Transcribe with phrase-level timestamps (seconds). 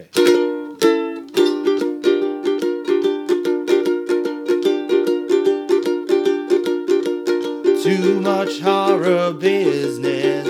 [0.00, 0.08] Okay.
[7.82, 10.46] Too much horror business,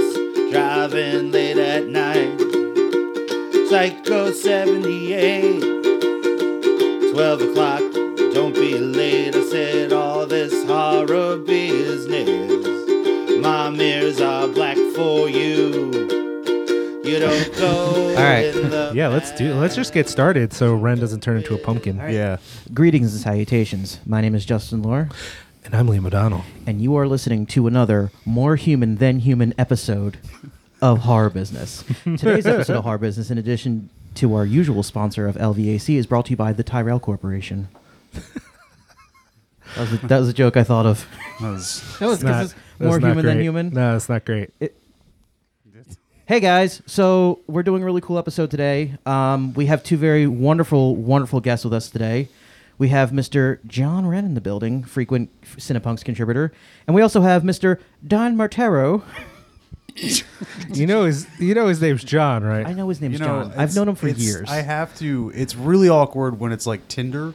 [0.50, 2.38] driving late at night.
[3.68, 5.60] Psycho 78,
[7.12, 7.80] 12 o'clock,
[8.34, 9.34] don't be late.
[9.34, 12.50] I said all this horror business.
[13.40, 16.29] My mirrors are black for you.
[17.10, 18.44] You don't go All right.
[18.54, 19.54] in Yeah, let's do.
[19.54, 21.96] Let's just get started so Wren doesn't turn into a pumpkin.
[21.96, 22.36] Yeah.
[22.72, 23.98] Greetings and salutations.
[24.06, 25.08] My name is Justin Lohr,
[25.64, 26.44] And I'm Liam O'Donnell.
[26.68, 30.18] and you are listening to another more human than human episode
[30.80, 31.82] of Horror Business.
[32.04, 36.26] Today's episode of Horror Business, in addition to our usual sponsor of LVAC, is brought
[36.26, 37.66] to you by the Tyrell Corporation.
[38.12, 38.22] that,
[39.78, 41.08] was a, that was a joke I thought of.
[41.40, 43.42] That was That was It's not- it's that's more not human than great.
[43.44, 43.70] human.
[43.74, 44.50] No, it's not great.
[46.30, 48.96] Hey guys, so we're doing a really cool episode today.
[49.04, 52.28] Um, we have two very wonderful, wonderful guests with us today.
[52.78, 53.58] We have Mr.
[53.66, 56.52] John Wren in the building, frequent Cinepunx contributor,
[56.86, 57.80] and we also have Mr.
[58.06, 59.02] Don Martello.
[60.72, 61.26] You know his.
[61.40, 62.64] You know his name's John, right?
[62.64, 63.46] I know his name's you know, John.
[63.46, 64.48] I've it's- known him for it's- years.
[64.48, 65.32] I have to.
[65.34, 67.34] It's really awkward when it's like Tinder,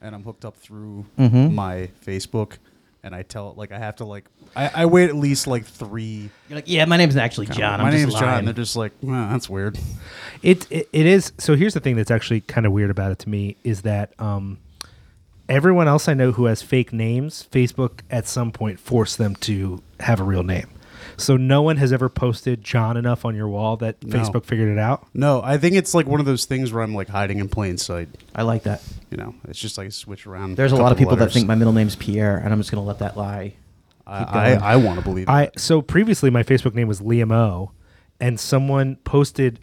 [0.00, 1.52] and I'm hooked up through Mhm.
[1.52, 2.58] my Facebook,
[3.02, 4.26] and I tell it like I have to like
[4.56, 6.30] I, I wait at least like three.
[6.48, 7.80] You're like, yeah, my name's actually John.
[7.80, 8.22] my I'm just John.
[8.22, 9.78] lying." And they're just like, well, that's weird.
[10.42, 11.32] It, it it is.
[11.38, 14.18] So here's the thing that's actually kind of weird about it to me is that
[14.18, 14.58] um,
[15.48, 19.82] everyone else I know who has fake names, Facebook at some point forced them to
[20.00, 20.70] have a real name.
[21.18, 24.18] So no one has ever posted John enough on your wall that No.
[24.18, 25.06] Facebook figured it out.
[25.14, 27.78] No, I think it's like one of those things where I'm like hiding in plain
[27.78, 28.08] sight.
[28.34, 28.82] I like that.
[29.10, 30.56] You know, it's just like a switch around.
[30.56, 32.70] There's a lot of couple people that think my middle name's Pierre, and I'm just
[32.70, 33.54] gonna let that lie.
[34.06, 34.54] I.
[34.54, 35.28] I, I want to believe.
[35.28, 35.58] I it.
[35.58, 37.72] so previously my Facebook name was Liam O,
[38.20, 39.60] and someone posted,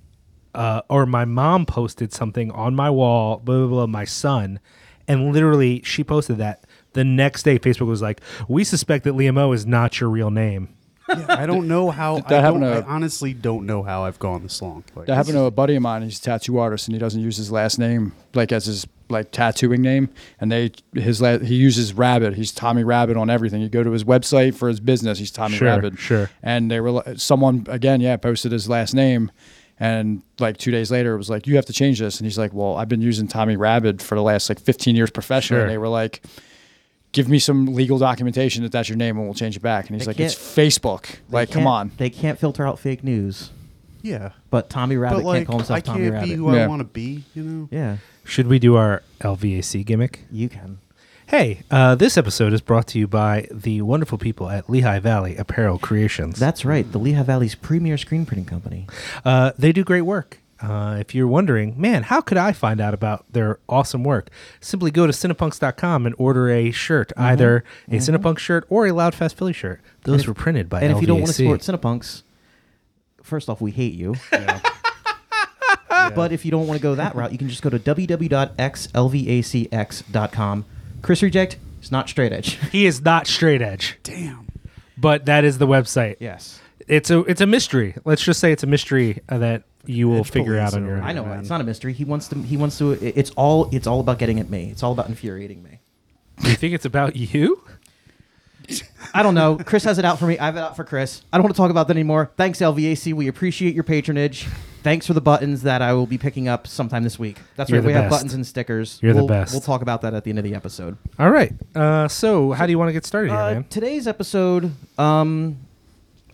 [0.54, 3.38] uh, or my mom posted something on my wall.
[3.38, 3.88] Blah blah blah.
[3.88, 4.60] My son,
[5.08, 6.66] and literally she posted that.
[6.94, 10.30] The next day, Facebook was like, "We suspect that Liam O is not your real
[10.30, 10.70] name."
[11.10, 12.20] Yeah, I don't know how.
[12.20, 14.84] That I, happened don't, I honestly don't know how I've gone this long.
[14.96, 16.04] Like, That happened to a buddy of mine.
[16.04, 19.32] He's a tattoo artist, and he doesn't use his last name like as his like
[19.32, 20.10] tattooing name.
[20.42, 22.34] And they his la- he uses Rabbit.
[22.34, 23.62] He's Tommy Rabbit on everything.
[23.62, 25.20] You go to his website for his business.
[25.20, 25.98] He's Tommy Sure, Rabbit.
[25.98, 26.30] sure.
[26.42, 29.32] And they were li- someone again, yeah, posted his last name.
[29.80, 32.20] And like two days later, it was like, you have to change this.
[32.20, 35.10] And he's like, well, I've been using Tommy Rabbit for the last like 15 years
[35.10, 35.60] professionally.
[35.60, 35.64] Sure.
[35.66, 36.22] And they were like,
[37.12, 39.88] give me some legal documentation that that's your name and we'll change it back.
[39.88, 41.18] And he's They like, it's Facebook.
[41.30, 41.92] Like, come on.
[41.98, 43.50] They can't filter out fake news,
[44.04, 46.30] yeah, but Tommy Rabbit but like can't call himself I Tommy can't Rabbit.
[46.30, 47.24] be who I want to be.
[47.34, 47.68] You know.
[47.72, 50.22] yeah, Should we do our LVAC gimmick?
[50.32, 50.80] you can.
[51.28, 55.36] Hey, uh, this episode is brought to you by the wonderful people at Lehigh Valley
[55.38, 56.38] Apparel Creations.
[56.38, 58.88] That's right, the Lehigh Valley's premier screen printing company.
[59.26, 60.40] Uh, they do great work.
[60.62, 64.30] Uh, if you're wondering, man, how could I find out about their awesome work?
[64.62, 67.22] Simply go to Cinepunx.com and order a shirt, Mm-hmm.
[67.24, 69.82] either a Cinepunk shirt or a Loudfast Philly shirt.
[70.04, 72.24] Those if- were printed by and if you don't want to support Cinepunx,
[73.24, 74.16] first off, we hate you.
[76.16, 77.80] But if you don't want to go that route, you can just go to
[79.54, 80.66] www.xlvacx.com.
[81.02, 82.56] Chris Reject is not straight edge.
[82.72, 84.48] He is not straight edge, Damn.
[84.98, 86.18] but that is the website.
[86.20, 86.60] yes.
[86.88, 87.96] It's a it's a mystery.
[88.04, 90.98] Let's just say it's a mystery uh, that you will Edge figure out on your
[90.98, 91.04] own.
[91.04, 91.40] I know man.
[91.40, 91.94] it's not a mystery.
[91.94, 92.36] He wants to.
[92.42, 92.92] He wants to.
[92.92, 93.70] it- It's all.
[93.72, 94.70] It's all about getting at me.
[94.70, 95.80] It's all about infuriating me.
[96.44, 97.64] You think it's about you?
[99.14, 99.56] I don't know.
[99.58, 100.38] Chris has it out for me.
[100.38, 101.22] I have it out for Chris.
[101.32, 102.32] I don't want to talk about that anymore.
[102.36, 103.14] Thanks, LVAC.
[103.14, 104.48] We appreciate your patronage.
[104.84, 107.38] Thanks for the buttons that I will be picking up sometime this week.
[107.56, 107.84] That's You're right.
[107.84, 108.12] the We have best.
[108.12, 109.00] buttons and stickers.
[109.02, 109.54] You're the We'll- best.
[109.54, 110.98] We'll talk about that at the end of the episode.
[111.18, 111.54] All right.
[111.76, 113.66] Uh, so, how do you want to get started here, Uh, man?
[113.70, 115.58] today's episode, um,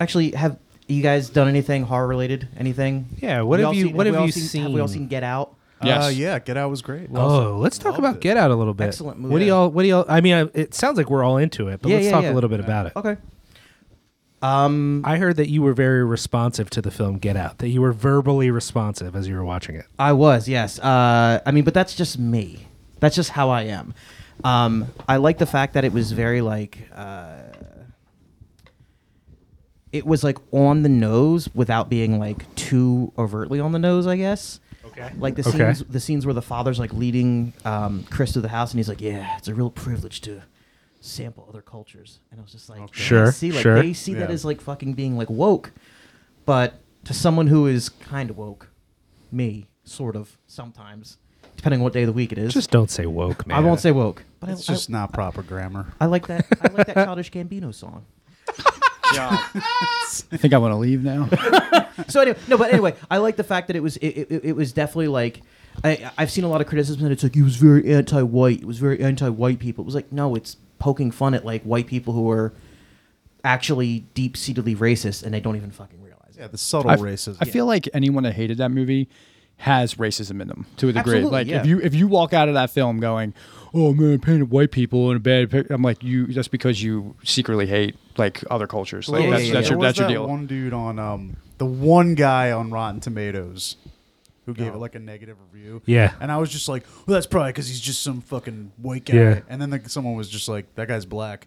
[0.00, 0.56] actually, have
[0.88, 2.48] you guys done anything horror related?
[2.58, 3.06] Anything?
[3.20, 3.42] Yeah.
[3.42, 4.62] What We have all you seen- What we have all you seen, seen?
[4.64, 5.54] Have we all seen Get Out?
[5.82, 6.04] Yes.
[6.04, 7.08] Uh, yeah, Get Out was great.
[7.14, 8.20] Oh, let's talk about it.
[8.20, 8.88] Get Out a little bit.
[8.88, 9.32] Excellent movie.
[9.32, 9.70] What do y'all?
[9.70, 10.04] What do y'all?
[10.08, 12.22] I mean, I, it sounds like we're all into it, but Yeah, let's yeah, talk
[12.24, 12.32] yeah.
[12.32, 12.92] a little bit about it.
[12.96, 13.16] Okay.
[14.42, 17.58] Um, I heard that you were very responsive to the film Get Out.
[17.58, 19.84] That you were verbally responsive as you were watching it.
[19.98, 20.78] I was, yes.
[20.78, 22.66] Uh, I mean, but that's just me.
[23.00, 23.94] That's just how I am.
[24.42, 26.78] Um, I like the fact that it was very like.
[26.94, 27.34] Uh,
[29.92, 34.16] it was like on the nose without being like too overtly on the nose, I
[34.16, 34.60] guess.
[34.86, 35.10] Okay.
[35.18, 35.74] Like the Okay.
[35.74, 38.88] scenes, the scenes where the father's like leading um, Chris to the house, and he's
[38.88, 40.42] like, "Yeah, it's a real privilege to
[41.00, 42.92] sample other cultures." And I was just like, Okay.
[43.00, 43.82] Sure, they see, like, sure.
[43.82, 45.72] They see that as like fucking being like woke,
[46.46, 46.74] but
[47.04, 48.68] to someone who is kind of woke,
[49.32, 51.18] me sort of sometimes,
[51.56, 52.52] depending on what day of the week it is.
[52.52, 53.56] Just don't say woke, man.
[53.56, 55.92] I won't say woke, but It's I, just not proper grammar.
[56.00, 56.46] I, I like that.
[56.60, 58.04] I like that childish Gambino song.
[59.12, 61.28] I think I want to leave now.
[62.08, 64.52] so anyway, no, but anyway, I like the fact that it was it, it, it
[64.52, 65.42] was definitely like
[65.82, 68.60] I, I've seen a lot of criticism that it's like he was very anti-white.
[68.60, 69.82] It was very anti-white people.
[69.82, 72.52] It was like no, it's poking fun at like white people who are
[73.44, 76.40] actually deep-seatedly racist and they don't even fucking realize it.
[76.40, 77.36] Yeah, the subtle I, racism.
[77.40, 79.08] I feel like anyone that hated that movie
[79.58, 81.18] has racism in them to a degree.
[81.18, 81.60] Absolutely, like yeah.
[81.60, 83.34] if you if you walk out of that film going,
[83.74, 86.82] "Oh man, I painted white people in a bad," pic-, I'm like, you that's because
[86.82, 89.08] you secretly hate like other cultures.
[89.08, 89.74] Like Yeah, that's, yeah, that's yeah.
[89.74, 90.26] your There that's was your that deal.
[90.26, 93.76] One dude on um the one guy on Rotten Tomatoes
[94.50, 95.82] who gave it like a negative review.
[95.86, 96.12] Yeah.
[96.20, 99.14] And I was just like, well, that's probably because he's just some fucking white guy.
[99.16, 99.40] Yeah.
[99.48, 101.46] And then the, someone was just like, that guy's black.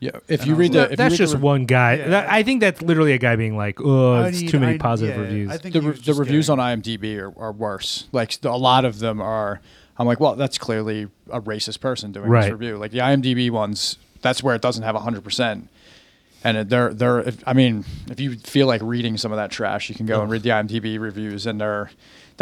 [0.00, 1.38] Yeah, if And you I was read the like, if you that's read just the,
[1.38, 1.94] re- one guy.
[1.94, 2.08] Yeah.
[2.08, 4.74] That- I think that's literally a guy being like, "Oh, I it's need- too many
[4.74, 6.80] I- positive yeah, reviews." I think the, he re- was the just reviews getting- on
[6.82, 8.08] IMDb are, are worse.
[8.10, 9.60] Like the, a lot of them are.
[9.96, 12.44] I'm like, well, that's clearly a racist person doing Right.
[12.46, 12.78] this review.
[12.78, 15.22] Like the IMDb ones, that's where it doesn't have 100.
[15.22, 15.68] percent
[16.42, 17.20] And it, they're they're.
[17.20, 20.20] If, I mean, if you feel like reading some of that trash, you can go
[20.20, 21.90] and read the IMDb reviews, and they're.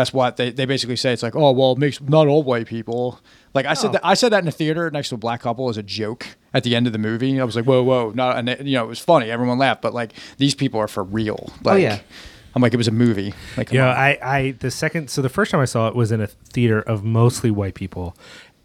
[0.01, 1.13] That's what they, they basically say.
[1.13, 3.21] It's like, oh well, it makes not all white people.
[3.53, 5.69] Like I said, that, I said that in a theater next to a black couple
[5.69, 7.39] as a joke at the end of the movie.
[7.39, 9.31] I was like, whoa, whoa, not, and it, you know it was funny.
[9.31, 11.49] Everyone laughed, but like these people are for real.
[11.51, 11.99] Oh, like, yeah.
[12.55, 13.35] I'm like, it was a movie.
[13.59, 13.91] Like, Yeah.
[13.91, 16.81] I, I the second so the first time I saw it was in a theater
[16.81, 18.17] of mostly white people,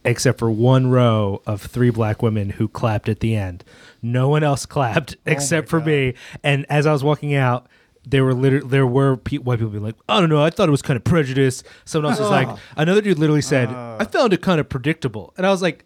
[0.05, 3.65] except for one row of three black women who clapped at the end.
[4.01, 6.13] No one else clapped oh except for me.
[6.43, 7.67] And as I was walking out,
[8.07, 10.67] there were literally there were pe- white people being like, I don't know, I thought
[10.67, 11.63] it was kind of prejudice.
[11.85, 15.45] Someone else was like, another dude literally said, I found it kind of predictable, and
[15.45, 15.85] I was like.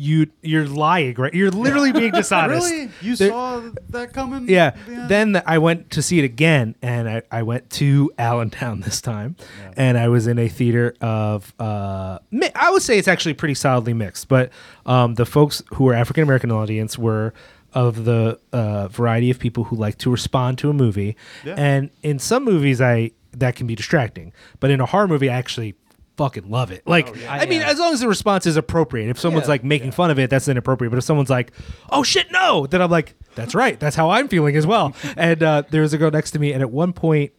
[0.00, 1.34] You you're lying, right?
[1.34, 2.70] You're literally being dishonest.
[2.70, 2.88] Really?
[3.00, 4.48] You There- saw that coming?
[4.48, 4.76] yeah.
[4.86, 5.06] the?
[5.08, 9.00] Then the- I went to see it again, and I, I went to Allentown this
[9.00, 9.34] time,
[9.76, 13.54] and I was in a theater of uh, mi- I would say it's actually pretty
[13.54, 14.52] solidly mixed, but
[14.86, 17.34] um, the folks who were African American audience were
[17.74, 21.54] of the uh, variety of people who like to respond to a movie, Yeah.
[21.56, 25.34] and in some movies I that can be distracting, but in a horror movie I
[25.34, 25.74] actually
[26.16, 26.84] fucking love it.
[26.84, 27.68] Like, I mean, yeah.
[27.70, 29.08] as long as the response is appropriate.
[29.08, 29.50] If someone's Yeah.
[29.52, 30.90] like making fun of it, that's inappropriate.
[30.90, 31.52] But if someone's like,
[31.90, 33.78] "Oh shit, no," then I'm like, "That's right.
[33.78, 36.52] That's how I'm feeling as well." and uh, there was a girl next to me,
[36.52, 37.30] and at one point,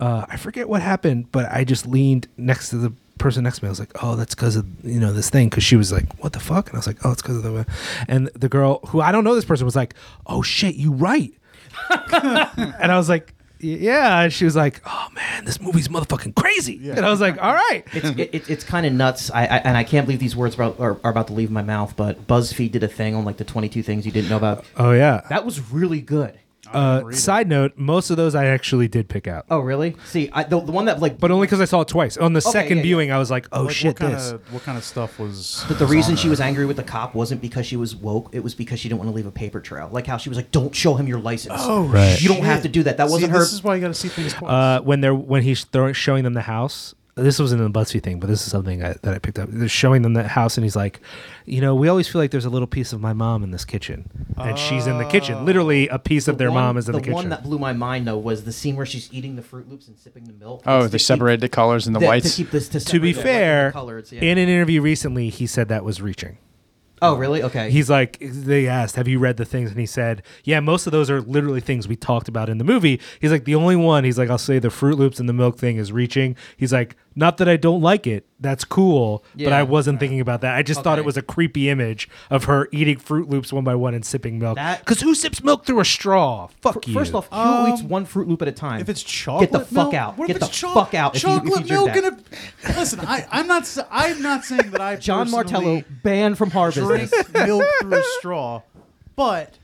[0.00, 3.64] uh, I forget what happened, but I just leaned next to the person next to
[3.64, 3.68] me.
[3.68, 6.22] I was like, "Oh, that's because of you know this thing." Because she was like,
[6.22, 7.64] "What the fuck?" And I was like, "Oh, it's because of the." Way.
[8.08, 9.94] And the girl who I don't know this person was like,
[10.26, 11.32] "Oh shit, you right."
[11.90, 16.90] and I was like, "Yeah." And she was like, "Oh man, this movie's motherfucking crazy."
[16.90, 19.30] And I was like, "All right." it's it, it, it's kind of nuts.
[19.30, 21.62] I, I and I can't believe these words about, are, are about to leave my
[21.62, 21.96] mouth.
[21.96, 24.64] But BuzzFeed did a thing on like the 22 things you didn't know about.
[24.76, 25.22] Oh yeah.
[25.28, 26.38] That was really good.
[26.74, 29.96] Uh, side note: most of those I actually did pick out, Oh really?
[30.06, 32.16] See, I, the, the one that like, but only because I saw it twice.
[32.16, 32.82] On the second yeah, yeah.
[32.82, 35.18] viewing, I was like, "Oh Like, shit, what kind this." of what kind of stuff
[35.18, 35.64] was?
[35.68, 36.30] But the was reason on she there?
[36.30, 38.30] was angry with the cop wasn't because she was woke.
[38.32, 39.88] It was because she didn't want to leave a paper trail.
[39.92, 41.54] Like how she was like, "Don't show him your license.
[41.58, 42.20] Oh, Right.
[42.20, 42.96] You don't have to do that.
[42.96, 44.50] That See, wasn't her." This is why you got to see things twice.
[44.50, 46.94] Uh, when they're when he's throwing, showing them the house.
[47.16, 49.48] This wasn't in the BuzzFeed thing, but this is something I, that I picked up.
[49.48, 51.00] They're showing them the house, and he's like,
[51.46, 53.64] "You know, we always feel like there's a little piece of my mom in this
[53.64, 55.44] kitchen, and she's in the kitchen.
[55.44, 57.58] Literally, a piece of their one- mom is in the, the kitchen." one that blew
[57.60, 60.32] my mind though was the scene where she's eating the Froot Loops and sipping the
[60.32, 60.64] milk.
[60.66, 62.30] Oh, It's they to keep- separated the colors and the the- whites.
[62.34, 64.20] To keep this to, to be separate the white and the fair, colors, yeah.
[64.22, 66.38] in an interview recently, he said that was reaching.
[67.00, 67.42] oh really?
[67.44, 67.70] Okay.
[67.70, 70.92] He's like, they asked, "Have you read the things?" And he said, "Yeah, most of
[70.92, 74.02] those are literally things we talked about in the movie." He's like, "The only one,"
[74.02, 76.96] he's like, "I'll say the Froot Loops and the milk thing is reaching." He's like,
[77.16, 78.26] "Not that I don't like it.
[78.40, 80.54] That's cool, but I wasn't thinking about that.
[80.54, 83.74] I just thought it was a creepy image of her eating Froot Loops one by
[83.74, 84.58] one and sipping milk.
[84.80, 86.48] Because who sips milk through a straw?
[86.60, 88.80] Fuck F- you." First off, who Um, eats one Froot Loop at a time?
[88.80, 90.18] if it's chocolate, get the fuck milk, out.
[90.18, 91.16] What Get if the cho- fuck out.
[91.16, 92.04] If you, if Chocolate you milk that.
[92.04, 92.22] and
[92.76, 93.00] a listen.
[93.00, 93.62] I, I'm not.
[93.62, 96.84] s- I'm not saying that I Jon Martello banned from Harvard.
[96.84, 98.62] drink milk through a straw,
[99.16, 99.58] but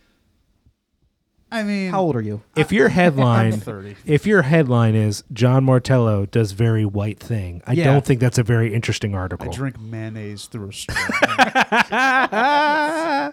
[1.53, 2.43] I mean, How old are you?
[2.57, 3.97] if your headline, I'm 30.
[4.07, 7.85] if your headline is Jon Martello does very white thing, I Yeah.
[7.85, 9.51] don't think that's a very interesting I article.
[9.53, 10.97] drink mayonnaise through a straw.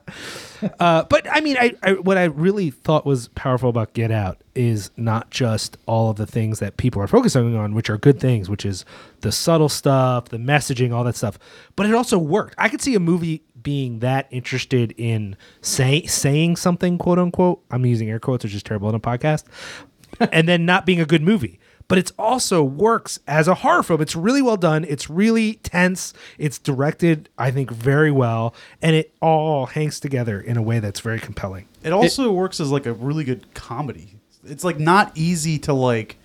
[0.80, 4.42] uh, but I mean, I, I what I really thought was powerful about Get Out
[4.56, 8.20] is not just all of the things that people are focusing on, which are good
[8.20, 8.86] things, which is
[9.22, 11.38] the subtle stuff, the messaging, all that stuff.
[11.76, 12.56] But it also worked.
[12.58, 17.62] I could see a movie being that interested in say, saying something, quote unquote.
[17.70, 19.44] I'm using air quotes, which is terrible in a podcast,
[20.32, 21.60] and then not being a good movie.
[21.90, 24.02] But it's also works as a horror film.
[24.02, 24.86] It's really well done.
[24.86, 26.14] It's really tense.
[26.38, 31.02] It's directed, I think, very well, and it all hangs together in a way that's
[31.02, 31.68] very compelling.
[31.84, 34.14] It also works as like a really good comedy.
[34.46, 36.16] It's like not easy to like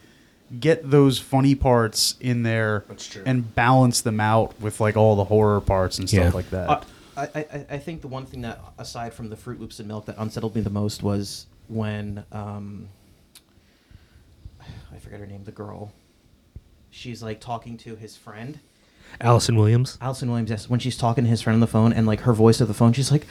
[0.61, 2.85] get those funny parts in there
[3.27, 6.31] and balance them out with like all the horror parts and stuff Yeah.
[6.31, 6.69] like that.
[6.71, 6.81] Uh,
[7.17, 10.07] I, I, I think the one thing that, aside from the Froot Loops and milk,
[10.07, 12.89] that unsettled me the most was when um,
[14.95, 15.93] I forget her name, the girl.
[16.91, 18.61] She's like talking to his friend,
[19.21, 19.99] Allison Williams.
[20.01, 22.33] Allison Williams, yes, when she's talking to his friend on the phone and like her
[22.33, 23.27] voice of the phone, she's like,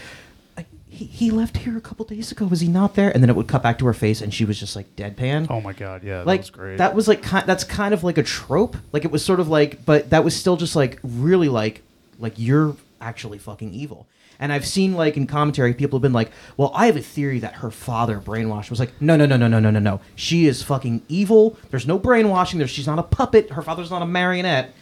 [0.58, 2.46] "I- he, he left here a couple days ago.
[2.46, 3.12] Was he not there?
[3.12, 5.48] And then it would cut back to her face and she was just like deadpan.
[5.50, 6.78] Oh my god, yeah, like that was great.
[6.80, 8.76] that was like ki- that's kind of like a trope.
[8.92, 11.82] Like it was sort of like, but that was still just like really like
[12.20, 14.08] like you're actually fucking evil.
[14.40, 17.40] And I've seen like in commentary, people have been like, "Well, I have a theory
[17.40, 20.00] that her father brainwashed." I was like, "No, no, no, no, no, no, no, no.
[20.16, 21.58] She is fucking evil.
[21.70, 22.58] There's no brainwashing.
[22.58, 23.52] There, she's not a puppet.
[23.52, 24.74] Her father's not a marionette."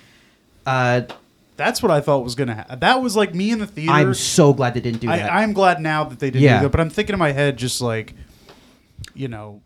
[0.66, 1.02] Uh,
[1.58, 2.80] That's what I thought was gonna happen.
[2.80, 3.92] That was like me in the theater.
[3.92, 5.30] I'm so glad they didn't do that.
[5.30, 6.60] I, I'm glad now that they didn't Yeah.
[6.60, 8.14] do that, but I'm thinking in my head just like,
[9.14, 9.62] you know,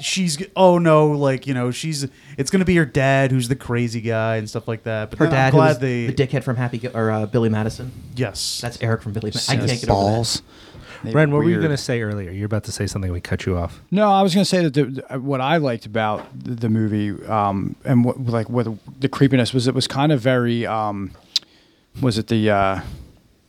[0.00, 2.06] she's oh no, like you know, she's
[2.38, 5.10] it's gonna be her dad who's the crazy guy and stuff like that.
[5.10, 7.48] But her dad, I'm glad was they the dickhead from Happy Gi- or uh, Billy
[7.48, 7.92] Madison.
[8.16, 9.28] yes, That's Eric from Billy.
[9.28, 9.52] Madison.
[9.54, 9.80] I can't Yes.
[9.80, 10.10] get over that.
[10.16, 10.42] balls.
[11.02, 12.30] They Wren, what were you going to say earlier?
[12.30, 13.12] You're about to say something.
[13.12, 13.82] We cut you off.
[13.90, 17.10] No, I was going to say that the, what I liked about the, the movie
[17.26, 18.66] um, and what like what
[19.00, 20.64] the creepiness was, it was kind of very.
[20.66, 21.10] Um,
[22.00, 22.48] was it the?
[22.50, 22.80] Uh,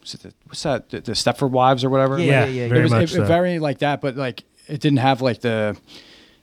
[0.02, 0.90] was it the what's that?
[0.90, 2.20] The, the Stepford Wives or whatever?
[2.20, 2.68] Yeah, Yeah, yeah, yeah.
[2.68, 3.24] very it was much it- so.
[3.24, 5.78] very like that, but like it didn't have like the.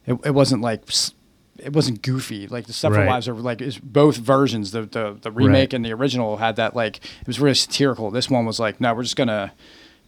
[0.06, 0.82] It, it wasn't like.
[1.58, 2.48] It wasn't goofy.
[2.48, 3.06] Like the Stepford Right.
[3.06, 4.72] Wives are like is both versions.
[4.72, 5.74] The the the remake Right.
[5.74, 8.10] and the original had that like it was really satirical.
[8.10, 9.52] This one was like, no, we're just gonna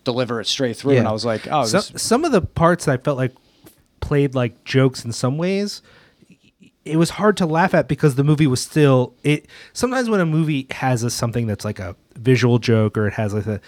[0.03, 0.97] deliver it straight through.
[0.97, 3.33] And I was like, oh, some, this, some of the parts I felt like
[4.01, 5.81] played like jokes in some ways.
[6.85, 9.47] It was hard to laugh at because the movie was still it.
[9.75, 13.33] Sometimes when a movie has a something that's like a visual joke or it has
[13.33, 13.61] like a,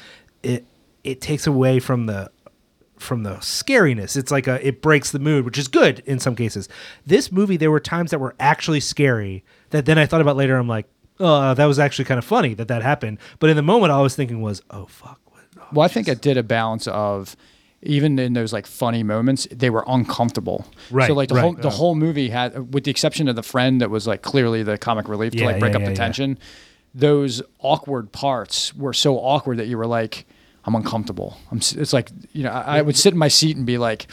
[0.43, 0.65] it
[1.05, 2.31] it takes away from the
[2.99, 4.17] from the scariness.
[4.17, 6.69] It's like a it breaks the mood, which is good in some cases.
[7.05, 10.57] This movie, there were times that were actually scary that then I thought about later.
[10.57, 10.87] I'm like,
[11.21, 13.19] oh, uh, that was actually kind of funny that that happened.
[13.39, 15.21] But in the moment, all I was thinking was, oh fuck.
[15.27, 17.37] What, oh, Well, I think it did a balance of
[17.83, 20.67] even in those like funny moments, they were uncomfortable.
[20.91, 21.43] Right, So like the right.
[21.43, 24.63] whole the whole movie had, with the exception of the friend that was like clearly
[24.63, 25.97] the comic relief to like break yeah, up yeah, the yeah.
[25.97, 26.39] tension.
[26.95, 30.27] Those awkward parts were so awkward that you were like,
[30.67, 31.37] I'm uncomfortable.
[31.51, 31.59] I'm.
[31.59, 34.09] It's like you know, I, I would sit in my seat and be like,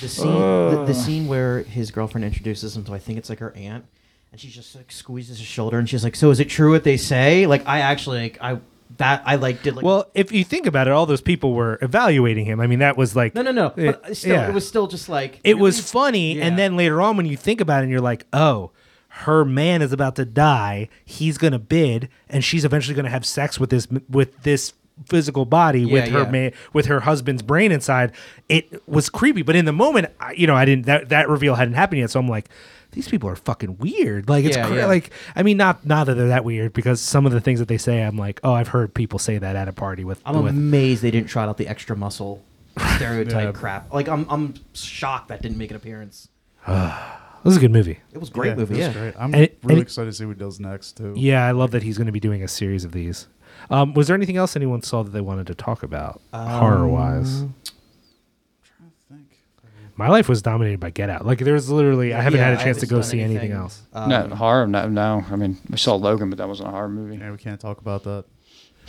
[0.00, 3.38] The scene, the, the scene where his girlfriend introduces him to, I think it's like
[3.40, 3.86] her aunt,
[4.30, 6.84] and she just like squeezes his shoulder, and she's like, "So is it true what
[6.84, 8.58] they say?" Like I actually, like I
[8.98, 9.84] that I like did like.
[9.84, 12.60] Well, if you think about it, all those people were evaluating him.
[12.60, 13.66] I mean, that was like no, no, no.
[13.76, 14.48] It- But uh, still, yeah.
[14.48, 15.62] it was still just like it really?
[15.62, 16.44] was funny, Yeah.
[16.46, 18.72] and then later on, when you think about it, and you're like, oh,
[19.08, 20.88] her man is about to die.
[21.04, 24.74] He's gonna bid, and she's eventually gonna have sex with this with this
[25.06, 26.30] physical body with her yeah.
[26.30, 28.12] man with her husband's brain inside.
[28.48, 31.54] It was creepy, but in the moment, I, you know, I didn't that that reveal
[31.54, 32.48] hadn't happened yet, so I'm like.
[32.92, 34.30] These people are fucking weird.
[34.30, 34.86] Like it's Yeah, cra- yeah.
[34.86, 37.68] like I mean, not not that they're that weird because some of the things that
[37.68, 40.22] they say, I'm like, oh, I've heard people say that at a party with.
[40.24, 42.42] I'm with amazed they didn't trot out the extra muscle
[42.96, 43.52] stereotype Yeah.
[43.52, 43.92] crap.
[43.92, 46.28] Like I'm, I'm shocked that didn't make an appearance.
[47.44, 48.00] This is a good movie.
[48.12, 48.74] It was a great movie.
[48.74, 48.92] it Yeah.
[48.92, 49.14] great.
[49.16, 51.12] I'm And really and excited to see what he does next too.
[51.16, 53.28] Yeah, I love that he's going to be doing a series of these.
[53.70, 57.42] Um, was there anything else anyone saw that they wanted to talk about horror wise?
[57.42, 57.54] Um,
[58.64, 59.26] trying to think.
[59.96, 61.26] My life was dominated by Get Out.
[61.26, 63.82] Like there was literally, I haven't Yeah, had a chance to go see anything else.
[63.92, 64.66] Um, no horror.
[64.66, 65.24] No, no.
[65.30, 67.16] I mean, I saw Logan, but that wasn't a horror movie.
[67.16, 68.24] Yeah, we can't talk about that.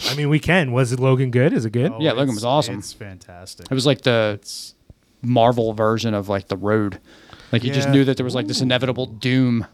[0.09, 0.71] I mean, we can.
[0.71, 1.51] Was it Logan good?
[1.51, 1.91] Is it good?
[2.00, 2.79] Yeah, Logan was awesome.
[2.79, 3.65] It's fantastic.
[3.69, 4.75] It was like the It's
[5.21, 7.00] Marvel version of like the road.
[7.51, 9.65] Like you just knew that there was like this inevitable doom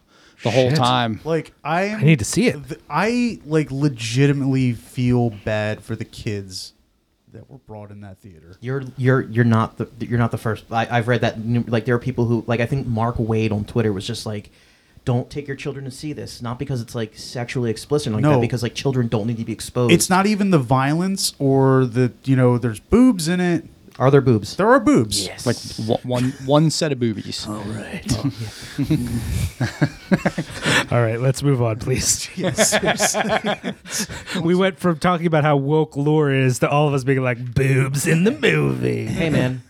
[0.43, 0.77] the whole Shit.
[0.77, 1.19] time.
[1.23, 1.89] like I.
[1.89, 2.67] I need to see it.
[2.67, 6.73] th- I like legitimately feel bad for the kids
[7.33, 8.55] that were brought in that theater.
[8.61, 10.65] You're you're you're not the you're not the first.
[10.71, 13.51] I, I've read that nu- like there are people who like I think Mark Waid
[13.51, 14.51] on Twitter was just like,
[15.03, 16.41] don't take your children to see this.
[16.41, 18.31] Not because it's like sexually explicit or like No.
[18.35, 19.91] that, because like children don't need to be exposed.
[19.93, 23.65] It's not even the violence or the you know there's boobs in it.
[23.97, 24.57] Are there boobs?
[24.57, 25.25] There are boobs.
[25.25, 25.45] Yes.
[25.45, 25.55] Like
[25.87, 27.47] one, one, one set of boobies.
[27.47, 28.05] All right.
[30.91, 31.19] All right.
[31.19, 32.29] let's move on, please.
[32.35, 32.75] Yes.
[34.41, 37.53] we went from talking about how woke lore is to all of us being like
[37.55, 39.05] boobs in the movie.
[39.05, 39.63] Hey man,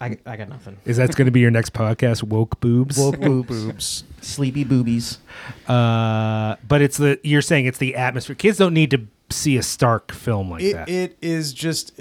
[0.00, 0.76] I, I got nothing.
[0.84, 2.22] Is that going to be your next podcast?
[2.22, 2.96] Woke boobs.
[2.98, 4.04] Woke boobs, boobs.
[4.20, 5.18] sleepy boobies.
[5.66, 8.36] Uh, but it's the you're saying it's the atmosphere.
[8.36, 10.88] Kids don't need to see a stark film like It, that.
[10.88, 11.98] it is just.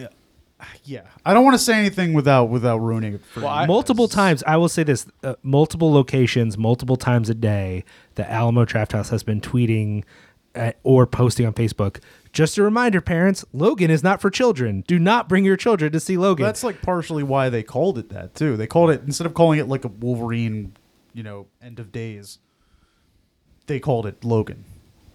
[0.84, 3.25] Yeah, I don't want to say anything without without ruining it.
[3.25, 7.34] For Well, I- multiple times, I will say this: uh, multiple locations, multiple times a
[7.36, 7.84] day,
[8.15, 10.03] the Alamo Drafthouse has been tweeting
[10.55, 12.00] uh, or posting on Facebook.
[12.34, 14.84] Just a reminder, parents: Logan is not for children.
[14.88, 16.45] Do not bring your children to see Logan.
[16.45, 18.57] That's like partially why they called it that too.
[18.57, 20.74] They called it instead of calling it like a Wolverine,
[21.13, 22.39] you know, end of days.
[23.67, 24.63] They called it Logan,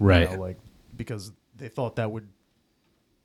[0.01, 0.31] you right.
[0.33, 0.59] know, like
[0.97, 2.27] because they thought that would,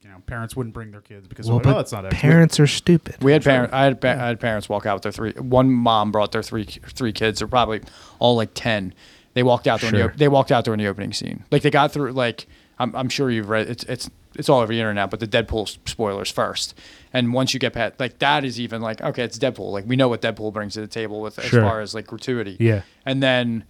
[0.06, 2.22] you know, parents wouldn't bring their kids because well, well, but oh, it's not X-Men."
[2.22, 3.16] parents are stupid.
[3.24, 3.74] We had parents.
[3.74, 5.32] I had, pa- I had parents walk out with their three.
[5.32, 7.40] One mom brought their three three kids.
[7.40, 7.82] They're probably
[8.20, 8.94] all like ten.
[9.34, 10.10] They walked out during Sure.
[10.10, 11.44] the, they walked out during the opening scene.
[11.52, 12.12] Like they got through.
[12.12, 12.46] Like
[12.78, 15.78] I'm, I'm sure you've read it's it's it's all over the internet, but the Deadpool
[15.90, 16.78] spoilers first.
[17.12, 19.72] And once you get past like that is even like okay, it's Deadpool.
[19.72, 21.62] Like we know what Deadpool brings to the table with Sure.
[21.64, 22.58] as far as like gratuity.
[22.60, 22.84] Yeah.
[23.06, 23.64] And then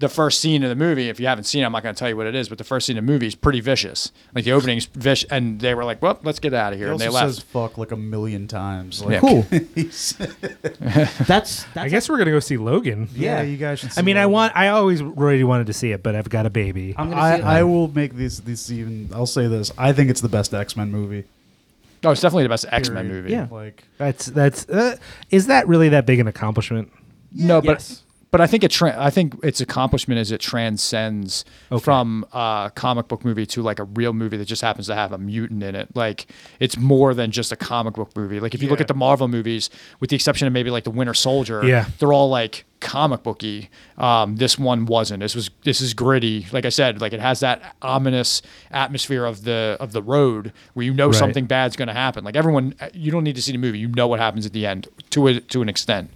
[0.00, 1.98] the first scene of the movie, if you haven't seen it, I'm not going to
[1.98, 4.10] tell you what it is, but the first scene of the movie is pretty vicious.
[4.34, 6.88] Like the opening's vicious, and they were like, "Well, let's get out of He here,"
[6.92, 7.34] and also they left.
[7.34, 9.02] says fuck like a million times.
[9.04, 9.20] Like, Yeah.
[9.20, 9.42] Cool.
[9.50, 10.12] That's
[11.26, 11.66] that's.
[11.76, 13.08] I guess we're gonna go see Logan.
[13.14, 13.42] yeah, Yeah.
[13.42, 13.90] you guys should.
[13.90, 14.56] I see mean, I want.
[14.56, 16.94] I always really wanted to see it, but I've got a baby.
[16.96, 17.44] I'm gonna see it.
[17.46, 19.10] I, I will make this this even.
[19.14, 19.70] I'll say this.
[19.78, 21.24] I think it's the best X Men movie.
[22.02, 23.30] no, it's definitely the best X Men movie.
[23.32, 23.48] Yeah.
[23.50, 24.68] Like That's that's.
[24.68, 24.96] Uh,
[25.30, 26.90] is that really that big an accomplishment?
[27.32, 28.02] No, Yes.
[28.02, 28.02] but
[28.40, 28.70] I think it.
[28.70, 31.82] Tra- I think its accomplishment is it transcends Okay.
[31.82, 35.10] from a comic book movie to like a real movie that just happens to have
[35.12, 35.88] a mutant in it.
[35.96, 36.26] Like
[36.60, 38.38] it's more than just a comic book movie.
[38.38, 39.68] Like if you look at the Marvel movies,
[39.98, 41.86] with the exception of maybe like the Winter Soldier, Yeah.
[41.98, 43.68] they're all like comic booky.
[43.98, 45.20] Um, this one wasn't.
[45.20, 46.46] This was this is gritty.
[46.52, 50.86] Like I said, like it has that ominous atmosphere of the of the road where
[50.86, 51.14] you know Right.
[51.16, 52.22] something bad's going to happen.
[52.24, 53.78] Like everyone, you don't need to see the movie.
[53.80, 56.10] You know what happens at the end to a, to an extent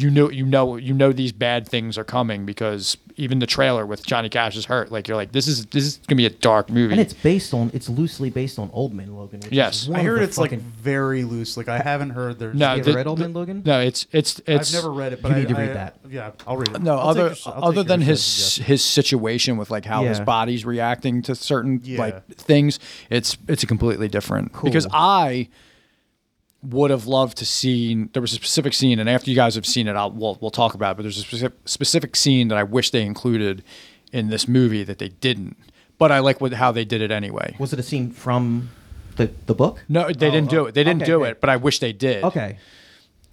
[0.00, 3.84] you know you know you know these bad things are coming because even the trailer
[3.84, 4.92] with Johnny Cash is hurt.
[4.92, 6.92] Like you're like this is this is gonna be a dark movie.
[6.92, 7.70] and it's based on.
[7.74, 9.40] It's loosely based on Old Man Logan.
[9.40, 9.82] Which Yes.
[9.82, 11.56] is I of heard the it's like very loose.
[11.56, 12.54] Like I haven't heard there's.
[12.56, 13.62] No, You the- read Old Man Logan?
[13.64, 15.74] no, it's it's it's I've never read it, but You I need to read I-
[15.74, 15.96] that.
[16.08, 16.82] Yeah, I'll read it.
[16.82, 18.64] No, I'll other your- other than his suggestion.
[18.64, 21.98] his situation with like how his body's reacting to certain Yeah.
[21.98, 22.78] like things,
[23.10, 24.52] it's it's a completely different.
[24.52, 24.70] Cool.
[24.70, 25.48] Because I
[26.62, 29.66] would have loved to see there was a specific scene, and after you guys have
[29.66, 30.96] seen it, I'll we'll, we'll talk about it.
[30.96, 33.62] But there's a specific specific scene that I wish they included
[34.12, 35.56] in this movie that they didn't.
[35.98, 37.56] But I like what how they did it anyway.
[37.58, 38.70] Was it a scene from
[39.16, 39.84] the the book?
[39.88, 40.74] No, they didn't do it.
[40.74, 41.30] They didn't okay, do okay.
[41.30, 42.24] it, but I wish they did.
[42.24, 42.58] Okay.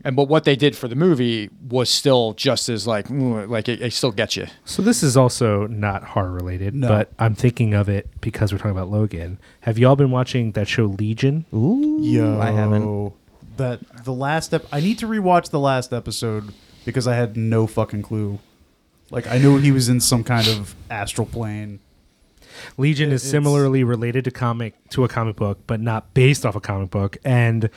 [0.03, 3.67] And but what they did for the movie was still just as like mm, like
[3.67, 4.45] it, it still gets you.
[4.63, 6.87] So this is also not horror related, No.
[6.87, 9.39] but I'm thinking of it because we're talking about Logan.
[9.61, 11.45] Have y'all been watching that show Legion?
[11.53, 11.99] Ooh.
[12.01, 13.13] Yo, I haven't.
[13.57, 17.67] That the last ep- I need to rewatch the last episode because I had no
[17.67, 18.39] fucking clue.
[19.11, 21.79] Like I knew he was in some kind of astral plane.
[22.77, 26.55] Legion is It's- similarly related to comic to a comic book, but not based off
[26.55, 27.69] a comic book, and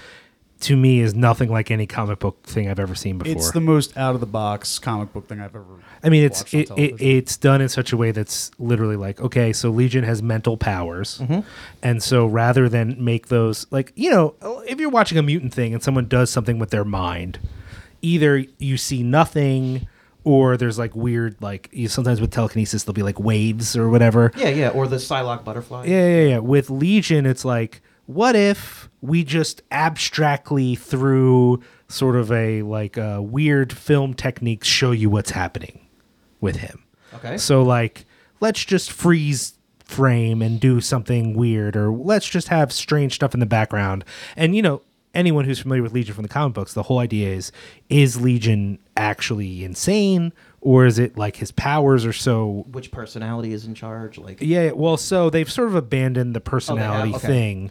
[0.61, 3.33] to me is nothing like any comic book thing I've ever seen before.
[3.37, 5.65] It's the most out of the box comic book thing I've ever.
[6.03, 9.53] I mean, it's it, it, it's done in such a way that's literally like, okay,
[9.53, 11.41] so Legion has mental powers, Mm-hmm.
[11.83, 14.35] and so rather than make those like, you know,
[14.67, 17.39] if you're watching a mutant thing and someone does something with their mind,
[18.03, 19.87] either you see nothing,
[20.25, 24.33] or there's like weird like you sometimes with telekinesis there'll be like waves or whatever.
[24.37, 24.69] Yeah, yeah.
[24.71, 25.87] Or the Psylocke butterfly.
[25.87, 26.39] Yeah, yeah, yeah.
[26.39, 33.21] With Legion, it's like, what if we just abstractly through sort of a like uh,
[33.23, 35.81] weird film techniques show you what's happening
[36.41, 36.85] with him?
[37.15, 37.39] Okay.
[37.39, 38.05] So like,
[38.41, 43.41] let's just freeze frame and do something weird, or let's just have strange stuff in
[43.41, 44.05] the background.
[44.37, 44.83] And you know,
[45.15, 47.53] anyone who's familiar with Legion from the comic books, the whole idea is:
[47.89, 53.65] is Legion actually insane, or is it like his powers are so Which personality is
[53.65, 54.19] in charge?
[54.19, 54.39] Like.
[54.41, 57.27] yeah, well, so they've sort of abandoned the personality okay.
[57.27, 57.71] thing,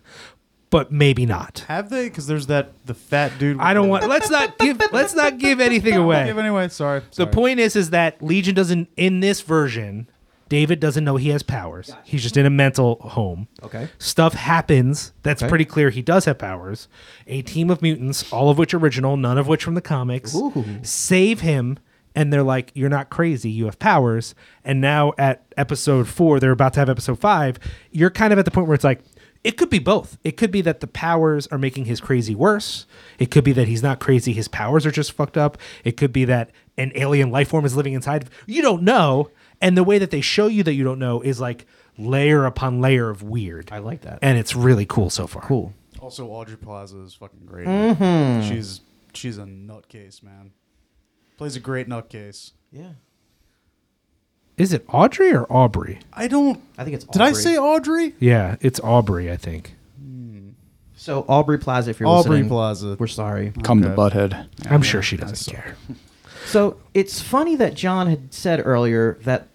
[0.69, 1.63] but maybe not.
[1.67, 2.09] Have they?
[2.09, 3.57] Because there's that the fat dude.
[3.59, 4.07] I don't want.
[4.07, 4.81] Let's not give.
[4.91, 6.25] Let's not give anything away.
[6.25, 6.67] Give anyway.
[6.69, 7.01] Sorry.
[7.15, 10.09] The point is, is that Legion doesn't in this version.
[10.49, 11.91] David doesn't know he has powers.
[12.05, 13.49] He's just in a mental home.
[13.63, 13.89] Okay.
[13.99, 15.11] Stuff happens.
[15.21, 15.49] That's Okay.
[15.49, 15.89] pretty clear.
[15.89, 16.87] He does have powers.
[17.27, 20.63] A team of mutants, all of which original, none of which from the comics, Ooh.
[20.83, 21.79] save him.
[22.15, 23.49] And they're like, "You're not crazy.
[23.51, 24.33] You have powers."
[24.65, 27.59] And now at episode four, they're about to have episode five.
[27.91, 29.01] You're kind of at the point where it's like,
[29.43, 30.17] it could be both.
[30.23, 32.85] It could be that the powers are making his crazy worse.
[33.19, 34.33] It could be that he's not crazy.
[34.33, 35.57] His powers are just fucked up.
[35.83, 38.29] It could be that an alien life form is living inside.
[38.45, 39.31] You don't know.
[39.61, 41.65] And the way that they show you that you don't know is like
[41.97, 43.71] layer upon layer of weird.
[43.71, 44.19] I like that.
[44.21, 45.41] And it's really cool so far.
[45.43, 45.73] Cool.
[45.99, 47.67] Also, Audrey Plaza is fucking great.
[47.67, 48.47] Mm-hmm.
[48.47, 48.81] She's
[49.13, 50.51] she's a nutcase, man.
[51.37, 52.51] Plays a great nutcase.
[52.71, 52.91] Yeah.
[54.57, 55.99] Is it Audrey or Aubrey?
[56.13, 56.59] I don't.
[56.77, 57.05] I think it's.
[57.05, 57.13] Aubrey.
[57.13, 57.41] Did I Aubrey.
[57.43, 58.15] say Audrey?
[58.19, 59.75] Yeah, it's Aubrey, I think.
[59.99, 60.49] Hmm.
[60.95, 62.97] So Aubrey Plaza, if you're Aubrey listening, Plaza.
[62.99, 63.53] we're sorry.
[63.63, 64.47] Come to Butthead.
[64.69, 65.77] I'm sure she doesn't care.
[66.45, 69.47] So it's funny that John had said earlier that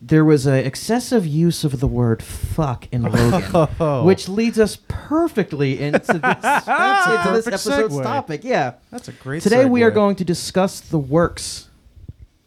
[0.00, 4.04] there was an excessive use of the word "fuck" in Logan, oh.
[4.04, 8.02] which leads us perfectly into this, into this perfect episode's segue.
[8.02, 8.42] topic.
[8.42, 8.74] Yeah.
[8.90, 9.42] That's a great.
[9.42, 9.94] Today we are segue.
[9.94, 11.68] going to discuss the works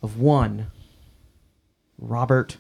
[0.04, 0.68] of one
[2.02, 2.58] Robert.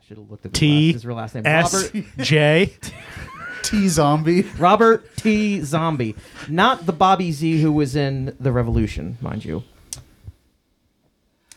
[0.00, 1.46] I should have looked at his, T last, his real last name.
[1.46, 2.72] S Robert J.
[3.64, 4.42] T zombie.
[4.58, 5.60] Robert T.
[5.62, 6.14] Zombie,
[6.48, 9.64] not the Bobby Z who was in the Revolution, mind you.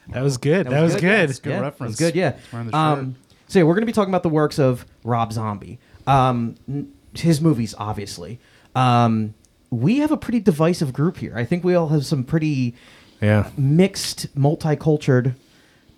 [0.09, 0.67] That was good.
[0.67, 1.29] That, was, yeah, good.
[1.29, 1.99] it's Good yeah, reference.
[1.99, 2.37] It was good, yeah.
[2.51, 3.15] Wearing the Um,
[3.47, 5.79] So yeah, we're going to be talking about the works of Rob Zombie.
[6.07, 8.39] Um, n- his movies, obviously.
[8.75, 9.35] Um,
[9.69, 11.33] we have a pretty divisive group here.
[11.37, 12.75] I think we all have some pretty
[13.21, 13.49] Yeah.
[13.55, 15.35] mixed, multicultured.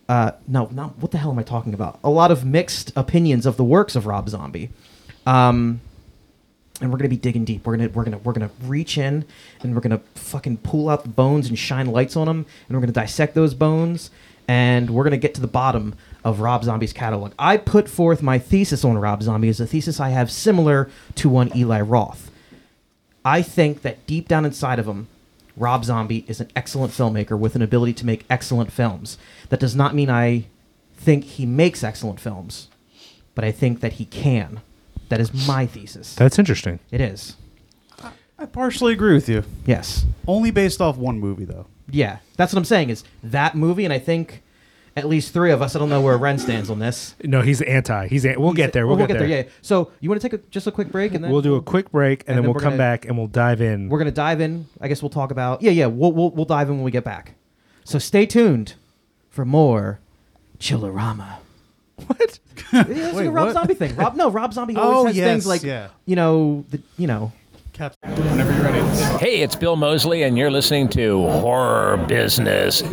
[0.09, 1.99] Uh, no, not what the hell am I talking about?
[2.03, 4.69] A lot of mixed opinions of the works of Rob Zombie.
[5.25, 5.79] Um,
[6.81, 7.65] and we're gonna be digging deep.
[7.65, 9.25] We're gonna we're gonna we're gonna reach in
[9.61, 12.81] and we're gonna fucking pull out the bones and shine lights on them, and we're
[12.81, 14.11] gonna dissect those bones,
[14.47, 17.33] and we're gonna get to the bottom of Rob Zombie's catalog.
[17.37, 21.29] I put forth my thesis on Rob Zombie as a thesis I have similar to
[21.29, 22.31] one Eli Roth.
[23.23, 25.07] I think that deep down inside of him,
[25.55, 29.17] Rob Zombie is an excellent filmmaker with an ability to make excellent films.
[29.49, 30.45] That does not mean I
[30.95, 32.69] think he makes excellent films,
[33.35, 34.61] but I think that he can.
[35.09, 36.15] That is my thesis.
[36.15, 36.79] That's interesting.
[36.91, 37.35] It is.
[38.39, 39.43] I partially agree with you.
[39.65, 40.05] Yes.
[40.27, 41.67] Only based off one movie though.
[41.89, 42.17] Yeah.
[42.35, 44.42] That's what I'm saying is that movie, and I think
[44.95, 47.15] at least three of us, I don't know where Wren stands on this.
[47.23, 48.07] No, he's anti.
[48.07, 48.85] He's an- we'll get there.
[48.85, 49.27] We'll, We'll, get, there.
[49.27, 49.43] Yeah.
[49.61, 51.61] So you want to take a, just a quick break and then We'll do a
[51.61, 53.89] quick break and, And then, then we'll we're come gonna- back and we'll dive in.
[53.89, 54.67] We're gonna dive in.
[54.79, 55.61] I guess we'll talk about.
[55.61, 55.87] Yeah, yeah.
[55.87, 57.35] We'll we'll, we'll dive in when we get back.
[57.83, 58.75] So stay tuned
[59.29, 59.99] for more
[60.59, 61.37] Chillerama.
[62.07, 62.39] what?
[62.71, 63.53] Yeah, it's like Wait, a Rob what?
[63.53, 63.95] Zombie thing.
[63.95, 65.89] Rob, no, Rob Zombie oh, always Oh, has yes, things like yeah.
[66.05, 67.31] you know, the, you know,
[67.73, 67.95] Cap-
[69.19, 72.81] Hey, it's Bill Moseley, and you're listening to Horror Business.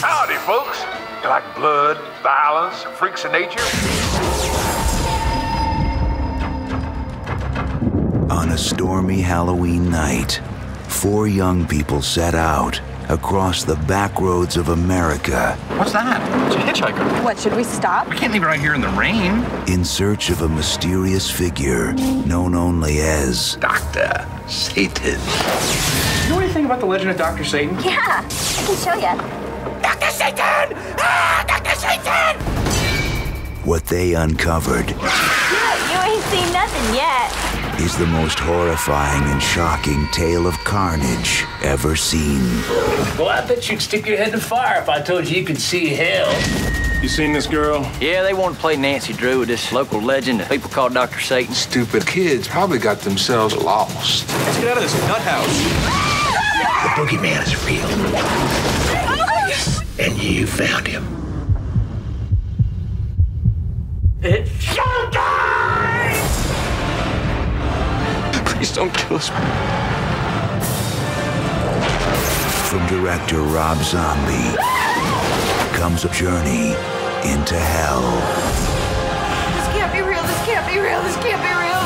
[0.00, 0.82] Howdy, folks.
[1.22, 3.60] You like blood, violence, freaks of nature?
[8.32, 10.40] On a stormy Halloween night,
[10.88, 12.80] four young people set out
[13.10, 16.20] across the back roads of America What's that?
[16.46, 17.24] It's a hitchhiker.
[17.24, 18.08] What, should we stop?
[18.08, 19.44] We can't leave it right here in the rain.
[19.66, 25.18] in search of a mysterious figure known only as Doctor Satan.
[26.24, 27.44] You know anything about the legend of Dr.
[27.44, 27.74] Satan?
[27.82, 29.82] Yeah, I can show you.
[29.82, 30.10] Dr.
[30.10, 30.76] Satan!
[30.98, 31.74] Ah, Dr.
[31.76, 32.60] Satan!
[33.64, 37.59] what they uncovered You ain't seen nothing yet.
[37.80, 42.42] Is the most horrifying and shocking tale of carnage ever seen.
[43.18, 45.46] well, I bet you'd stick your head in the fire if I told you you
[45.46, 46.30] could see hell.
[47.02, 47.90] You seen this girl?
[47.98, 51.20] Yeah, they want to play Nancy Drew with this local legend that people call Dr.
[51.20, 51.54] Satan.
[51.54, 54.28] Stupid kids probably got themselves lost.
[54.28, 55.46] Let's get out of this nut house.
[56.82, 57.80] The boogeyman is real,
[58.16, 61.19] oh, and you found him.
[68.80, 69.28] Don't kill us.
[72.70, 74.56] From director Rob Zombie
[75.76, 76.72] comes a journey
[77.30, 78.00] into hell.
[79.54, 80.22] This can't be real.
[80.22, 81.02] This can't be real.
[81.02, 81.80] This can't be real.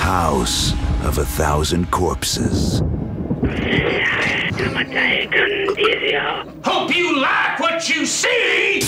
[0.00, 0.72] House
[1.04, 2.80] of a Thousand Corpses.
[6.64, 8.80] Hope you like what you see!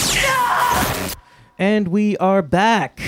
[1.59, 3.01] And we are back.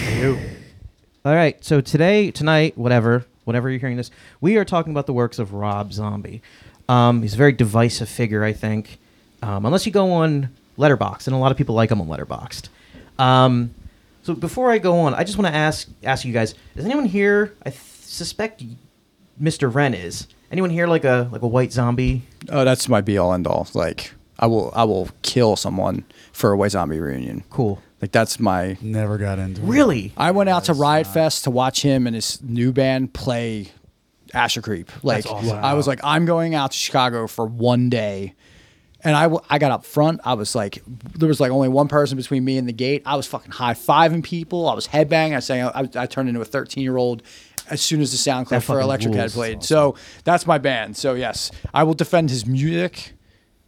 [1.25, 1.63] All right.
[1.65, 5.53] So today, tonight, whatever, whenever you're hearing this, we are talking about the works of
[5.53, 6.43] Rob Zombie.
[6.89, 8.99] Um, he's a very divisive figure, I think.
[9.43, 12.69] Um, unless you go on Letterboxd, and a lot of people like him on Letterboxd.
[13.19, 13.75] Um,
[14.23, 17.05] so before I go on, I just want to ask ask you guys: Is anyone
[17.05, 17.55] here?
[17.65, 18.65] I th- suspect
[19.41, 19.73] Mr.
[19.73, 20.27] Wren is.
[20.51, 22.23] Anyone here like a like a white zombie?
[22.49, 23.69] Oh, that's my be all end all.
[23.75, 27.45] Like I will I will kill someone for a white zombie reunion.
[27.51, 27.81] Cool.
[28.01, 29.65] Like that's my Never got into it.
[29.65, 30.13] Really?
[30.17, 33.73] I went out to Riot Fest to watch him and his new band play
[34.33, 34.91] Astro Creep.
[35.05, 38.35] Like I was like, I'm going out to Chicago for one day.
[39.05, 40.21] And I, w- I got up front.
[40.25, 43.03] I was like, there was like only one person between me and the gate.
[43.07, 44.69] I was fucking high fiving people.
[44.69, 45.33] I was headbanging.
[45.33, 47.23] I was saying I, I turned into a 13 year old
[47.71, 49.35] as soon as the sound clip for fucking Electric Head rules.
[49.35, 49.63] played.
[49.63, 50.97] So that's my band.
[50.97, 53.13] So yes, I will defend his music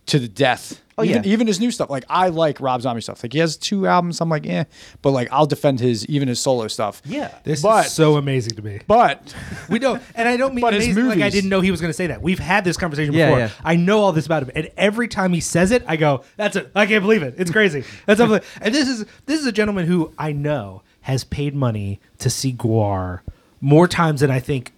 [0.07, 0.81] to the death.
[1.01, 1.31] Oh, even, yeah.
[1.33, 1.91] even his new stuff.
[1.91, 3.23] Like I like Rob Zombie stuff.
[3.23, 4.21] Like he has two albums.
[4.21, 4.65] I'm like, eh,
[5.03, 7.03] but like I'll defend his even his solo stuff.
[7.05, 7.35] Yeah.
[7.45, 8.81] This But- is so amazing to me.
[8.87, 9.35] But
[9.69, 10.03] We don't.
[10.15, 11.95] and I don't mean But his amazing like I didn't know he was going to
[11.97, 12.23] say that.
[12.23, 13.39] We've had this conversation Yeah, before.
[13.41, 13.51] yeah.
[13.65, 16.57] I know all this about him, and every time he says it, I go, "That's
[16.57, 16.71] it!
[16.75, 17.35] I can't believe it!
[17.39, 18.51] It's crazy!" That's unbelievable.
[18.61, 22.53] and this is this is a gentleman who I know has paid money to see
[22.53, 23.21] Gwar
[23.61, 24.73] more times than I think.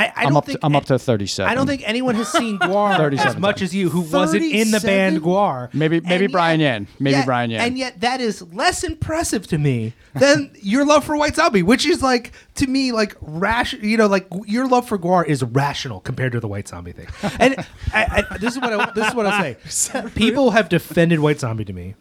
[0.00, 0.46] I, I I'm don't up.
[0.46, 1.50] think To, I'm up to 37.
[1.50, 4.80] I don't think anyone has seen Gwar as much as you, who wasn't in the
[4.80, 5.72] band Gwar.
[5.74, 6.86] Maybe- maybe And Brian Yan.
[6.98, 7.60] Maybe yet- Brian Yan.
[7.60, 11.86] And yet, that is less impressive to me than your love for White Zombie, which
[11.86, 13.72] is like to me like rash.
[13.74, 17.06] You know, like your love for Gwar is rational compared to the White Zombie thing.
[17.38, 17.56] And
[17.94, 20.02] I, I, this is what I, this is what I say.
[20.14, 21.94] People have defended White Zombie to me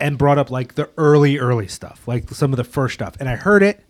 [0.00, 3.28] and brought up like the early, early stuff, like some of the first stuff, and
[3.28, 3.84] I heard it,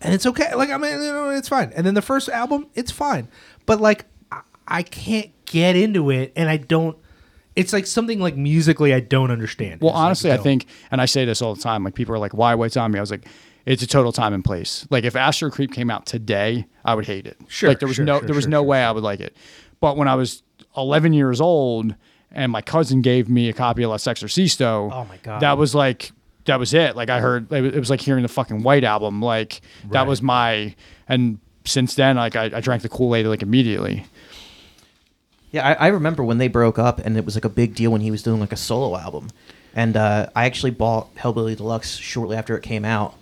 [0.00, 0.54] and it's okay.
[0.54, 1.72] Like I mean, you know, it's fine.
[1.74, 3.28] And then the first album, it's fine.
[3.66, 6.96] But like, I, I can't get into it, and I don't.
[7.56, 9.80] It's like something like musically I don't understand.
[9.80, 12.14] Well, It's like, honestly, I think, and I say this all the time, like people
[12.14, 13.26] are like, "Why White Zombie?" I was like,
[13.66, 17.06] "It's a total time and place." Like if Astro Creep came out today, I would
[17.06, 17.36] hate it.
[17.48, 19.20] Sure, like there was sure, no sure, there was sure, no way I would like
[19.20, 19.36] it.
[19.80, 20.42] But when I was
[20.76, 21.94] 11 years old
[22.30, 25.40] and my cousin gave me a copy of La Sexorcisto, Oh my God.
[25.40, 26.12] that was like
[26.44, 26.96] that was it.
[26.96, 29.20] Like I heard it was, like hearing the fucking White album.
[29.22, 30.74] Like that was my
[31.08, 34.06] and since then, like I, I drank the Kool Aid like immediately.
[35.52, 37.90] Yeah, I, I remember when they broke up, and it was like a big deal
[37.90, 39.30] when he was doing like a solo album.
[39.74, 43.14] And uh, I actually bought Hellbilly Deluxe shortly after it came out,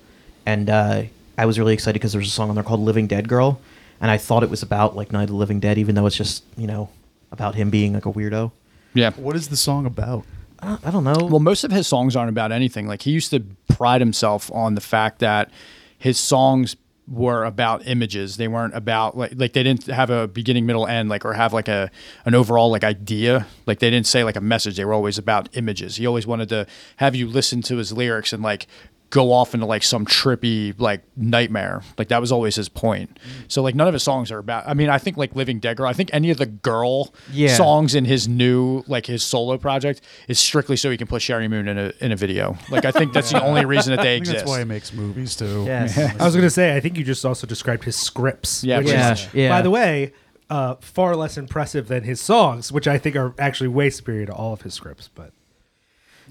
[0.47, 1.03] and uh,
[1.37, 3.61] I was really excited because there was a song on there called "Living Dead Girl,"
[4.01, 6.17] and I thought it was about like Night of the Living Dead, even though it's
[6.17, 6.91] just you know
[7.33, 8.53] about him being like a weirdo.
[8.95, 9.11] Yeah.
[9.13, 10.25] What is the song about?
[10.61, 11.29] I, don't know.
[11.31, 12.87] Well, most of his songs aren't about anything.
[12.87, 15.51] Like he used to pride himself on the fact that
[15.99, 18.37] his songs were about images.
[18.37, 21.53] They weren't about like like they didn't have a beginning, middle, end, like or have
[21.53, 21.91] like a
[22.25, 23.47] an overall like idea.
[23.67, 24.77] Like they didn't say like a message.
[24.77, 25.97] They were always about images.
[25.97, 26.67] He always wanted to
[26.97, 28.67] have you listen to his lyrics and like
[29.11, 31.83] go off into like some trippy like nightmare.
[31.97, 33.19] Like that was always his point.
[33.49, 35.77] So like none of his songs are about I mean, I think like Living Dead
[35.79, 37.55] Girl, I think any of the girl Yeah.
[37.57, 41.49] songs in his new like his solo project is strictly so he can put Sheri
[41.49, 42.57] Moon in a in a video.
[42.71, 44.39] Like I think that's the only reason that they I think exist.
[44.41, 45.65] that's why he makes movies too.
[45.67, 45.97] Yes.
[46.21, 48.63] I was gonna say I think you just also described his scripts.
[48.63, 49.49] Yeah, which Yeah, is, yeah.
[49.49, 50.13] By the way,
[50.51, 54.33] uh, far less impressive than his songs, which I think are actually way superior to
[54.35, 55.09] all of his scripts.
[55.15, 55.33] But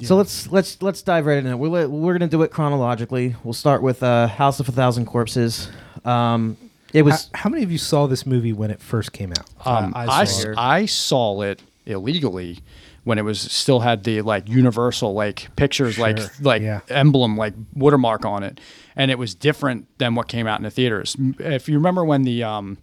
[0.01, 1.55] So let's let's let's dive right into it.
[1.55, 3.35] We're li- we're gonna do it chronologically.
[3.43, 5.69] We'll start with uh, House of a Thousand Corpses.
[6.05, 6.57] Um,
[6.93, 9.49] it was how, how many of you saw this movie when it first came out?
[9.65, 10.57] Um, I I, saw s- it.
[10.57, 12.59] I saw it illegally
[13.07, 16.81] when it was still had the like universal like pictures like like yeah.
[16.89, 18.59] emblem like watermark on it
[18.97, 22.23] and it was different than what came out in the theaters if you remember when
[22.23, 22.77] the um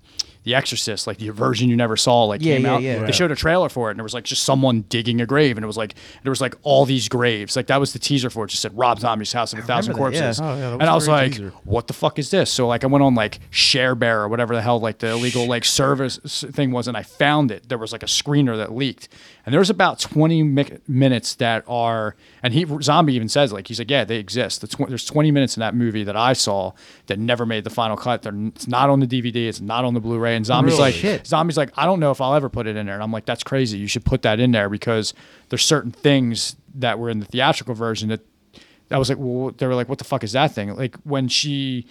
[0.45, 3.05] the exorcist like the version you never saw like Yeah, came yeah, out yeah.
[3.05, 5.57] they showed a trailer for it and there was like just someone digging a grave
[5.57, 8.31] and it was like there was like all these graves like that was the teaser
[8.31, 10.23] for it just said rob zombie's house of a thousand remember that, yeah.
[10.27, 11.51] corpses Oh, yeah, that and I was like teaser.
[11.65, 12.51] what the fuck is this?
[12.51, 15.65] So like I went on like ShareBear or whatever the hell like the illegal like
[15.65, 16.19] service
[16.53, 17.69] thing was, and I found it.
[17.69, 19.09] There was like a screener that leaked,
[19.47, 23.69] and there was about twenty mi- minutes that are, and he zombie even says like
[23.69, 24.61] he's like yeah they exist.
[24.61, 26.73] The tw- there's twenty minutes in that movie that I saw
[27.07, 28.23] that never made the final cut.
[28.23, 29.49] They're, it's not on the DVD.
[29.49, 30.37] It's not on the Blu-ray.
[30.37, 30.83] And zombies Really?
[30.83, 31.27] like Shit.
[31.27, 32.95] zombies like I don't know if I'll ever put it in there.
[32.95, 33.79] And I'm like that's crazy.
[33.79, 35.13] You should put that in there because
[35.51, 38.21] there's certain things that were in the theatrical version that
[38.91, 40.75] I was like, well, they were like, what the fuck is that thing?
[40.75, 41.87] Like when she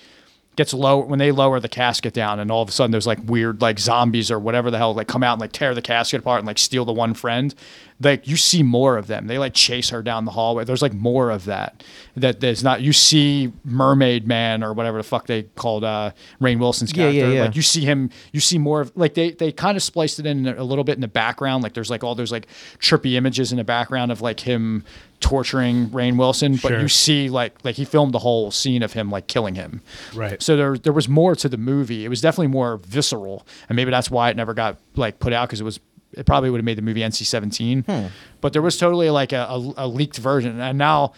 [0.55, 3.19] gets low, when they lower the casket down, and all of a sudden there's like
[3.25, 6.19] weird like zombies or whatever the hell like come out and like tear the casket
[6.19, 7.55] apart and like steal the one friend.
[8.01, 9.27] Like you see more of them.
[9.27, 10.65] They like chase her down the hallway.
[10.65, 11.83] There's like more of that.
[12.15, 12.81] That there's not.
[12.81, 17.19] You see Mermaid Man or whatever the fuck they called uh, Rainn Wilson's Yeah, character.
[17.19, 17.41] yeah, yeah.
[17.45, 18.09] Like you see him.
[18.31, 20.95] You see more of like they they kind of spliced it in a little bit
[20.95, 21.63] in the background.
[21.63, 22.47] Like there's like all those like
[22.79, 24.83] trippy images in the background of like him
[25.19, 26.81] torturing Rainn Wilson, but Sure.
[26.81, 29.81] you see like like he filmed the whole scene of him like killing him.
[30.13, 30.41] Right.
[30.41, 32.03] So there there was more to the movie.
[32.05, 35.47] It was definitely more visceral, and maybe that's why it never got like put out
[35.47, 35.79] because it was
[36.13, 37.83] it probably would have made the movie NC seventeen.
[37.83, 38.07] Hmm.
[38.41, 41.13] But there was totally like a, a, a leaked version, and now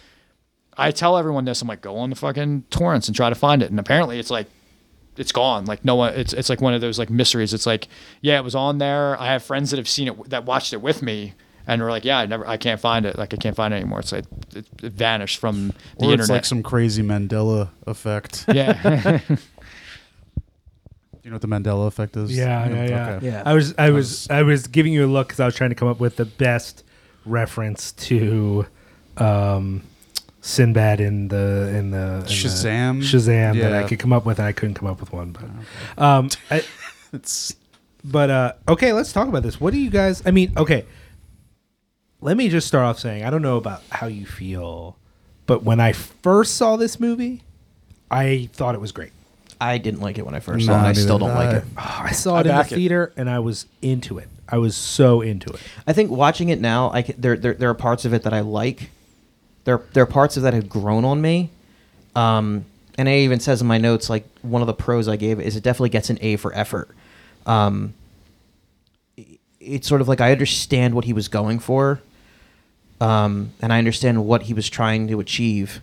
[0.77, 1.61] I tell everyone this.
[1.61, 4.29] I'm like, go on the fucking torrents and try to find it, and apparently it's
[4.29, 4.47] like
[5.17, 5.65] it's gone.
[5.65, 6.13] Like no one.
[6.13, 7.53] It's it's like one of those like mysteries.
[7.53, 7.87] It's like
[8.21, 9.19] yeah, it was on there.
[9.19, 11.33] I have friends that have seen it that watched it with me.
[11.67, 13.17] And we're like, yeah, I never, I can't find it.
[13.17, 13.99] Like, I can't find it anymore.
[13.99, 16.19] It's like it, it vanished from the or internet.
[16.19, 18.45] it's like some crazy Mandela effect.
[18.53, 19.19] yeah,
[21.25, 22.37] you know what the Mandela effect is?
[22.37, 23.09] Yeah, yeah, yeah.
[23.09, 23.25] Okay.
[23.25, 23.43] Yeah.
[23.43, 25.75] I was, I was, I was giving you a look because I was trying to
[25.75, 26.83] come up with the best
[27.25, 28.67] reference to
[29.17, 29.81] um,
[30.41, 33.01] Sinbad in the in the in the Shazam?
[33.01, 35.31] Shazam that I could come up with, and I couldn't come up with one.
[35.31, 36.63] But, um, I,
[37.11, 37.55] It's
[38.03, 39.59] but uh, okay, let's talk about this.
[39.59, 40.21] What do you guys?
[40.27, 40.85] I mean, okay.
[42.21, 44.99] Let me just start off saying I don't know about how you feel,
[45.47, 47.41] but when I first saw this movie,
[48.11, 49.11] I thought it was great.
[49.65, 50.81] I didn't like it when I first Nah, saw it.
[50.83, 51.63] I neither still don't like it.
[51.77, 52.75] Oh, I saw I it in the back it.
[52.75, 54.27] theater and I was into it.
[54.47, 55.59] I was so into it.
[55.87, 58.33] I think watching it now, I can, there, there there are parts of it that
[58.33, 58.89] I like.
[59.63, 61.49] There there are parts of that have grown on me.
[62.15, 62.65] Um,
[62.97, 65.55] and it even says in my notes like one of the pros I gave is
[65.55, 66.89] it definitely gets an A for effort.
[67.45, 67.93] Um,
[69.17, 69.25] i-
[69.59, 71.99] it's sort of like I understand what he was going for,
[73.01, 75.81] um, and I understand what he was trying to achieve.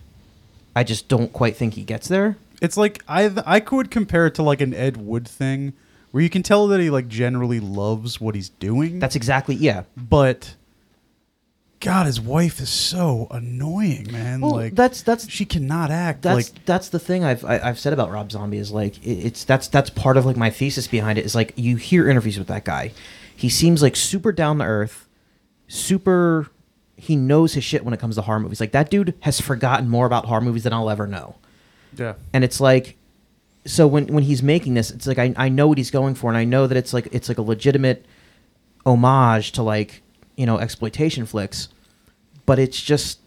[0.75, 2.37] I just don't quite think he gets there.
[2.63, 5.73] It's like I I could compare it to like an Ed Wood thing,
[6.11, 8.99] where you can tell that he like generally loves what he's doing.
[8.99, 9.83] That's exactly yeah.
[9.95, 10.55] but
[11.83, 14.39] God, his wife is so annoying, man.
[14.39, 17.77] Well, like that's that's she cannot act that's like that's the thing I've I, I've
[17.77, 20.87] said about Rob Zombie is like it, it's that's that's part of like my thesis
[20.87, 22.93] behind it is like you hear interviews with that guy,
[23.35, 25.09] he seems like super down to earth,
[25.67, 26.47] super.
[26.95, 28.61] He knows his shit when it comes to horror movies.
[28.61, 31.35] Like that dude has forgotten more about horror movies than I'll ever know.
[31.97, 32.13] Yeah.
[32.33, 32.97] And it's like,
[33.65, 36.29] so when when he's making this, it's like I I know what he's going for,
[36.29, 38.05] and I know that it's like it's like a legitimate
[38.85, 40.01] homage to like
[40.35, 41.69] you know exploitation flicks,
[42.45, 43.19] but it's just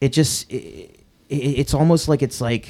[0.00, 2.68] it just it, it, it's almost like it's like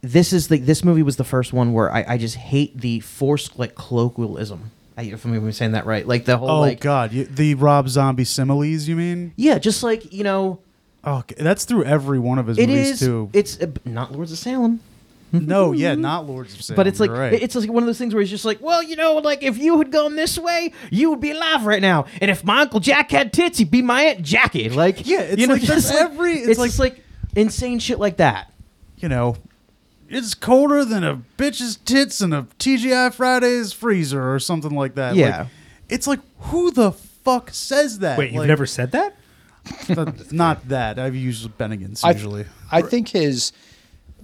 [0.00, 3.00] this is the this movie was the first one where I, I just hate the
[3.00, 4.70] forced like colloquialism.
[4.96, 7.54] I, if I'm even saying that right, like the whole Oh like God, you, the
[7.54, 9.32] Rob Zombie similes, you mean?
[9.36, 10.60] yeah, just like you know
[11.06, 13.30] Oh, okay, that's through every one of his it movies is too.
[13.32, 14.80] it's uh, not Lords of Salem.
[15.32, 16.76] no, yeah, not Lords of Salem.
[16.76, 17.32] But it's like you're right.
[17.32, 19.58] it's like one of those things where he's just like, well, you know, like if
[19.58, 22.80] you had gone this way, you would be alive right now, and if my uncle
[22.80, 24.68] Jack had tits, he'd be my aunt Jackie.
[24.70, 27.04] Like, Yeah, it's you know, like just that's every- it's It's, like- just like
[27.36, 28.52] insane shit like that.
[28.98, 29.36] you know,
[30.08, 35.16] it's colder than a bitch's tits in a TGI Fridays freezer or something like that.
[35.16, 35.38] Yeah.
[35.40, 35.46] Like,
[35.88, 38.18] it's like who the fuck says that?
[38.18, 39.16] Wait, you've Like, never said that?
[40.32, 40.98] not that.
[40.98, 42.46] I've used Bennigan's I, usually.
[42.70, 43.52] I think his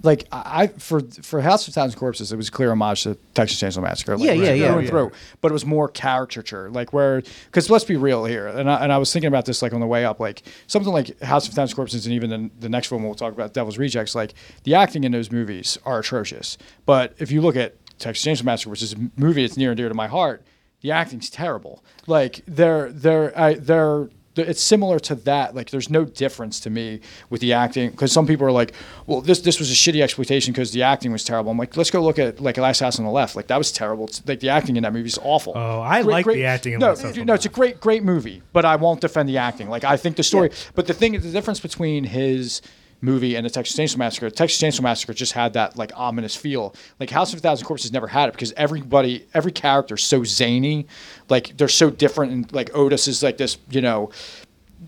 [0.03, 3.61] like I for for House of Thousand Corpses, it was a clear homage to Texas
[3.61, 4.17] Chainsaw Massacre.
[4.17, 4.77] Like, Yeah, yeah, through yeah.
[4.79, 5.11] and through.
[5.41, 8.91] But it was more caricature, like where because let's be real here, and I, and
[8.91, 11.53] I was thinking about this like on the way up, like something like House of
[11.53, 14.15] Thousand Corpses, and even the, the next one we'll talk about, Devil's Rejects.
[14.15, 16.57] Like the acting in those movies are atrocious.
[16.85, 19.77] But if you look at Texas Chainsaw Massacre, which is a movie that's near and
[19.77, 20.43] dear to my heart,
[20.81, 21.83] the acting's terrible.
[22.07, 25.55] Like they're they're I, they're th- it's similar to that.
[25.55, 28.73] Like, there's no difference to me with the acting because some people are like,
[29.07, 31.91] "Well, this this was a shitty exploitation because the acting was terrible." I'm like, let's
[31.91, 33.35] go look at like Last House on the Left.
[33.35, 34.07] Like, that was terrible.
[34.07, 35.53] It's, like the acting in that movie is awful.
[35.55, 38.41] Oh, I like the acting in no, Last House no, it's a great, great movie,
[38.53, 39.69] but I won't defend the acting.
[39.69, 40.51] Like, I think the story.
[40.75, 42.61] But the thing, is the difference between his
[43.01, 46.35] movie and the Texas Chainsaw Massacre, The Texas Chainsaw Massacre just had that like ominous
[46.35, 46.75] feel.
[46.99, 50.23] Like House of a Thousand Corpses never had it because everybody, every character is so
[50.23, 50.87] zany,
[51.31, 52.31] like they're so different.
[52.31, 54.11] And like Otis is like this, you know,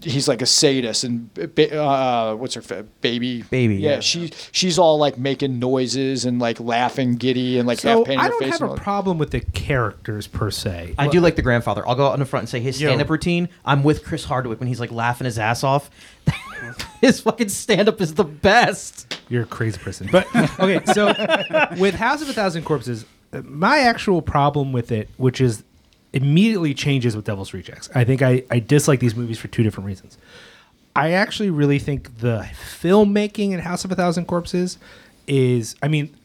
[0.01, 1.29] he's like a sadist, and
[1.71, 3.43] uh, what's her fa- baby?
[3.43, 3.99] Baby, yeah, yeah.
[4.01, 8.19] she she's all like making noises and like laughing, giddy, and like So half painting
[8.19, 8.51] I don't face.
[8.53, 8.82] have a all that.
[8.84, 10.95] problem with the characters per se.
[10.97, 11.88] I do like the grandfather.
[11.88, 13.49] I'll go out in the front and say his stand-up routine.
[13.65, 15.89] I'm with Chris Hardwick when he's like laughing his ass off.
[17.01, 19.19] his fucking stand-up is the best.
[19.29, 20.10] You're a crazy person.
[20.12, 20.27] But
[20.60, 21.08] okay, so
[21.77, 25.63] with House of a Thousand Corpses, uh, my actual problem with it, which is
[26.13, 27.89] immediately changes with Devil's Rejects.
[27.95, 30.17] I think I, I dislike these movies for two different reasons.
[30.95, 32.47] I actually really think the
[32.80, 34.78] filmmaking in House of a Thousand Corpses
[35.28, 36.15] is I mean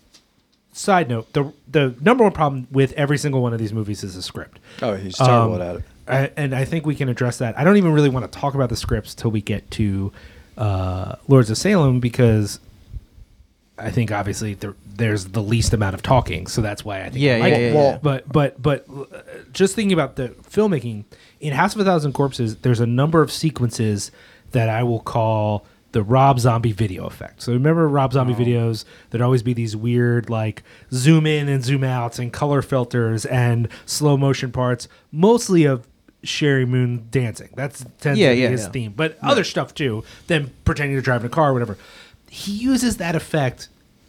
[0.73, 4.15] side note, the the number one problem with every single one of these movies is
[4.15, 4.59] the script.
[4.83, 5.83] Oh, he's terrible Um, at it.
[6.07, 7.59] I, and I think we can address that.
[7.59, 10.13] I don't even really want to talk about the scripts till we get to
[10.57, 12.61] uh, Lords of Salem because
[13.79, 17.17] I think obviously there, there's the least amount of talking, so that's why I think
[17.25, 17.75] Yeah, I like yeah, it.
[17.75, 17.99] yeah, yeah.
[18.03, 19.05] But but but uh,
[19.53, 21.05] just thinking about the filmmaking
[21.41, 24.11] in House of a Thousand Corpses, there's a number of sequences
[24.51, 27.41] that I will call the Rob Zombie video effect.
[27.43, 28.85] So remember Rob Zombie videos?
[29.11, 33.69] There'd always be these weird like zoom in and zoom outs and color filters and
[33.87, 35.87] slow motion parts, mostly of
[36.25, 37.49] Sheri Moon dancing.
[37.55, 38.71] That's tends Yeah, to be yeah, his yeah.
[38.71, 40.03] theme, but other stuff too.
[40.27, 41.79] Then pretending to drive in a car or whatever.
[42.29, 43.69] He uses that effect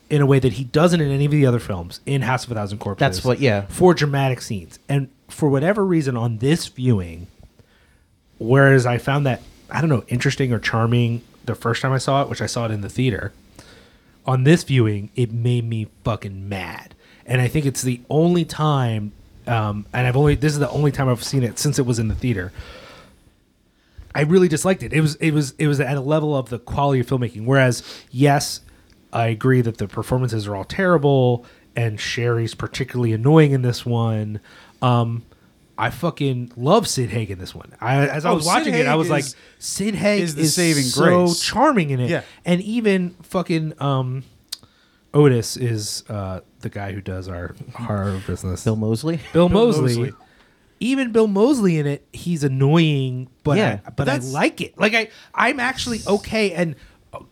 [0.09, 2.51] in a way that he doesn't in any of the other films in House of
[2.51, 2.99] a Thousand Corpses.
[2.99, 3.65] That's what- yeah.
[3.69, 7.27] For dramatic scenes, and for whatever reason, on this viewing,
[8.37, 12.21] whereas I found that I don't know interesting or charming the first time I saw
[12.23, 13.31] it, which I saw it in the theater.
[14.25, 16.93] On this viewing, it made me fucking mad,
[17.25, 19.11] and I think it's the only time.
[19.47, 21.97] Um, and I've only this is the only time I've seen it since it was
[21.99, 22.51] in the theater.
[24.13, 24.91] I really disliked it.
[24.93, 27.45] It was it was it was at a level of the quality of filmmaking.
[27.45, 28.61] Whereas, yes,
[29.11, 31.45] I agree that the performances are all terrible,
[31.75, 34.39] and Sheri's particularly annoying in this one.
[34.81, 35.23] Um,
[35.77, 37.73] I fucking love Sid Haig in this one.
[37.79, 39.23] I, as I Oh, was Sid watching it, I Haig was like,
[39.59, 41.41] Sid Haig is is, the saving so grace.
[41.41, 42.09] charming in it.
[42.09, 42.21] Yeah.
[42.45, 44.23] and even fucking um,
[45.13, 48.63] Otis is uh, the guy who does our horror business.
[48.63, 49.17] Bill Moseley.
[49.33, 49.95] Bill, Bill Moseley.
[49.97, 50.11] Moseley.
[50.81, 54.77] Even Bill Moseley in it, he's annoying, but Yeah, I, but but I like it.
[54.77, 56.53] Like I, I'm actually okay.
[56.53, 56.75] And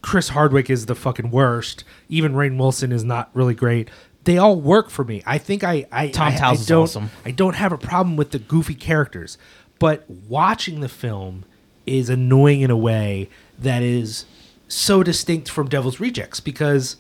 [0.02, 1.84] Chris Hardwick is the fucking worst.
[2.10, 3.90] Even Rainn Wilson is not really great.
[4.24, 5.24] They all work for me.
[5.26, 7.12] I think I, I Tom I, I don't, awesome.
[7.24, 9.38] I don't have a problem with the goofy characters,
[9.80, 11.46] but watching the film
[11.86, 14.26] is annoying in a way that is
[14.68, 16.98] so distinct from Devil's Rejects because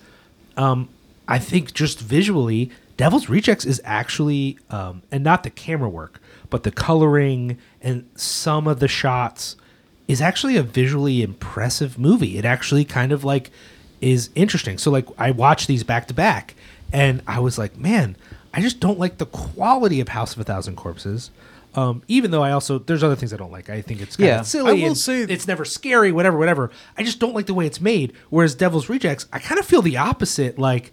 [0.55, 0.88] um,
[1.28, 6.63] I think just visually, Devil's Rejects is actually, um, and not the camera work, but
[6.63, 9.57] the coloring and some of the shots
[10.08, 12.38] is actually a visually impressive movie.
[12.38, 13.51] It actually kind of like
[14.01, 14.78] is interesting.
[14.78, 16.55] So like I watched these back to back,
[16.93, 18.16] and I was like, man,
[18.53, 21.32] I just don't like the quality of House of a Thousand Corpses.
[21.76, 23.70] Um, even though I also there's other things I don't like.
[23.70, 24.39] I think it's kind Yeah.
[24.39, 24.84] of silly.
[24.84, 26.72] I will say- it's never scary, whatever, whatever.
[26.97, 28.14] I just don't like the way it's made.
[28.30, 30.58] Whereas Devil's Rejects, I kind of feel the opposite.
[30.58, 30.91] Like,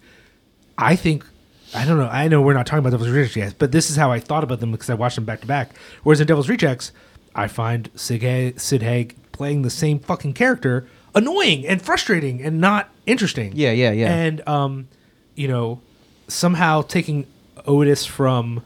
[0.77, 1.25] I think
[1.73, 2.07] I don't know.
[2.07, 4.43] I know we're not talking about Devil's Rejects yet, but this is how I thought
[4.43, 5.71] about them because I watched them back to back.
[6.03, 6.91] Whereas in Devil's Rejects,
[7.35, 12.59] I find Sid Haig, Sid Haig playing the same fucking character annoying and frustrating and
[12.59, 13.51] not interesting.
[13.55, 14.13] Yeah, yeah, yeah.
[14.13, 14.87] And um,
[15.35, 15.81] you know,
[16.27, 17.25] somehow taking
[17.67, 18.63] Otis from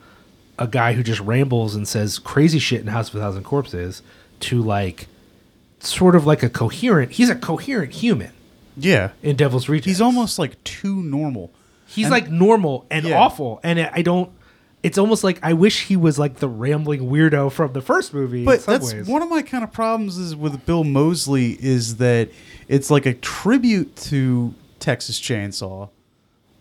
[0.58, 4.02] a guy who just rambles and says crazy shit in House of a Thousand Corpses
[4.42, 5.08] to like
[5.80, 7.14] sort of like a coherent.
[7.14, 8.32] He's a coherent human
[8.78, 9.12] Yeah.
[9.24, 9.86] in Devil's Rejects.
[9.88, 11.52] He's almost like too normal.
[11.88, 13.18] He's And- like normal and Yeah.
[13.20, 14.30] awful, and I don't.
[14.82, 18.40] It's almost like I wish he was like the rambling weirdo from the first movie.
[18.40, 19.08] in But some that's ways.
[19.08, 22.30] one of my kind of problems is with Bill Moseley is that
[22.70, 25.90] it's like a tribute to Texas Chainsaw,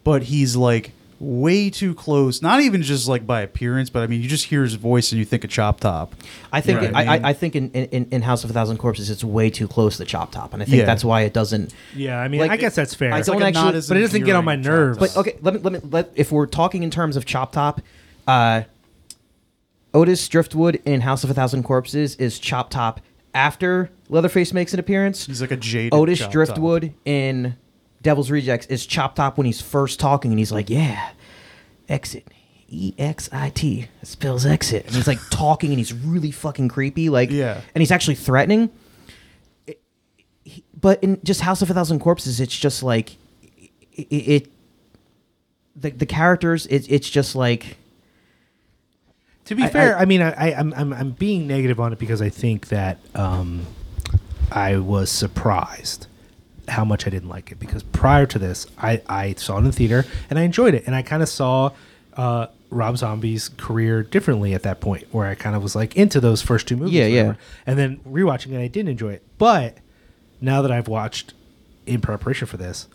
[0.03, 2.43] but he's like way too close.
[2.43, 5.19] Not even just like by appearance, but I mean, you just hear his voice and
[5.21, 6.14] you think of Chop Top.
[6.53, 6.95] I think Right.
[6.95, 9.23] I, I mean- I, I think in, in, in House of a Thousand Corpses it's
[9.25, 10.87] way too close to Chop Top, and I think Yeah.
[10.87, 11.73] that's why it doesn't.
[11.95, 13.12] Yeah, I mean, Like, I guess that's fair.
[13.12, 14.99] I don't like actually, But it doesn't get on my endearing nerves.
[14.99, 17.81] But okay, let me let me let if we're talking in terms of Chop Top,
[18.29, 18.62] uh,
[19.95, 23.01] Otis Driftwood in House of a Thousand Corpses is Chop Top
[23.35, 25.26] after Leatherface makes an appearance.
[25.26, 26.33] He's like a jaded Otis Chop Top.
[26.33, 27.57] Driftwood in
[28.03, 31.11] Devil's Rejects is Chop Top when he's first talking, and he's like, "Yeah,
[31.89, 32.26] exit."
[32.70, 36.68] E X I T it spells exit, and he's like talking, and he's really fucking
[36.68, 37.62] creepy, like, Yeah.
[37.74, 38.68] and he's actually threatening.
[39.66, 39.81] It-
[40.45, 43.16] he- but in just House of a Thousand Corpses, it's just like
[43.93, 44.07] it.
[44.12, 44.53] it
[45.74, 47.79] the, the characters, it, it's just like
[49.49, 51.92] To be I- fair, I- I, mean, I, I, I'm, I'm I'm being negative on
[51.92, 53.66] it because I think that um,
[54.53, 56.07] I was surprised
[56.68, 59.64] how much I didn't like it because prior to this, I, I saw it in
[59.64, 61.70] the theater and I enjoyed it, and I kind of saw
[62.14, 66.20] uh, Rob Zombie's career differently at that point, where I kind of was like into
[66.20, 67.34] those first two movies, Yeah, yeah.
[67.66, 69.78] and then rewatching it, I didn't enjoy it, but
[70.42, 71.32] now that I've watched
[71.86, 72.86] in preparation for this.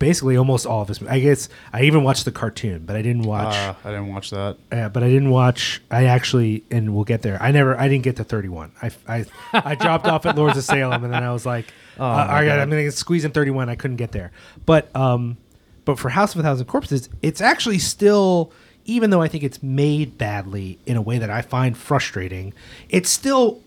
[0.00, 1.00] Basically, almost all of his.
[1.02, 3.54] I guess I even watched the cartoon, but I didn't watch.
[3.54, 4.56] Uh, I didn't watch that.
[4.72, 5.80] Yeah, but I didn't watch.
[5.90, 7.36] I actually, and we'll get there.
[7.40, 7.78] I never.
[7.78, 8.72] I didn't get to thirty-one.
[8.82, 11.66] I I, I dropped off at Lords of Salem, and then I was like,
[11.98, 12.58] Oh, uh, I got.
[12.58, 13.68] I'm gonna squeeze in thirty-one.
[13.68, 14.32] I couldn't get there.
[14.64, 15.36] But um,
[15.84, 18.52] but for House of a Thousand Corpses, it's actually still.
[18.86, 22.54] Even though I think it's made badly in a way that I find frustrating,
[22.88, 23.60] it's still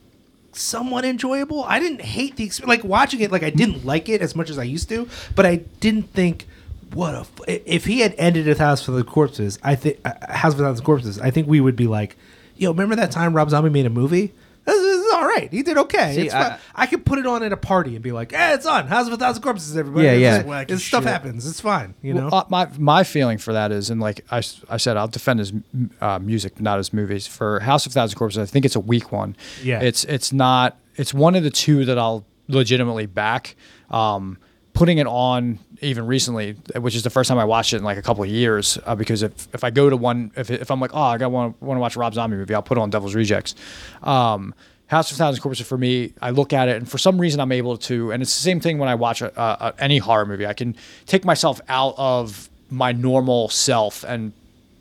[0.55, 1.63] somewhat enjoyable.
[1.63, 2.69] I didn't hate the experience.
[2.69, 5.45] Like watching it, like I didn't like it as much as I used to, but
[5.45, 6.47] I didn't think
[6.93, 7.19] what a.
[7.19, 7.41] F-.
[7.47, 10.85] If he had ended with House for the Corpses, I think uh, House a Thousand
[10.85, 12.15] Corpses, I think we would be like,
[12.55, 14.33] yo, remember that time Rob Zombie made a movie?
[14.65, 15.49] This is all right.
[15.51, 16.15] He did okay.
[16.15, 16.59] See, it's I- fine.
[16.75, 19.07] I, could put it on at a party and be like, "Hey, it's on House
[19.07, 20.39] of a Thousand Corpses, everybody." Yeah, yeah.
[20.39, 21.11] it's- Wacky stuff shit.
[21.11, 21.45] happens.
[21.47, 21.95] It's fine.
[22.01, 22.25] You know.
[22.31, 25.07] Well, uh, my my feeling for that is, and like I, s- I said, I'll
[25.09, 25.51] defend his
[25.99, 27.27] uh, music, not his movies.
[27.27, 29.35] For House of Thousand Corpses, I think it's a weak one.
[29.61, 29.81] Yeah.
[29.81, 30.77] it's it's not.
[30.95, 33.55] It's one of the two that I'll legitimately back.
[33.89, 34.37] Um,
[34.73, 37.97] putting it on even recently, which is the first time I watched it in like
[37.97, 40.79] a couple of years, uh, because if, if I go to one, if, if I'm
[40.79, 43.15] like, oh, I got want to watch a Rob Zombie movie, I'll put on Devil's
[43.15, 43.55] Rejects.
[44.01, 44.55] Um,
[44.87, 47.51] House of Thousand Corpses for me, I look at it and for some reason I'm
[47.51, 50.45] able to, and it's the same thing when I watch a, a- any horror movie.
[50.45, 50.75] I can
[51.05, 54.33] take myself out of my normal self and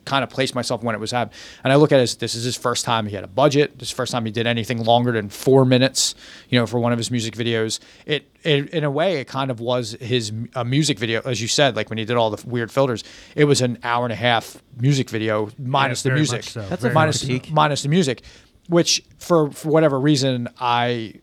[0.04, 1.38] kind of place myself when it was happening.
[1.64, 3.78] And I look at it as this is his first time he had a budget.
[3.78, 6.14] This is the first time he did anything longer than four minutes,
[6.48, 7.80] you know, for one of his music videos.
[8.06, 11.48] It, it in a way, it kind of was his a music video, as you
[11.48, 13.04] said, like when he did all the weird filters.
[13.36, 16.62] It was an hour and a half music video minus the music, so.
[16.68, 17.50] That's a minus critique.
[17.50, 18.22] minus the music,
[18.68, 21.14] which for for whatever reason I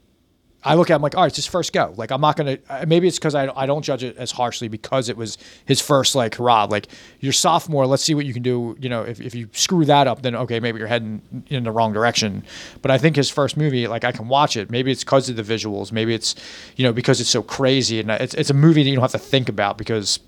[0.61, 1.93] I look at him like, all right, it's his first go.
[1.95, 2.57] Like, I'm not gonna.
[2.69, 5.79] uh, Maybe it's because I, I don't judge it as harshly because it was his
[5.79, 6.65] first like hurrah.
[6.65, 6.87] Like,
[7.21, 8.75] your sophomore, let's see what you can do.
[8.79, 11.71] You know, if, if you screw that up, then okay, maybe you're heading in the
[11.71, 12.43] wrong direction.
[12.81, 14.69] But I think his first movie, like, I can watch it.
[14.69, 15.93] Maybe it's because of the visuals.
[15.93, 16.35] Maybe it's,
[16.75, 19.11] you know, because it's so crazy and it's it's a movie that you don't have
[19.11, 20.19] to think about because,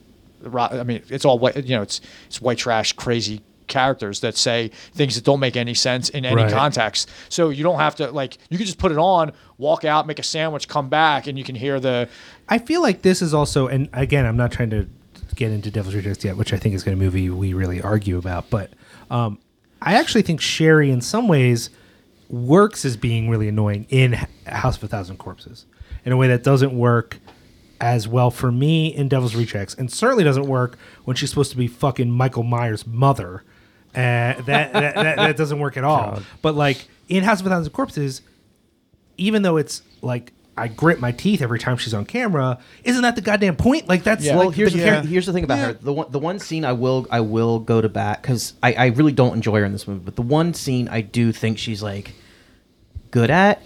[0.56, 1.58] I mean, it's all white.
[1.58, 5.74] You know, it's it's white trash, crazy characters that say things that don't make any
[5.74, 6.52] sense in any Right.
[6.52, 7.10] context.
[7.30, 10.20] So you don't have to like you can just put it on, walk out, make
[10.20, 12.08] a sandwich, come back, and you can hear the
[12.48, 14.88] I feel like this is also, and again, I'm not trying to
[15.36, 17.54] get into Devil's Rejects yet, which I think is going to be a movie we
[17.54, 18.50] really argue about.
[18.50, 18.70] But
[19.10, 19.40] um,
[19.82, 21.70] I actually think Sheri, in some ways,
[22.30, 25.66] works as being really annoying in House of a Thousand Corpses
[26.06, 27.20] in a way that doesn't work
[27.80, 31.58] as well for me in Devil's Rejects, and certainly doesn't work when she's supposed to
[31.58, 33.44] be fucking Michael Myers' mother.
[33.94, 36.22] Uh, that, that, that that doesn't work at all.
[36.42, 38.22] But like in House of a Thousand Corpses,
[39.18, 42.60] even though it's like I grit my teeth every time she's on camera.
[42.84, 43.88] Isn't that the goddamn point?
[43.90, 45.74] Like that's Well, like here's the, the, here- here's the thing about her.
[45.74, 48.86] The one the one scene I will I will go to bat because I, I
[48.88, 50.02] really don't enjoy her in this movie.
[50.04, 52.14] But the one scene I do think she's like
[53.12, 53.62] good at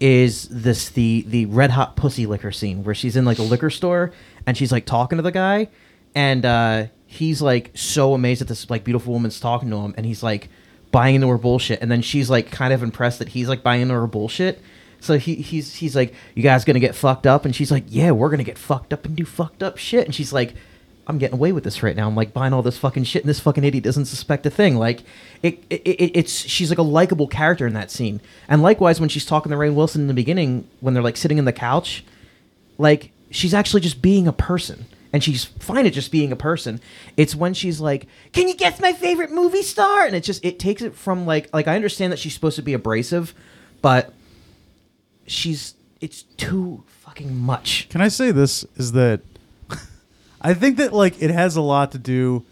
[0.00, 3.70] is this the the red hot pussy liquor scene where she's in like a liquor
[3.70, 4.12] store
[4.46, 5.68] and she's like talking to the guy
[6.14, 10.06] and uh, he's like so amazed that this like beautiful woman's talking to him and
[10.06, 10.48] he's like
[10.92, 13.82] buying into her bullshit and then she's like kind of impressed that he's like buying
[13.82, 14.62] into her bullshit
[15.00, 18.12] so he, he's he's like you guys gonna get fucked up and she's like yeah
[18.12, 20.54] we're gonna get fucked up and do fucked up shit and she's like
[21.08, 22.06] I'm getting away with this right now.
[22.06, 24.76] I'm like buying all this fucking shit, and this fucking idiot doesn't suspect a thing.
[24.76, 25.00] Like,
[25.42, 28.20] it, it, it it's she's like a likable character in that scene.
[28.48, 31.38] And likewise, when she's talking to Rainn Wilson in the beginning, when they're like sitting
[31.38, 32.04] in the couch,
[32.78, 36.80] like she's actually just being a person, and she's fine at just being a person.
[37.16, 40.58] It's when she's like, "Can you guess my favorite movie star?" And it just it
[40.58, 43.34] takes it from like like I understand that she's supposed to be abrasive,
[43.82, 44.12] but
[45.26, 47.88] she's it's too fucking much.
[47.88, 49.20] Can I say this is that
[50.40, 52.44] I think that like it has a lot to do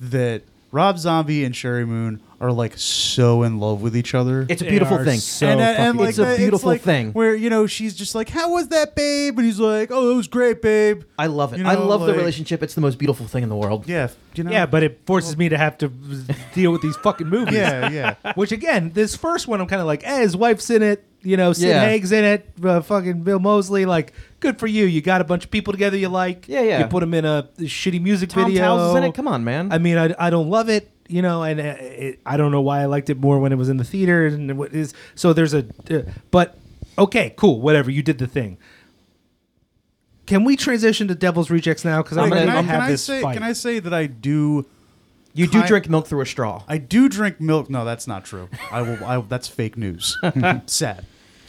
[0.00, 0.42] that
[0.74, 4.44] Rob Zombie and Sheri Moon are like so in love with each other.
[4.48, 5.20] It's a beautiful thing.
[5.48, 7.12] and, and, like it's a that- beautiful like thing.
[7.12, 10.16] where you know she's just like, "How was that, babe?" And he's like, "Oh, it
[10.16, 11.60] was great, babe." I love it.
[11.60, 12.60] You I know, love the like- relationship.
[12.60, 13.88] It's the most beautiful thing in the world.
[13.88, 14.50] Yeah, you know.
[14.50, 15.88] yeah, but it forces me to have to
[16.54, 17.54] deal with these fucking movies.
[17.54, 18.32] Yeah, yeah.
[18.34, 21.04] Which again, this first one, I'm kind of like, eh, his wife's in it.
[21.24, 21.86] You know, Sid Yeah.
[21.86, 22.48] Haig's in it.
[22.62, 23.86] Uh, fucking Bill Moseley.
[23.86, 24.84] Like, good for you.
[24.84, 26.46] You got a bunch of people together you like.
[26.48, 26.80] Yeah, yeah.
[26.80, 28.62] You put them in a shitty music Tom video.
[28.62, 29.14] Towles is in it.
[29.14, 29.72] Come on, man.
[29.72, 32.60] I mean, I, I don't love it, you know, and uh, it, I don't know
[32.60, 34.26] why I liked it more when it was in the theater.
[34.26, 36.58] And what is so there's a, uh, but
[36.98, 37.90] okay, cool, whatever.
[37.90, 38.58] You did the thing.
[40.26, 42.02] Can we transition to Devil's Rejects now?
[42.02, 43.22] Because I'm gonna can, I, have can I this say?
[43.22, 43.34] fight.
[43.34, 44.66] Can I say that I do?
[45.34, 46.62] you do kind- drink milk through a straw.
[46.68, 47.68] I do drink milk.
[47.68, 48.48] No, that's not true.
[48.70, 49.04] I will.
[49.04, 50.16] I, that's fake news.
[50.66, 51.04] Sad.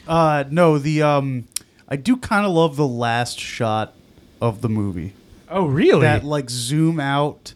[0.08, 1.46] Uh, no, the um,
[1.88, 3.94] I do kind of love the last shot
[4.42, 5.14] of the movie.
[5.50, 6.02] oh, really?
[6.02, 7.54] That like zoom out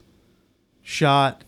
[0.81, 1.43] shot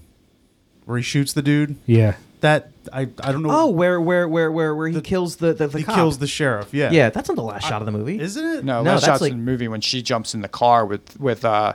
[0.86, 1.76] where he shoots the dude.
[1.86, 2.16] yeah.
[2.42, 3.52] That I I don't know.
[3.52, 5.94] Oh, where where where where where he kills the the, the he cop.
[5.94, 6.74] kills the sheriff.
[6.74, 6.90] Yeah.
[6.90, 8.20] Yeah, that's not the last shot of the movie.
[8.20, 8.66] Isn't it?
[8.66, 10.84] No, No, last that's shot's like- in the movie when she jumps in the car
[10.88, 11.74] with with uh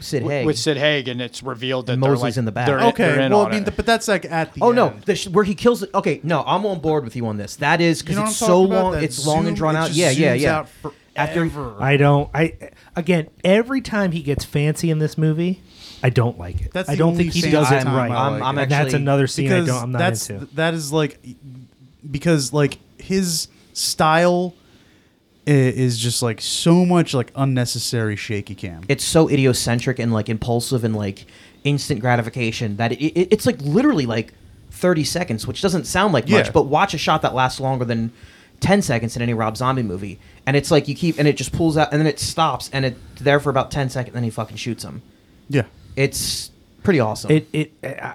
[0.00, 0.46] Sid w- Haig.
[0.46, 2.66] with Sid Haig, and it's revealed that And they're Moseley's like, in the back.
[2.66, 3.04] They're, Okay.
[3.06, 3.64] they're in well, on I mean, it.
[3.66, 5.02] the, but that's like at the oh no, end.
[5.02, 5.84] the sh- where he kills.
[5.94, 7.56] Okay, no, I'm on board with you on this.
[7.56, 8.82] That is because You know what it's I'm so talking about?
[8.84, 8.92] long.
[8.92, 9.86] That It's long and zoom- drawn it out.
[9.88, 10.56] just Yeah, yeah, zooms yeah.
[10.58, 10.68] out
[11.16, 11.76] After forever.
[11.82, 12.30] I don't.
[12.34, 12.52] I
[12.94, 15.62] again, every time he gets fancy in this movie,
[16.02, 16.72] I don't like it.
[16.72, 18.10] That's I the don't only think he fancy does it time right.
[18.10, 18.62] I I'm- I'm it.
[18.64, 19.82] and that's actually- another scene I because don't.
[19.82, 20.46] I'm not that's into.
[20.56, 21.18] that is like
[22.10, 24.65] because like his style i-
[25.46, 28.82] is just like so much like unnecessary shaky cam.
[28.88, 31.24] it's so idiocentric and like impulsive and like
[31.64, 34.32] instant gratification that it, it, it's like literally like
[34.72, 36.52] 30 seconds, which doesn't sound like much, Yeah.
[36.52, 38.12] but watch a shot that lasts longer than
[38.60, 40.18] 10 seconds in any Rob Zombie movie.
[40.46, 42.84] And it's like you keep, and it just pulls out, and then it stops, and
[42.84, 45.02] it's there for about 10 seconds, and then he fucking shoots him.
[45.48, 45.62] yeah.
[45.96, 46.50] It's
[46.82, 47.30] pretty awesome.
[47.30, 47.48] it.
[47.54, 47.72] It.
[47.82, 48.14] I,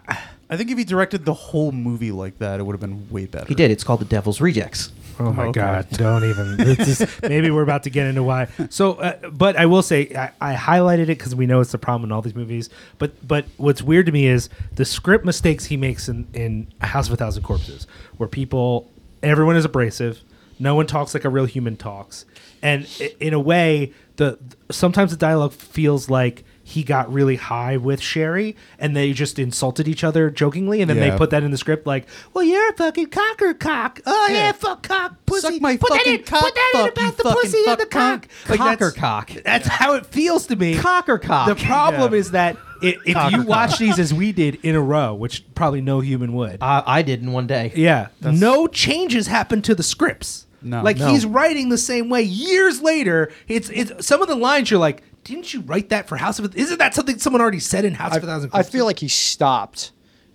[0.51, 3.25] I think if he directed the whole movie like that, it would have been way
[3.25, 3.47] better.
[3.47, 3.71] he did.
[3.71, 4.91] It's called The Devil's Rejects.
[5.19, 5.59] Oh my Okay.
[5.59, 5.87] God!
[5.91, 6.75] Don't even.
[6.77, 8.47] Just, maybe we're about to get into why.
[8.69, 11.77] So, uh, but I will say I, I highlighted it because we know it's the
[11.77, 12.69] problem in all these movies.
[12.97, 17.07] But but what's weird to me is the script mistakes he makes in in House
[17.07, 17.87] of a Thousand Corpses,
[18.17, 18.89] where people,
[19.23, 20.21] everyone is abrasive,
[20.59, 22.25] no one talks like a real human talks,
[22.61, 22.87] and
[23.19, 24.37] in a way, the
[24.69, 29.87] sometimes the dialogue feels like he got really high with Sheri and they just insulted
[29.87, 32.73] each other jokingly and then they put that in the script like, well, you're a
[32.73, 33.99] fucking cocker cock.
[34.05, 34.51] Oh yeah, Yeah.
[34.51, 35.41] fuck cock pussy.
[35.53, 37.41] Suck my put that fucking in, cock, put that in fuck, you about the fucking
[37.41, 38.27] pussy and the cock.
[38.47, 39.31] Like Cocker that's, cock.
[39.43, 40.77] That's how it feels to me.
[40.77, 41.47] Cocker cock.
[41.47, 42.19] The problem Yeah.
[42.19, 45.81] is that i if you watch these as we did in a row, which probably
[45.81, 47.71] no human would, I, I did in one day.
[47.75, 50.47] yeah, no changes happen to the scripts.
[50.63, 50.83] No.
[50.83, 51.07] like No.
[51.09, 53.31] he's writing the same way years later.
[53.47, 56.55] It's it's some of the lines you're like, didn't you write that for House of?
[56.55, 58.49] Isn't that something someone already said in House of a Thousand?
[58.53, 59.91] I feel like he stopped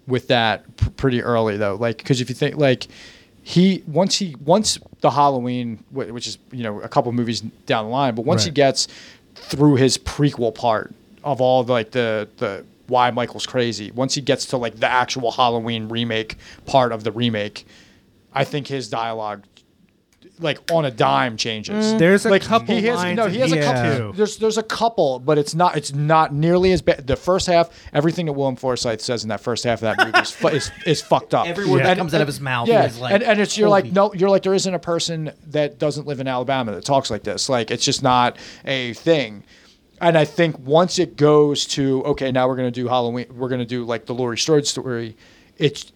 [0.06, 1.74] with that pr- pretty early though.
[1.74, 2.86] Like because if you think like
[3.42, 7.90] he once he once the Halloween, which is you know a couple movies down the
[7.90, 8.88] line, but once he gets
[9.34, 14.20] through his prequel part of all the, like the the why Michael's crazy, once he
[14.20, 17.66] gets to like the actual Halloween remake part of the remake,
[18.32, 19.44] I think his dialogue.
[20.38, 21.94] Like on a dime changes.
[21.94, 21.98] Mm.
[21.98, 23.96] There's a like couple he has lines no he has a here, couple.
[24.12, 24.16] too.
[24.18, 27.06] There's there's a couple, but it's not it's not nearly as bad.
[27.06, 30.18] The first half, everything that William Forsythe says in that first half of that movie
[30.18, 31.46] is fu- is, is fucked up.
[31.46, 33.56] Every word that And- comes out of his mouth Yeah, is like, and, and it's
[33.56, 36.72] you're holy- like no, you're like there isn't a person that doesn't live in Alabama
[36.72, 37.48] that talks like this.
[37.48, 39.42] Like it's just not a thing.
[40.02, 43.64] And I think once it goes to okay, now we're gonna do Halloween, we're gonna
[43.64, 45.16] do like the Laurie Strode story.
[45.56, 45.92] It's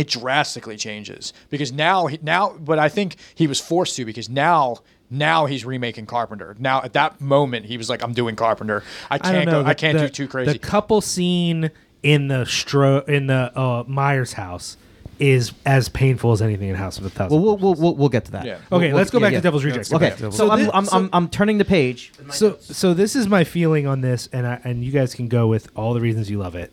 [0.00, 4.28] it drastically changes because now he now but I think he was forced to because
[4.28, 4.78] now
[5.10, 6.54] Now he's remaking Carpenter.
[6.58, 8.82] Now at that moment he was like, I'm doing Carpenter.
[9.10, 9.62] I I can't don't know.
[9.62, 9.68] go.
[9.70, 10.52] I can't the- do too crazy.
[10.52, 11.70] The couple scene
[12.02, 14.76] in the stro in the uh, Myers house
[15.18, 17.42] is as painful as anything in House of a Thousand.
[17.42, 18.44] Well, we'll, we'll, we'll, we'll get to that.
[18.44, 18.58] Yeah.
[18.70, 19.38] We'll- Okay, we'll- let's go yeah, back yeah.
[19.38, 19.92] to Devil's Rejects.
[19.92, 22.12] Okay, So so, I'm, I'm, so- I'm, I'm turning the page.
[22.30, 25.46] so so this is my feeling on this, and I, and you guys can go
[25.48, 26.70] with all the reasons you love it.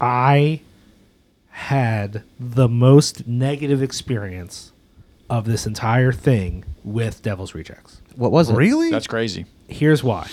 [0.00, 0.60] I
[1.52, 4.72] had the most negative experience
[5.28, 8.00] of this entire thing with Devil's Rejects.
[8.16, 8.54] What was it?
[8.54, 8.90] Really?
[8.90, 9.46] That's crazy.
[9.68, 10.28] Here's why.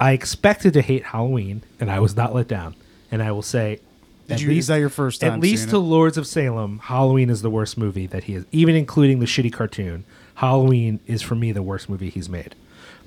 [0.00, 2.74] I expected to hate Halloween, and I was not let down.
[3.10, 3.80] And I will say,
[4.28, 5.80] Did at you- least is that your first time At least to it?
[5.80, 9.52] Lords of Salem, Halloween is the worst movie that he has, even including the shitty
[9.52, 10.04] cartoon.
[10.36, 12.54] Halloween is for me the worst movie he's made.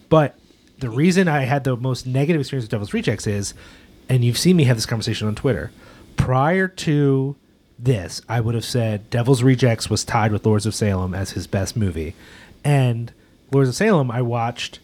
[0.09, 0.35] But
[0.79, 3.53] the reason I had the most negative experience with Devil's Rejects is,
[4.09, 5.71] and you've seen me have this conversation on Twitter.
[6.17, 7.35] Prior to
[7.79, 11.47] this, I would have said Devil's Rejects was tied with Lords of Salem as his
[11.47, 12.15] best movie,
[12.63, 13.11] and
[13.51, 14.79] Lords of Salem I watched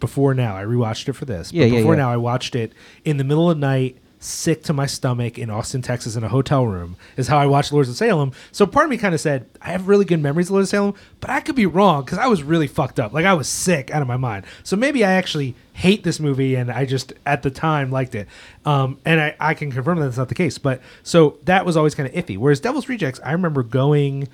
[0.00, 0.56] before now.
[0.56, 1.52] I rewatched it for this.
[1.52, 2.02] Yeah, but yeah, before yeah.
[2.02, 2.72] now, I watched it
[3.04, 6.28] in the middle of the night, sick to my stomach in Austin, Texas, in a
[6.28, 6.96] hotel room.
[7.16, 8.32] Is how I watched Lords of Salem.
[8.52, 10.70] So part of me kind of said I have really good memories of Lords of
[10.70, 13.12] Salem, but I could be wrong because I was really fucked up.
[13.12, 14.44] Like I was sick out of my mind.
[14.62, 18.28] So maybe I actually hate this movie, and I just at the time liked it.
[18.64, 20.58] Um, and I, I can confirm that that's not the case.
[20.58, 22.38] But so that was always kind of iffy.
[22.38, 24.28] Whereas Devil's Rejects, I remember going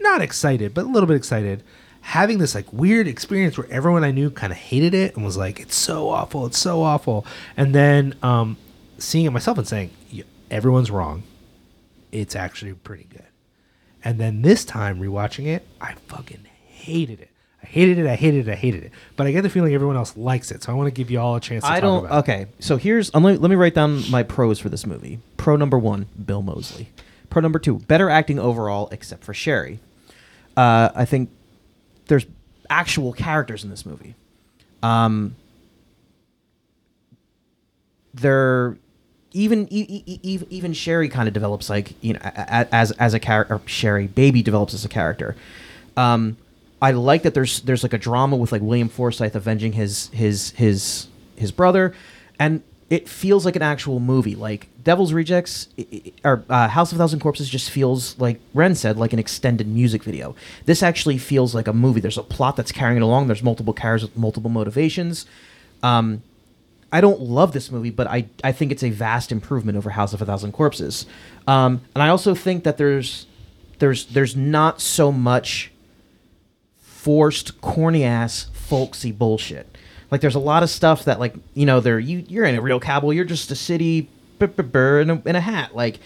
[0.00, 1.62] not excited, but a little bit excited,
[2.00, 5.36] having this like weird experience where everyone I knew kind of hated it and was
[5.36, 7.26] like, "It's so awful, it's so awful,"
[7.56, 8.56] and then um,
[8.98, 9.90] seeing it myself and saying,
[10.50, 11.22] "Everyone's wrong.
[12.12, 13.24] It's actually pretty good."
[14.04, 17.30] And then this time rewatching it, I fucking hated it.
[17.62, 18.06] I hated it.
[18.06, 18.52] I hated it.
[18.52, 18.92] I hated it.
[19.16, 21.18] But I get the feeling everyone else likes it, so I want to give you
[21.18, 21.64] all a chance.
[21.64, 22.04] to I talk don't.
[22.06, 22.18] About it.
[22.20, 23.12] Okay, so here's.
[23.14, 25.18] um, Let me, let me write down my pros for this movie.
[25.36, 26.90] Pro number one: Bill Moseley.
[27.30, 29.78] Pro number two: better acting overall, except for Sheri.
[30.56, 31.30] Uh, I think
[32.06, 32.26] there's
[32.70, 34.14] actual characters in this movie.
[34.82, 35.34] Um,
[38.14, 38.76] they're
[39.38, 43.20] even e- e- e- even Sheri kind of develops like you know as as a
[43.20, 43.58] character.
[43.66, 45.36] Sheri baby develops as a character.
[45.96, 46.36] Um,
[46.82, 50.50] I like that there's there's like a drama with like William Forsythe avenging his his
[50.50, 51.94] his his brother,
[52.38, 54.34] and it feels like an actual movie.
[54.34, 55.68] Like Devil's Rejects
[56.24, 60.02] or uh, House of Thousand Corpses just feels like Wren said, like an extended music
[60.02, 60.34] video.
[60.64, 62.00] This actually feels like a movie.
[62.00, 63.28] There's a plot that's carrying it along.
[63.28, 65.26] There's multiple characters with multiple motivations.
[65.82, 66.22] Um,
[66.90, 70.14] I don't love this movie, but I, I think it's a vast improvement over House
[70.14, 71.06] of a Thousand Corpses.
[71.46, 73.26] Um, and I also think that there's
[73.78, 75.70] there's there's not so much
[76.80, 79.76] forced corny ass folksy bullshit.
[80.10, 82.62] Like there's a lot of stuff that like you know they're you you're in a
[82.62, 83.10] real cowboy.
[83.10, 84.08] You're just a city
[84.38, 85.74] brr, in, a, in a hat.
[85.74, 86.00] Like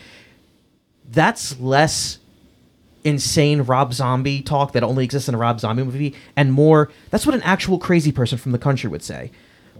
[1.11, 2.19] that's less
[3.05, 6.91] insane Rob Zombie talk that only exists in a Rob Zombie movie, and more.
[7.11, 9.31] That's what an actual crazy person from the country would say.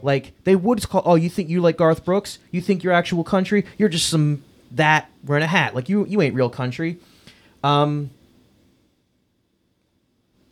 [0.03, 2.39] Like they would call, oh, you think you like Garth Brooks?
[2.51, 3.65] You think you're actual country?
[3.79, 4.43] You're just some
[4.73, 5.75] that wearing a hat.
[5.75, 6.99] Like you, you ain't real country.
[7.63, 8.11] Um.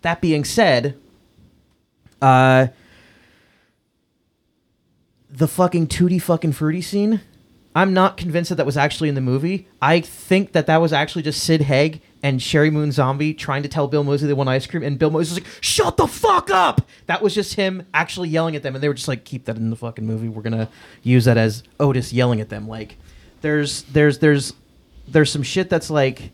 [0.02, 0.96] That being said,
[2.22, 2.68] uh,
[5.30, 7.20] the fucking tutti fucking fruity scene.
[7.76, 9.68] I'm not convinced that that was actually in the movie.
[9.82, 13.68] I think that that was actually just Sid Haig and Sheri Moon Zombie trying to
[13.68, 16.50] tell Bill Moseley they want ice cream, and Bill Moseley was like, "Shut the fuck
[16.50, 19.46] up!" That was just him actually yelling at them, and they were just like, "Keep
[19.46, 20.28] that in the fucking movie.
[20.28, 20.68] We're gonna
[21.02, 22.96] use that as Otis yelling at them." Like,
[23.40, 24.52] there's there's there's
[25.08, 26.30] there's some shit that's like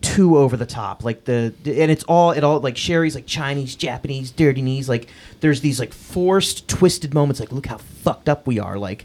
[0.00, 3.74] too over the top like the and it's all it all like sheri's like chinese
[3.74, 5.08] japanese dirty knees like
[5.40, 9.04] there's these like forced twisted moments like look how fucked up we are like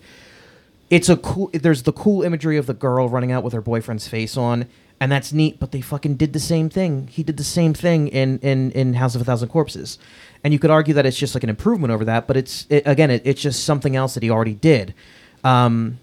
[0.89, 4.07] it's a cool there's the cool imagery of the girl running out with her boyfriend's
[4.07, 4.67] face on
[5.01, 8.07] and that's neat but they fucking did the same thing he did the same thing
[8.07, 9.99] in in in house of a thousand corpses
[10.43, 12.83] and you could argue that it's just like an improvement over that but it's it,
[12.85, 14.93] again it, it's just something else that he already did
[15.43, 15.99] um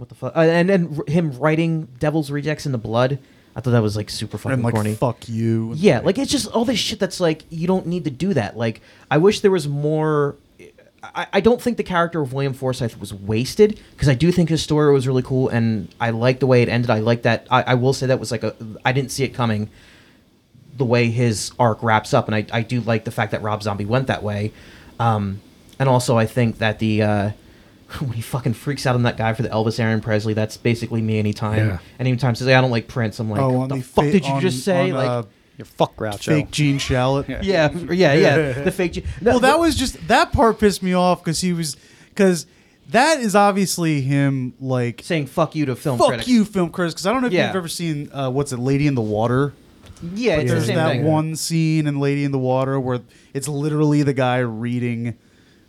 [0.00, 0.36] what the fuck?
[0.36, 3.18] Uh, and and r- him writing "Devil's Rejects" in the blood.
[3.54, 4.94] I thought that was like super fucking and like corny.
[4.94, 5.72] fuck you.
[5.76, 8.56] Yeah, like it's just all this shit that's like you don't need to do that.
[8.56, 8.80] Like
[9.10, 10.36] I wish there was more.
[11.02, 14.48] I, I don't think the character of William Forsythe was wasted because I do think
[14.48, 16.90] his story was really cool and I like the way it ended.
[16.90, 17.46] I like that.
[17.50, 18.54] I, I will say that was like a.
[18.84, 19.70] I didn't see it coming.
[20.76, 23.62] The way his arc wraps up, and I, I do like the fact that Rob
[23.62, 24.52] Zombie went that way,
[24.98, 25.40] um,
[25.78, 27.30] and also I think that the uh,
[27.98, 31.02] when he fucking freaks out on that guy for the Elvis Aaron Presley, that's basically
[31.02, 31.66] me anytime.
[31.66, 31.78] Yeah.
[31.98, 34.04] Anytime says, "Hey, I don't like Prince," I'm like, oh, "What on the, the fuck
[34.04, 35.22] did you on- just say?" on, like, uh,
[35.60, 36.24] Your fuck Groucho.
[36.24, 37.28] fake Gene Shalit.
[37.42, 38.52] yeah, yeah, yeah.
[38.64, 38.92] The fake.
[38.94, 41.76] Gene- No, well, that but- was just that part pissed me off because he was
[42.08, 42.46] because
[42.88, 46.28] that is obviously him like saying "fuck you" to film fuck critics.
[46.28, 46.94] you, film critics.
[46.94, 47.48] Because I don't know if Yeah.
[47.48, 49.52] you've ever seen uh, what's it, Lady in the Water.
[50.14, 51.04] Yeah, But it's the there's same that thing.
[51.04, 53.00] one scene in Lady in the Water where
[53.34, 55.14] it's literally the guy reading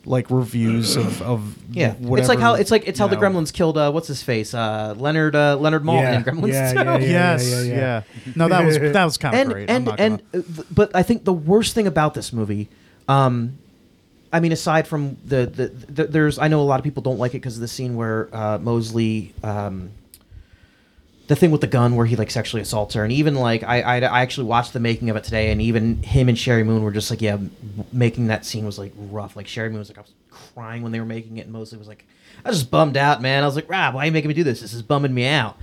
[0.06, 3.22] like reviews of, of Yeah, whatever, it's like how it's like it's how you the
[3.22, 3.22] know.
[3.40, 6.72] Gremlins killed uh, what's his face uh, Leonard uh, Leonard Maltin Yeah, in Gremlins yeah,
[6.74, 6.78] 2.
[6.80, 7.10] yeah, yeah.
[7.10, 8.04] Yes, yeah,
[8.36, 9.70] No, that was that was kind of and great.
[9.70, 12.68] I'm and not and gonna- uh, but I think the worst thing about this movie,
[13.08, 13.58] um,
[14.34, 17.20] I mean, aside from the, the, the there's I know a lot of people don't
[17.20, 19.34] like it because of the scene where uh, Moseley.
[19.44, 19.92] Um,
[21.28, 23.82] the thing with the gun where he like sexually assaults her, and even like I,
[23.82, 26.84] I I actually watched the making of it today, and even him and Sheri Moon
[26.84, 27.38] were just like, yeah,
[27.94, 29.36] making that scene was like rough.
[29.36, 31.78] Like Sheri Moon was like, I was crying when they were making it, and Moseley
[31.78, 32.06] was like,
[32.44, 33.44] I was just bummed out, man.
[33.44, 34.62] I was like, Rob, why are you making me do this?
[34.62, 35.58] This is bumming me out.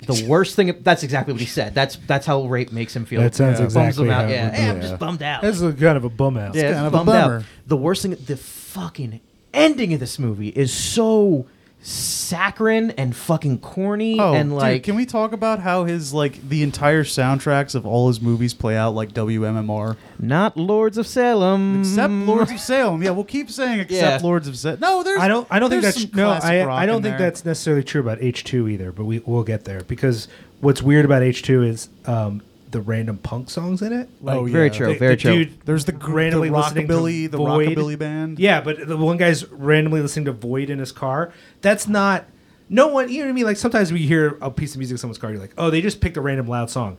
[0.00, 0.74] The worst thing.
[0.82, 1.74] That's exactly what he said.
[1.74, 3.22] That's that's how rape makes him feel.
[3.22, 4.28] That sounds Bums exactly him out.
[4.28, 4.68] Yeah, Hey.
[4.68, 5.40] I'm just bummed out.
[5.42, 6.54] That's a kind of a bum out.
[6.54, 7.36] Yeah, kind of a bummer.
[7.38, 7.44] out.
[7.66, 9.20] The worst thing, the fucking
[9.54, 11.46] ending of this movie is so
[11.86, 16.48] saccharine and fucking corny Oh, and dude, like can we talk about how his like
[16.48, 19.96] the entire soundtracks of all his movies play out like WMMR?
[20.18, 23.02] not Lords of Salem Except Lords of Salem.
[23.02, 24.26] Yeah, we'll keep saying except Yeah.
[24.26, 24.80] Lords of Salem.
[24.80, 25.46] No, there's I don't.
[25.50, 26.30] I don't think that's no.
[26.30, 27.26] I, I don't think there.
[27.30, 28.90] that's necessarily true about H two either.
[28.90, 30.26] But we we'll get there because
[30.60, 32.40] what's weird about H two is um,
[32.74, 34.08] the random punk songs in it.
[34.20, 35.44] Like, Oh, Very true, the- very the true.
[35.46, 37.68] Dude There's the gr- randomly the listening to the Void.
[37.68, 38.38] rockabilly band.
[38.38, 41.32] Yeah, but the one guy's randomly listening to Void in his car.
[41.62, 42.26] That's not.
[42.68, 43.08] No one.
[43.08, 43.44] You know what I mean?
[43.44, 45.30] Like sometimes we hear a piece of music in someone's car.
[45.30, 46.98] You're like, oh, they just picked a random loud song.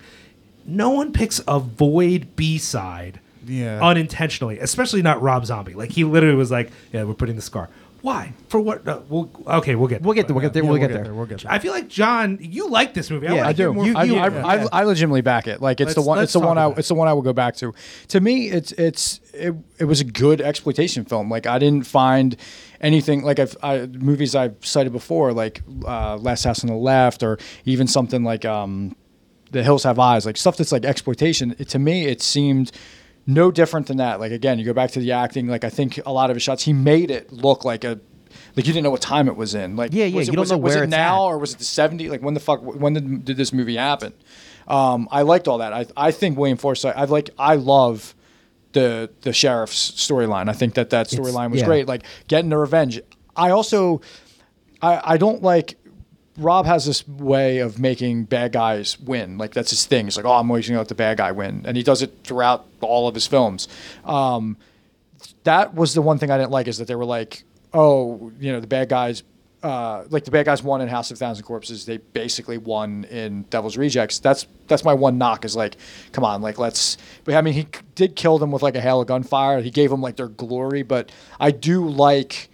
[0.66, 3.20] No one picks a Void B side.
[3.48, 3.80] Yeah.
[3.84, 5.74] Unintentionally, especially not Rob Zombie.
[5.76, 7.70] Like he literally was like, "Yeah, we're putting this car."
[8.06, 8.34] Why?
[8.50, 8.88] For what?
[8.88, 10.04] Uh, we'll, okay, we'll get.
[10.04, 10.36] we'll get there.
[10.36, 10.62] We'll get there.
[10.64, 11.12] Yeah, we'll get there.
[11.12, 11.52] We'll get there.
[11.52, 13.26] I feel like John, you like this movie.
[13.26, 13.74] Yeah, wanna I do.
[13.74, 14.68] more You- I, you- I, yeah.
[14.72, 15.60] I, I legitimately back it.
[15.60, 16.20] Like it's the Let's- one.
[16.20, 16.60] It's the one.
[16.60, 16.80] I, about it.
[16.82, 17.74] it's the one I will go back to.
[18.10, 21.32] To me, it's it's it, it was a good exploitation film.
[21.32, 22.38] Like I didn't find
[22.80, 27.24] anything like I've I, movies I've cited before, like uh, Last House on the Left,
[27.24, 28.96] or even something like um,
[29.50, 31.56] The Hills Have Eyes, like stuff that's like exploitation.
[31.58, 32.72] It, to me, it seemed
[33.28, 34.20] no different than that.
[34.20, 35.48] Like again, you go back to the acting.
[35.48, 38.00] Like I think a lot of his shots, he made it look like a.
[38.56, 39.76] Like you didn't know what time it was in.
[39.76, 41.26] Like Yeah, yeah, was it, you don't was know it, was where it it's now
[41.26, 41.32] at.
[41.32, 42.10] or was it the 70s?
[42.10, 44.14] Like when the fuck when did, did this movie happen?
[44.68, 45.74] Um, I liked all that.
[45.74, 46.94] I I think William Forsythe.
[46.96, 48.16] I like I love
[48.74, 50.50] the the sheriff's storyline.
[50.50, 51.66] I think that that storyline was yeah.
[51.68, 51.88] great.
[51.88, 53.02] Like getting the revenge.
[53.36, 54.02] I also
[54.82, 55.78] I I don't like.
[56.38, 59.38] Rob has this way of making bad guys win.
[59.38, 60.06] Like that's his thing.
[60.06, 62.02] He's like, oh, I'm always going to let the bad guy win, and he does
[62.02, 63.68] it throughout all of his films.
[64.04, 64.58] Um,
[65.44, 68.52] that was the one thing I didn't like is that they were like, oh, you
[68.52, 69.24] know, the bad guys,
[69.64, 71.86] uh, like the bad guys won in House of Thousand Corpses.
[71.86, 74.20] They basically won in Devil's Rejects.
[74.20, 75.78] That's that's my one knock is like,
[76.12, 76.98] come on, like let's.
[77.24, 79.62] But I mean, he did kill them with like a hail of gunfire.
[79.62, 82.50] He gave them like their glory, but I do like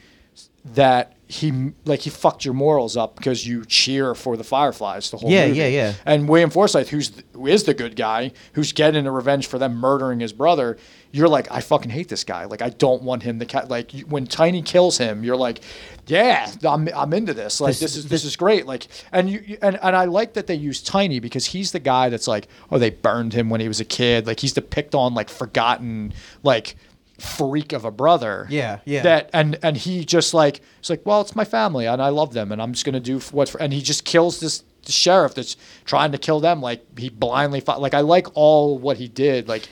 [0.73, 5.17] that he like he fucked your morals up because you cheer for the Fireflies the
[5.17, 5.59] whole Yeah, movie.
[5.59, 5.93] yeah, yeah.
[6.05, 9.75] And William Forsythe, who's who is the good guy, who's getting a revenge for them
[9.75, 10.77] murdering his brother,
[11.11, 12.45] you're like, I fucking hate this guy.
[12.45, 13.69] Like, I don't want him to cat.
[13.69, 15.61] Like, you, when Tiny kills him, you're like,
[16.07, 17.59] yeah, I'm, I'm into this.
[17.61, 18.65] Like, This- this, is this- this is great.
[18.65, 21.79] Like, and you you- and and I like that they use Tiny because he's the
[21.79, 24.27] guy that's like, oh, they burned him when he was a kid.
[24.27, 26.13] Like, he's the picked on, like, forgotten,
[26.43, 26.75] like
[27.21, 29.03] freak of a brother Yeah, yeah.
[29.03, 32.33] that and and he just like it's like well it's my family and i love
[32.33, 35.55] them and i'm just gonna do what's for, and he just kills this sheriff that's
[35.85, 39.47] trying to kill them like he blindly fought like i like all what he did
[39.47, 39.69] like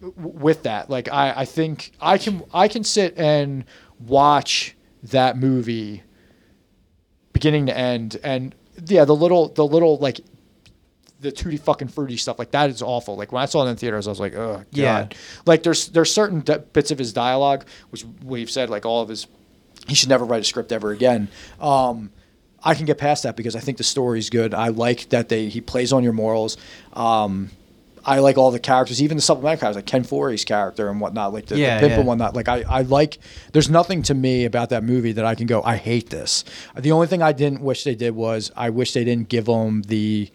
[0.00, 3.64] w- with that like i i think i can i can sit and
[4.00, 4.74] watch
[5.04, 6.02] that movie
[7.32, 8.54] beginning to end and
[8.86, 10.20] yeah the little the little like
[11.20, 13.16] the tutti fucking fruity stuff like that is awful.
[13.16, 14.66] Like when I saw it in theaters, I was like, oh god.
[14.72, 15.08] Yeah.
[15.46, 19.08] Like there's there's certain d- bits of his dialogue which we've said like all of
[19.08, 19.26] his
[19.88, 21.28] he should never write a script ever again.
[21.60, 22.10] Um,
[22.62, 24.52] I can get past that because I think the story's good.
[24.54, 26.56] I like that they he plays on your morals.
[26.92, 27.50] Um,
[28.04, 31.34] I like all the characters, even the supplemental characters, like Ken Foree's character and whatnot,
[31.34, 31.98] like the, Yeah, the pimp yeah.
[31.98, 32.34] and whatnot.
[32.34, 33.18] Like I, I like.
[33.52, 35.62] There's nothing to me about that movie that I can go.
[35.62, 36.44] I hate this.
[36.78, 39.82] The only thing I didn't wish they did was I wish they didn't give them
[39.82, 40.30] the,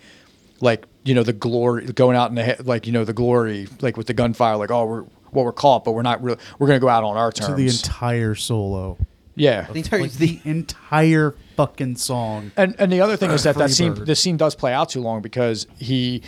[0.61, 3.97] like you know the glory going out in the like you know the glory like
[3.97, 6.79] with the gunfire like oh we're well we're caught but we're not really we're gonna
[6.79, 7.49] go out on our terms.
[7.49, 8.97] to the entire solo.
[9.35, 9.63] yeah.
[9.63, 12.51] The entire Like the, the entire fucking song.
[12.55, 14.05] And and the other thing is that that scene Freebird.
[14.05, 16.21] the scene does play out too long because he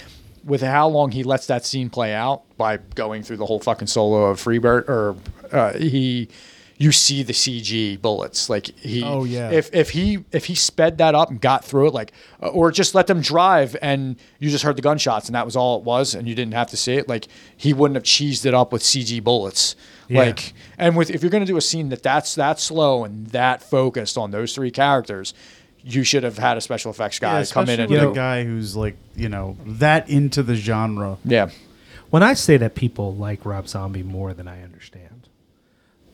[0.44, 3.88] with how long he lets that scene play out by going through the whole fucking
[3.88, 5.16] solo of Freebird or
[5.52, 6.30] uh, he
[6.80, 9.50] you see the CG bullets like he Oh, yeah.
[9.50, 12.12] if if he if he sped that up and got through it like
[12.42, 15.56] uh, or just let them drive and you just heard the gunshots and that was
[15.56, 18.46] all it was and you didn't have to see it like he wouldn't have cheesed
[18.46, 19.76] it up with CG bullets
[20.08, 20.20] Yeah.
[20.22, 23.26] like and with if you're going to do a scene that that's that slow and
[23.28, 25.34] that focused on those three characters
[25.84, 28.16] you should have had a special effects guy Yeah, come in especially and with a
[28.16, 31.18] guy who's like you know that into the genre.
[31.26, 31.50] Yeah.
[32.12, 35.07] When I say that people like Rob Zombie more than I understand,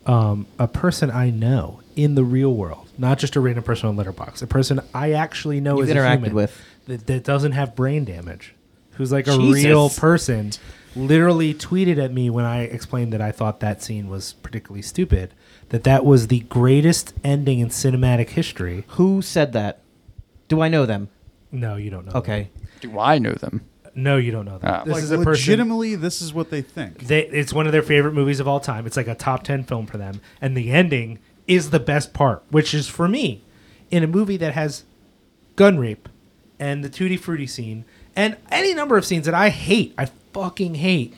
[0.05, 3.95] um, a person I know in the real world, not just a random person on
[3.95, 6.61] Letterboxd, a person I actually know You've as interacted a human with.
[6.87, 8.55] that, that doesn't have brain damage,
[8.91, 9.63] who's like a Jesus.
[9.63, 10.51] real person,
[10.95, 15.33] literally tweeted at me when I explained that I thought that scene was particularly stupid.
[15.69, 18.85] That that was the greatest ending in cinematic history.
[18.89, 19.79] Who said that?
[20.47, 21.09] Do I know them?
[21.51, 22.13] No, you don't know.
[22.19, 22.49] Okay.
[22.81, 23.61] Do I know them?
[23.95, 24.81] No, you don't know that.
[24.81, 24.85] Oh.
[24.85, 25.31] This like is a person.
[25.31, 26.99] legitimately, this is what they think.
[26.99, 28.85] They, it's one of their favorite movies of all time.
[28.87, 30.21] It's like a top 10 film for them.
[30.41, 33.43] And the ending is the best part, which is for me,
[33.91, 34.83] in a movie that has
[35.55, 36.09] gun rape
[36.59, 37.85] and the Tutti Frutti scene
[38.15, 39.93] and any number of scenes that I hate.
[39.97, 41.15] I fucking hate.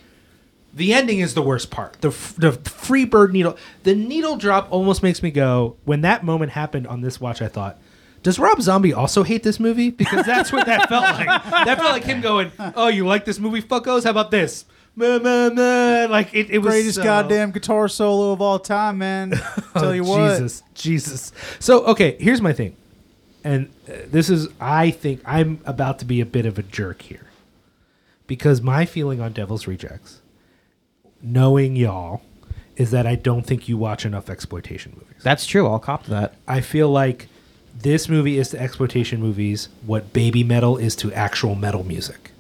[0.74, 2.02] The ending is the worst part.
[2.02, 3.58] The, f- the free bird needle.
[3.84, 5.78] The needle drop almost makes me go.
[5.86, 7.80] When that moment happened on this watch, I thought,
[8.26, 9.92] does Rob Zombie also hate this movie?
[9.92, 11.28] Because that's what that felt like.
[11.28, 14.04] That felt like him going, "Oh, you like this movie, fuckos?
[14.04, 14.66] How about this?"
[14.96, 16.08] Meh, meh, meh.
[16.10, 19.30] Like it, it was the Greatest so- goddamn guitar solo of all time, man.
[19.74, 20.32] Tell Oh, you what.
[20.40, 21.32] Jesus, Jesus.
[21.60, 22.76] So okay, here's my thing,
[23.44, 27.04] and uh, this is I think I'm about to be a bit of a jerk
[27.04, 27.28] here,
[28.26, 30.22] because my feeling on Devil's Rejects,
[31.22, 32.22] knowing y'all,
[32.76, 35.22] is that I don't think you watch enough exploitation movies.
[35.22, 35.68] That's true.
[35.68, 36.34] I'll cop to that.
[36.48, 37.28] I feel like
[37.82, 42.32] this movie is to exploitation movies what baby metal is to actual metal music.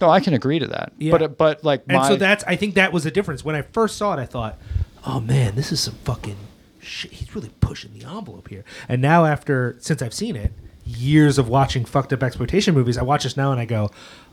[0.00, 0.92] No, I can agree to that.
[0.98, 1.16] Yeah.
[1.16, 3.44] But but like And so that's I think that was the difference.
[3.44, 4.58] When I first saw it, I thought,
[5.06, 6.36] "Oh man, this is some fucking
[6.80, 7.12] shit.
[7.12, 10.52] He's really pushing the envelope here." And now, after since I've seen it,
[10.84, 13.92] years of watching fucked up exploitation movies, I watch this now and I go,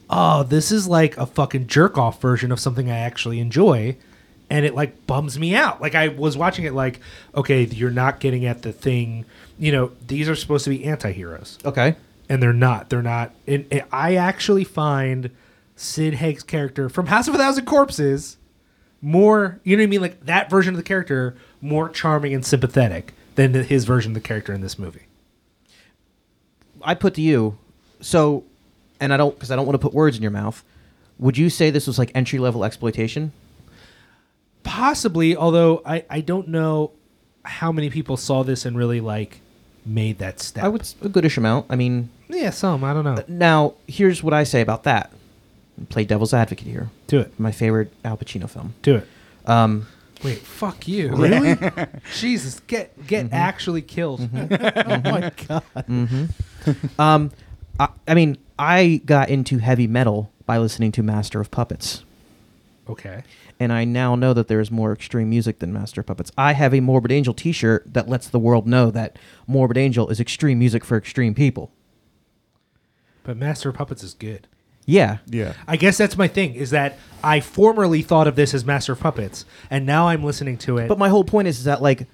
[0.10, 3.96] "Oh, this is like a fucking jerk off version of something I actually enjoy."
[4.50, 5.80] And it like bums me out.
[5.82, 7.00] Like I was watching it, like,
[7.36, 9.26] okay, you're not getting at the thing.
[9.60, 11.96] You know, these are supposed to be anti-heroes Okay.
[12.30, 12.90] and they're not.
[12.90, 13.34] They're not.
[13.46, 15.30] And, and I actually find
[15.76, 18.38] Sid Haig's character from House of a Thousand Corpses
[19.02, 22.46] more, you know what I mean, like that version of the character more charming and
[22.46, 25.04] sympathetic than his version of the character in this movie.
[26.82, 27.58] I put to you,
[28.02, 28.46] so,
[29.02, 30.64] and I don't, because I don't want to put words in your mouth.
[31.18, 33.34] Would you say this was like entry level exploitation?
[34.64, 36.92] Possibly, although I I don't know
[37.44, 39.42] how many people saw this and really like
[39.90, 40.64] made that step.
[40.64, 41.66] I would s- a goodish amount.
[41.70, 43.16] I mean, yeah, some I don't know.
[43.16, 45.12] Uh, now here's what I say about that.
[45.90, 46.90] Play devil's advocate here.
[47.08, 47.40] Do it.
[47.40, 48.74] My favorite Al Pacino film.
[48.82, 49.08] Do it.
[49.46, 49.88] Um,
[50.24, 51.16] Wait, fuck you.
[51.16, 51.58] Really?
[52.18, 53.36] Jesus, get get mm-hmm.
[53.36, 54.22] actually killed.
[54.22, 54.54] Mm-hmm.
[54.54, 55.10] oh mm-hmm.
[55.10, 57.00] my god.
[57.00, 57.32] um,
[57.80, 62.04] I, I mean, I got into heavy metal by listening to Master of Puppets.
[62.90, 63.24] Okay.
[63.60, 66.32] and I now know that there is more extreme music than Master Puppets.
[66.38, 69.18] I have a Morbid Angel T-shirt that lets the world know that
[69.48, 71.72] Morbid Angel is extreme music for extreme people.
[73.24, 74.48] But Master Puppets is good.
[74.86, 75.54] Yeah, Yeah.
[75.68, 79.46] I guess that's my thing is that I formerly thought of this as Master Puppets,
[79.70, 80.88] and now I'm listening to it.
[80.88, 82.08] but my whole point is, is that like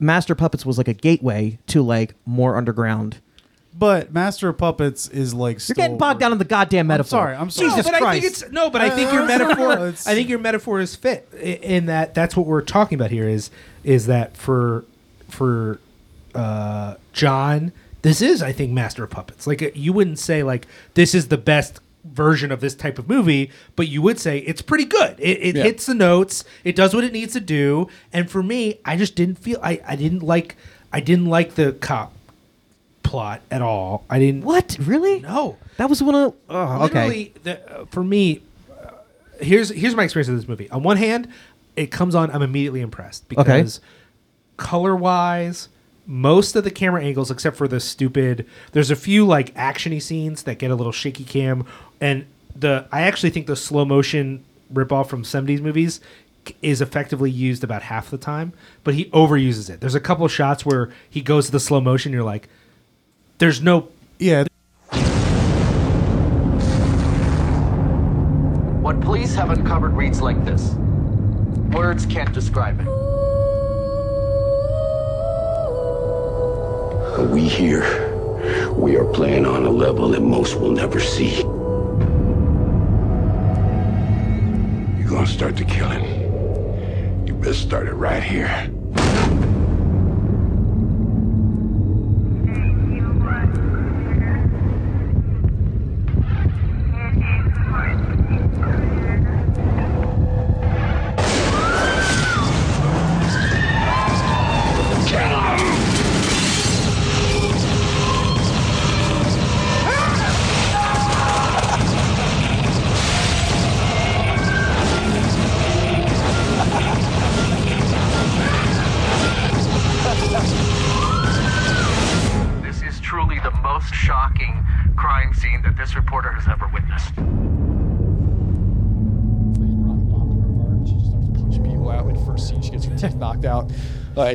[0.00, 3.18] Master Puppets was like a gateway to like more underground.
[3.76, 7.08] But Master of Puppets is like You're getting bogged down in the goddamn metaphor.
[7.08, 7.68] sorry, I'm sorry.
[7.70, 8.06] no, Jesus but Christ.
[8.06, 9.72] I think it's no, but I think your metaphor.
[9.88, 12.14] it's- I think your metaphor is fit i- in that.
[12.14, 13.28] That's what we're talking about here.
[13.28, 13.50] Is
[13.82, 14.84] is that for
[15.28, 15.80] for
[16.34, 17.72] uh, John?
[18.02, 19.46] This is, I think, Master of Puppets.
[19.46, 23.08] Like uh, you wouldn't say like this is the best version of this type of
[23.08, 25.18] movie, but you would say it's pretty good.
[25.18, 25.62] It, it Yeah.
[25.64, 26.44] hits the notes.
[26.62, 27.88] It does what it needs to do.
[28.12, 29.58] And for me, I just didn't feel.
[29.62, 30.54] I I didn't like.
[30.92, 32.12] I didn't like the cop
[33.14, 34.04] plot at all.
[34.10, 34.44] I didn't.
[34.44, 35.20] What really?
[35.20, 35.56] No.
[35.76, 36.34] That was one of.
[36.48, 37.06] Oh, okay.
[37.06, 38.90] Literally, the, uh, for me, uh,
[39.40, 40.68] here's here's my experience of this movie.
[40.70, 41.28] On one hand,
[41.76, 43.80] it comes on, I'm immediately impressed because
[44.56, 45.68] color wise,
[46.06, 50.42] most of the camera angles, except for the stupid, there's a few like actiony scenes
[50.42, 51.64] that get a little shaky cam,
[52.00, 56.00] and the I actually think the slow motion ripoff from 70s movies
[56.62, 58.52] is effectively used about half the time,
[58.82, 59.80] but he overuses it.
[59.80, 62.48] There's a couple shots where he goes to the slow motion, you're like,
[63.38, 64.44] there's no Yeah.
[68.80, 70.74] What police have uncovered reads like this.
[71.74, 72.86] Words can't describe it.
[77.30, 77.84] We here,
[78.74, 81.36] we are playing on a level that most will never see.
[84.98, 86.04] You're gonna start the killing.
[87.26, 88.70] You best start it right here.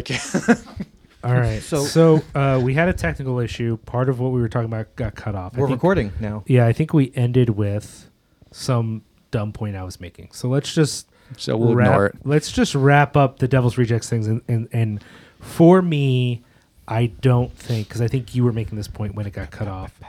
[0.10, 0.57] Like,
[1.24, 1.62] All right.
[1.62, 3.78] So- So, so uh, we had a technical issue.
[3.86, 5.55] Part of what we were talking about got cut off.
[5.57, 6.43] I We're think- recording now.
[6.47, 8.10] Yeah, I think we ended with
[8.51, 10.30] some dumb point I was making.
[10.32, 11.07] So let's just
[11.38, 12.16] So we'll wrap, ignore it.
[12.24, 14.28] Let's just wrap up the Devil's Rejects things.
[14.28, 15.03] And, and, and
[15.39, 16.43] for me,
[16.88, 19.68] I don't think because I think you were making this point when it got cut
[19.68, 19.99] off.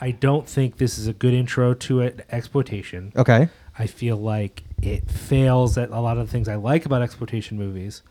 [0.00, 3.12] I don't think this is a good intro to it, exploitation.
[3.16, 3.48] Okay.
[3.78, 7.58] I feel like it fails at a lot of the things I like about exploitation
[7.58, 8.02] movies.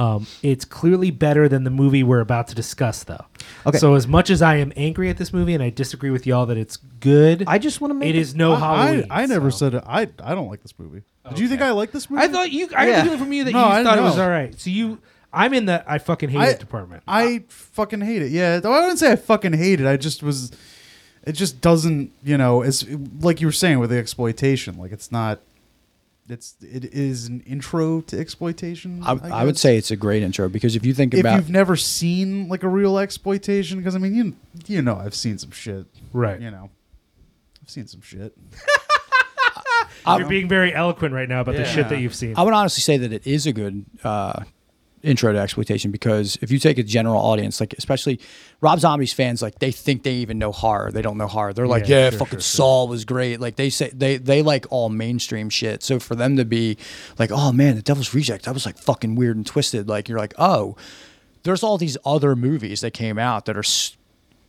[0.00, 3.24] Um, it's clearly better than the movie we're about to discuss, though.
[3.66, 3.76] Okay.
[3.76, 6.46] So as much as I am angry at this movie and I disagree with y'all
[6.46, 9.06] that it's good, I just want to make it is no I, Halloween.
[9.10, 9.58] I, I never so.
[9.58, 9.84] said it.
[9.86, 11.02] I I don't like this movie.
[11.28, 12.22] Did you think I like this movie?
[12.22, 12.68] I thought you.
[12.74, 12.92] I Yeah.
[12.92, 14.58] got a feeling from you that No, you I thought it was all right.
[14.58, 14.98] So you,
[15.34, 17.02] I'm in the I fucking hate I, it department.
[17.06, 18.30] I fucking hate it.
[18.30, 19.86] Yeah, I wouldn't say I fucking hate it.
[19.86, 20.50] I just was.
[21.24, 22.86] It just doesn't, you know, it's
[23.20, 24.78] like you were saying with the exploitation.
[24.78, 25.40] Like it's not.
[26.30, 29.02] It's it is an intro to exploitation.
[29.04, 31.36] I, I would say it's a great intro because if you think about if about
[31.36, 35.38] you've never seen like a real exploitation, because I mean, you you know, I've seen
[35.38, 35.86] some shit.
[36.12, 36.40] Right.
[36.40, 36.70] You know,
[37.62, 38.36] I've seen some shit.
[40.06, 42.34] You're being very eloquent right now about the shit that you've seen.
[42.36, 44.44] I would honestly say that it is a good uh,
[45.02, 48.20] intro to exploitation because if you take a general audience, like especially
[48.60, 50.90] Rob Zombie's fans, like they think they even know horror.
[50.92, 51.52] They don't know horror.
[51.52, 52.56] They're like, Yeah, yeah, sure, fucking sure, sure.
[52.56, 53.40] Saw was great.
[53.40, 55.82] Like they say they they like all mainstream shit.
[55.82, 56.76] So for them to be
[57.18, 59.88] like, oh man, the Devil's Reject, that was like fucking weird and twisted.
[59.88, 60.76] Like you're like, oh,
[61.42, 63.64] there's all these other movies that came out that are.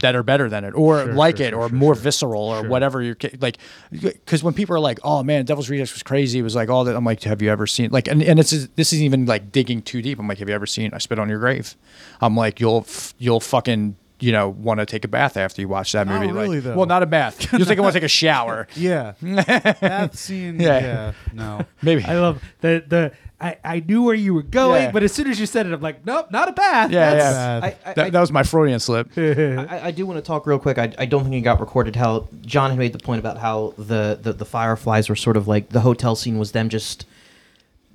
[0.01, 2.67] That are better than it, or Sure, like sure, it, or sure, more visceral, or
[2.67, 3.57] whatever you're like.
[3.91, 6.83] Because when people are like, "Oh man, Devil's Rejects was crazy," it was like all
[6.85, 6.95] that.
[6.95, 9.81] I'm like, "Have you ever seen like?" And, and it's this isn't even like digging
[9.81, 10.19] too deep.
[10.19, 11.75] I'm like, "Have you ever seen I Spit on Your Grave?"
[12.19, 12.85] I'm like, "You'll
[13.17, 16.31] you'll fucking you know want to take a bath after you watch that Not movie."
[16.33, 16.75] really, like, though.
[16.77, 17.51] well, not a bath.
[17.53, 18.67] You'll think I want to take a shower.
[18.75, 20.59] Yeah, that scene.
[20.59, 20.79] Yeah.
[20.79, 21.65] Yeah, no.
[21.81, 22.03] Maybe.
[22.03, 23.11] I love the the.
[23.43, 24.91] I, I knew where you were going, Yeah.
[24.91, 26.91] but as soon as you said it, I'm like, nope, not a bath.
[26.91, 27.59] Yeah, That's- yeah.
[27.59, 27.63] Bad.
[27.63, 29.09] I, I, That, that was my Freudian slip.
[29.17, 30.77] I, I do want to talk real quick.
[30.77, 31.95] I, I don't think it got recorded.
[31.95, 35.47] How John had made the point about how the, the, the Fireflies were sort of
[35.47, 37.07] like the hotel scene was them just.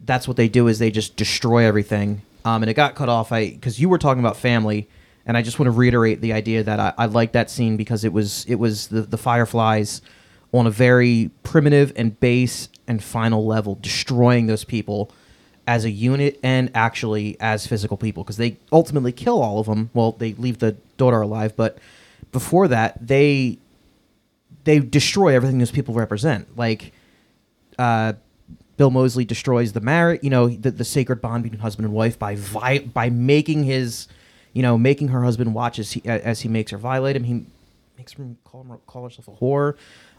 [0.04, 2.22] That's what they do is they just destroy everything.
[2.44, 3.30] Um, and it got cut off.
[3.30, 4.88] I because you were talking about family,
[5.26, 8.04] and I just want to reiterate the idea that I, I like that scene because
[8.04, 10.00] it was it was the the Fireflies
[10.52, 15.10] on a very primitive and base and final level destroying those people
[15.66, 19.90] as a unit and actually as physical people because they ultimately kill all of them.
[19.92, 21.78] Well, they leave the daughter alive, but
[22.32, 23.58] before that, they
[24.64, 26.56] they destroy everything those people represent.
[26.56, 26.92] Like,
[27.78, 28.14] uh,
[28.76, 32.18] Bill Moseley destroys the marriage, you know, the, the sacred bond between husband and wife
[32.18, 34.06] by vi- by making his,
[34.56, 37.24] you know, making her husband watch as he as he makes her violate him.
[37.24, 37.44] He
[37.98, 39.76] makes her call, him, call herself a whore.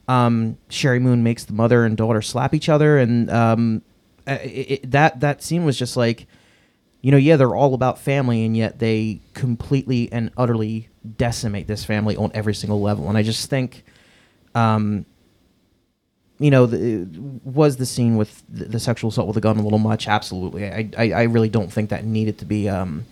[0.07, 3.81] Um, Sheri Moon makes the mother and daughter slap each other, and um,
[4.27, 6.27] it, it, that that scene was just like,
[7.01, 11.83] you know, yeah, they're all about family, and yet they completely and utterly decimate this
[11.83, 13.09] family on every single level.
[13.09, 13.85] And I just think,
[14.53, 15.07] um,
[16.37, 17.07] you know, the,
[17.43, 20.07] was the scene with the, the sexual assault with a gun a little much?
[20.07, 20.67] Absolutely.
[20.67, 23.03] I, I, I really don't think that needed to be um,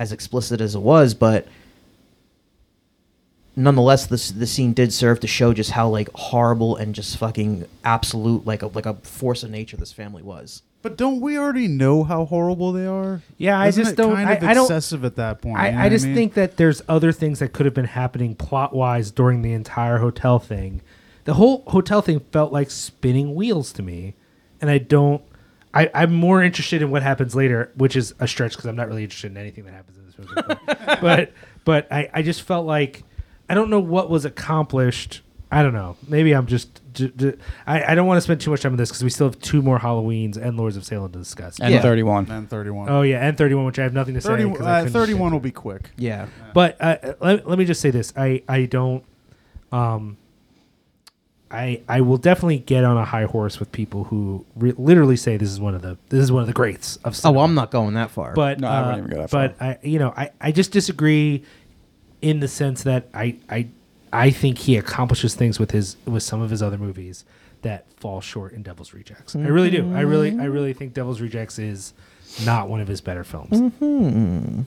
[0.00, 1.46] as explicit as it was, but
[3.54, 7.66] nonetheless, this the scene did serve to show just how like horrible and just fucking
[7.84, 10.62] absolute like a like a force of nature this family was.
[10.82, 13.20] But don't we already know how horrible they are?
[13.36, 15.58] Yeah, I Isn't just it don't- Kind I- of I don't- excessive at that point.
[15.58, 16.14] I, you know I what just mean?
[16.14, 19.98] think that there's other things that could have been happening plot wise during the entire
[19.98, 20.80] hotel thing.
[21.24, 24.14] The whole hotel thing felt like spinning wheels to me,
[24.58, 25.22] and I don't.
[25.72, 28.88] I, I'm more interested in what happens later, which is a stretch because I'm not
[28.88, 30.32] really interested in anything that happens in this movie.
[30.66, 31.32] But but,
[31.64, 33.04] but I, I just felt like
[33.48, 35.22] I don't know what was accomplished.
[35.52, 35.96] I don't know.
[36.06, 36.80] Maybe I'm just.
[36.92, 37.32] d- d-
[37.66, 39.40] I, I don't want to spend too much time on this because we still have
[39.40, 41.58] two more Halloweens and Lords of Salem to discuss.
[41.58, 41.82] And Yeah.
[41.82, 42.30] 31.
[42.30, 42.88] And 31.
[42.88, 44.28] Oh yeah, and 31, which I have nothing to say.
[44.28, 45.90] 30, 'cause I uh, couldn't 31 will be quick.
[45.96, 46.26] Yeah.
[46.54, 49.02] But uh, let, let me just say this: I I don't,
[49.72, 50.16] um,
[51.50, 55.36] I I will definitely get on a high horse with people who re- literally say
[55.36, 57.36] this is one of the this is one of the greats of Oh, cinema.
[57.38, 58.34] well, I'm not going that far.
[58.34, 60.70] But No, I uh, wouldn't even go that but I you know I I just
[60.72, 61.42] disagree
[62.22, 63.66] in the sense that I I
[64.12, 67.24] I think he accomplishes things with his with some of his other movies
[67.62, 69.34] that fall short in Devil's Rejects.
[69.36, 69.92] I really do.
[69.94, 71.92] I really I really think Devil's Rejects is
[72.44, 73.58] not one of his better films.
[73.78, 74.60] Hmm.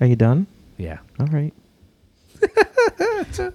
[0.00, 0.46] Are you done?
[0.76, 0.98] Yeah.
[1.18, 1.52] All right.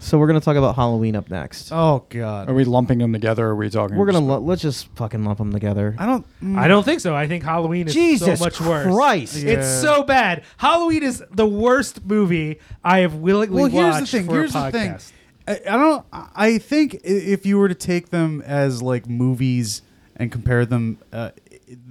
[0.00, 1.70] so we're gonna talk about Halloween up next.
[1.72, 2.48] Oh God.
[2.48, 3.46] Are we lumping them together?
[3.46, 3.96] Or are we talking?
[3.96, 5.94] We're gonna lu- let's just fucking lump them together.
[5.98, 6.26] I don't.
[6.42, 7.14] mm, I don't think so.
[7.14, 8.86] I think Halloween is Jesus so much worse.
[8.92, 9.36] Christ.
[9.36, 9.80] It's Yeah.
[9.80, 10.42] so bad.
[10.56, 14.26] Halloween is the worst movie I have willingly Well, here's the watched thing.
[14.26, 14.90] for Here's a the thing.
[14.92, 15.12] podcast.
[15.48, 16.04] I, I don't.
[16.12, 19.82] I think i- if you were to take them as like movies
[20.16, 21.30] and compare them, uh,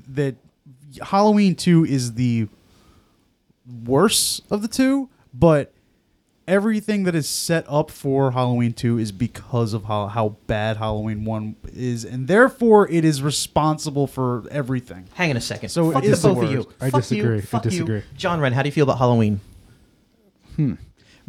[0.07, 0.35] that
[1.01, 2.47] Halloween Two is the
[3.85, 5.71] worse of the two, but
[6.49, 11.23] everything that is set up for Halloween 2 is because of how, how bad Halloween
[11.23, 15.07] 1 is, and therefore it is responsible for everything.
[15.13, 15.69] Hang on a second.
[15.69, 16.73] So fuck it is the the both of you.
[16.81, 17.33] I Fuck disagree.
[17.33, 17.97] I You, fuck disagree.
[17.97, 18.03] You.
[18.17, 19.39] John Wren, how do you feel about Halloween?
[20.55, 20.73] Hmm.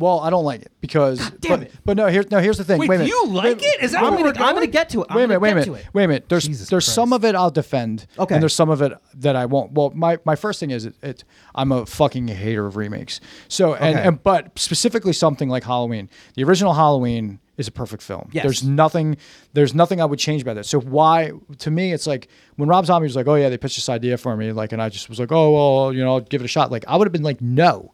[0.00, 1.18] Well, I don't like it because.
[1.40, 1.74] damn but, it.
[1.84, 2.38] but no, here's no.
[2.38, 2.78] Here's the thing.
[2.80, 3.82] Wait, wait do you like it?
[3.82, 4.32] Is that I'm gonna?
[4.38, 5.08] I'm gonna get to it.
[5.10, 5.40] I'm wait a minute.
[5.40, 5.86] Wait a minute.
[5.92, 6.28] Wait a minute.
[6.28, 8.06] There's Jesus there's some of it I'll defend.
[8.18, 8.34] Okay.
[8.34, 9.72] And there's some of it that I won't.
[9.72, 11.24] Well, my, my first thing is it, it
[11.54, 13.20] I'm a fucking hater of remakes.
[13.48, 14.08] So and, Okay.
[14.08, 16.08] and but specifically something like Halloween.
[16.34, 18.30] The original Halloween is a perfect film.
[18.32, 18.42] Yes.
[18.42, 19.18] There's nothing
[19.52, 20.64] there's nothing I would change about it.
[20.64, 23.76] So why to me it's like when Rob Zombie was like, "Oh yeah, they pitched
[23.76, 26.20] this idea for me," like and I just was like, "Oh well, you know, I'll
[26.20, 27.92] give it a shot." Like I would have been like, "No."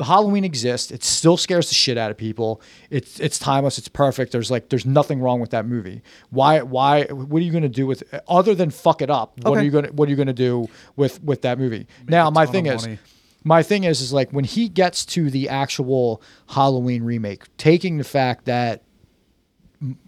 [0.00, 0.90] The Halloween exists.
[0.90, 2.62] It still scares the shit out of people.
[2.88, 3.76] It's it's timeless.
[3.76, 4.32] It's perfect.
[4.32, 6.00] There's like there's nothing wrong with that movie.
[6.30, 9.38] Why why what are you going to do with other than fuck it up?
[9.44, 11.86] What are you going to what are you going to do with with that movie?
[12.08, 12.98] now my thing is money.
[13.44, 18.04] my thing is is like when he gets to the actual Halloween remake, taking the
[18.04, 18.82] fact that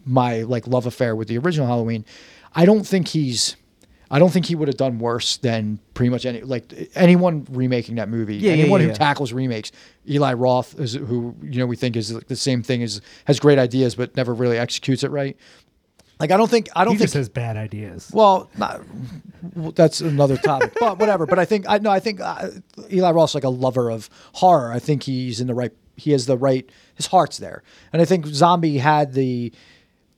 [0.06, 2.06] my like love affair with the original Halloween,
[2.54, 3.56] I don't think he's
[4.12, 7.94] I don't think he would have done worse than pretty much any like anyone remaking
[7.96, 8.36] that movie.
[8.36, 8.98] Yeah, anyone yeah, who yeah.
[8.98, 9.72] tackles remakes.
[10.08, 13.58] Eli Roth is who you know we think is the same thing as has great
[13.58, 15.34] ideas but never really executes it right.
[16.20, 18.10] Like I don't think I don't He think just has bad ideas.
[18.12, 18.82] well, not,
[19.54, 21.24] well, that's another topic, but whatever.
[21.24, 22.48] But I think I no, I think uh,
[22.92, 24.72] Eli Roth's like a lover of horror.
[24.72, 25.72] I think he's in the right.
[25.96, 26.68] He has the right.
[26.94, 29.52] His heart's there, and I think Zombie had the.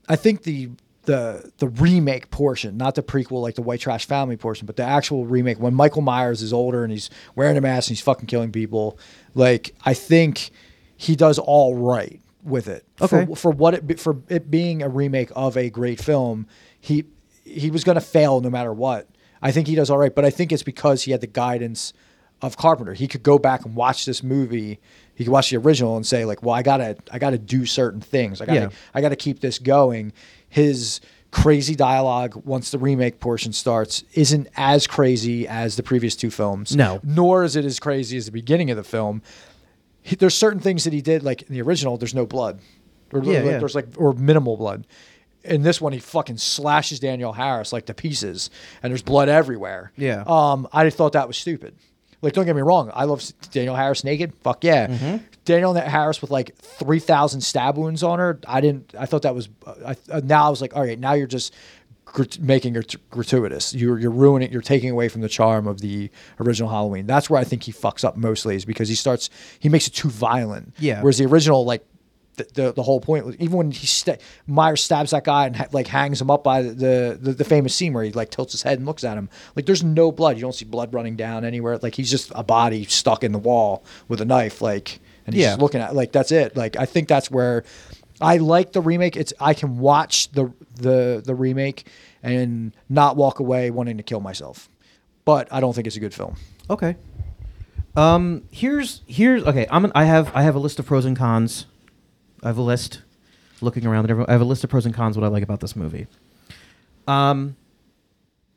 [0.07, 0.70] I think the
[1.07, 4.82] the the remake portion, not the prequel like the White Trash Family portion, but the
[4.84, 8.26] actual remake when Michael Myers is older and he's wearing a mask and he's fucking
[8.26, 8.98] killing people.
[9.34, 10.50] Like I think
[10.96, 12.84] he does all right with it.
[13.00, 13.26] Okay.
[13.26, 16.46] For, for what it for it being a remake of a great film,
[16.80, 17.05] he
[17.44, 19.09] he was going to fail no matter what.
[19.42, 21.92] I think he does all right, but I think it's because he had the guidance
[22.40, 22.94] of Carpenter.
[22.94, 24.80] He could go back and watch this movie.
[25.14, 28.00] He could watch the original and say like, "Well, I gotta, I gotta do certain
[28.00, 28.40] things.
[28.40, 28.68] I gotta, Yeah.
[28.94, 30.12] I gotta keep this going."
[30.55, 31.00] His
[31.32, 36.76] crazy dialogue once the remake portion starts isn't as crazy as the previous two films.
[36.76, 37.00] No.
[37.02, 39.20] nor is it as crazy as the beginning of the film.
[40.00, 41.96] He, there's certain things that he did like in the original.
[41.96, 42.61] There's no blood,
[43.12, 43.59] or Yeah, like, yeah.
[43.59, 44.86] there's like or minimal blood.
[45.42, 48.48] In this one, he fucking slashes Danielle Harris like to pieces,
[48.80, 49.90] and there's blood everywhere.
[49.96, 50.22] Yeah.
[50.28, 51.74] Um, I thought that was stupid.
[52.22, 54.32] Like, don't get me wrong, I love Danielle Harris naked.
[54.42, 54.86] Fuck yeah.
[54.88, 55.24] Mm-hmm.
[55.44, 58.40] Danielle Harris with like three thousand stab wounds on her.
[58.48, 58.94] I didn't.
[58.98, 59.48] I thought that was.
[59.84, 61.52] I, uh, now I was like, all right, now you're just
[62.06, 63.74] grat- making it gratuitous.
[63.74, 64.50] You're you're ruining.
[64.50, 66.10] You're taking away from the charm of the
[66.40, 67.06] original Halloween.
[67.06, 69.28] That's where I think he fucks up mostly is because he starts.
[69.58, 70.74] He makes it too violent.
[70.78, 71.02] Yeah.
[71.02, 71.84] Whereas the original, like
[72.37, 74.16] the, the, the whole point was even when he sta
[74.47, 77.74] Myers stabs that guy and ha- like hangs him up by the, the the famous
[77.74, 80.37] scene where he like tilts his head and looks at him like there's no blood
[80.37, 83.39] you don't see blood running down anywhere like he's just a body stuck in the
[83.39, 85.55] wall with a knife like and he's Yeah.
[85.57, 87.64] looking at like that's it like I think that's where
[88.20, 91.87] I like the remake it's I can watch the the the remake
[92.22, 94.68] and not walk away wanting to kill myself
[95.25, 96.37] but I don't think it's a good film
[96.71, 96.96] Okay.
[97.96, 98.42] Um.
[98.50, 99.67] Here's here's okay.
[99.71, 101.67] I'm an, I have I have a list of pros and cons.
[102.45, 103.03] I have a list.
[103.61, 105.16] Looking around, everyone, I have a list of pros and cons.
[105.16, 106.07] What I like about this movie.
[107.08, 107.57] Um.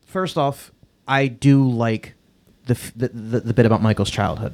[0.06, 0.72] First off,
[1.08, 2.14] I do like
[2.66, 4.54] the f- the, the, the bit about Michael's childhood.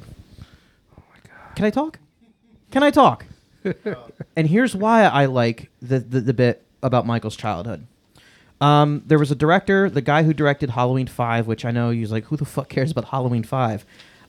[0.98, 1.56] Oh my god!
[1.56, 1.98] Can I talk?
[2.70, 3.26] Can I talk?
[4.36, 7.86] and here's why I like the, the the bit about Michael's childhood.
[8.60, 12.00] Um, there was a director, the guy who directed Halloween Five, which I know he
[12.00, 13.84] was like, "Who the fuck cares about Halloween 5?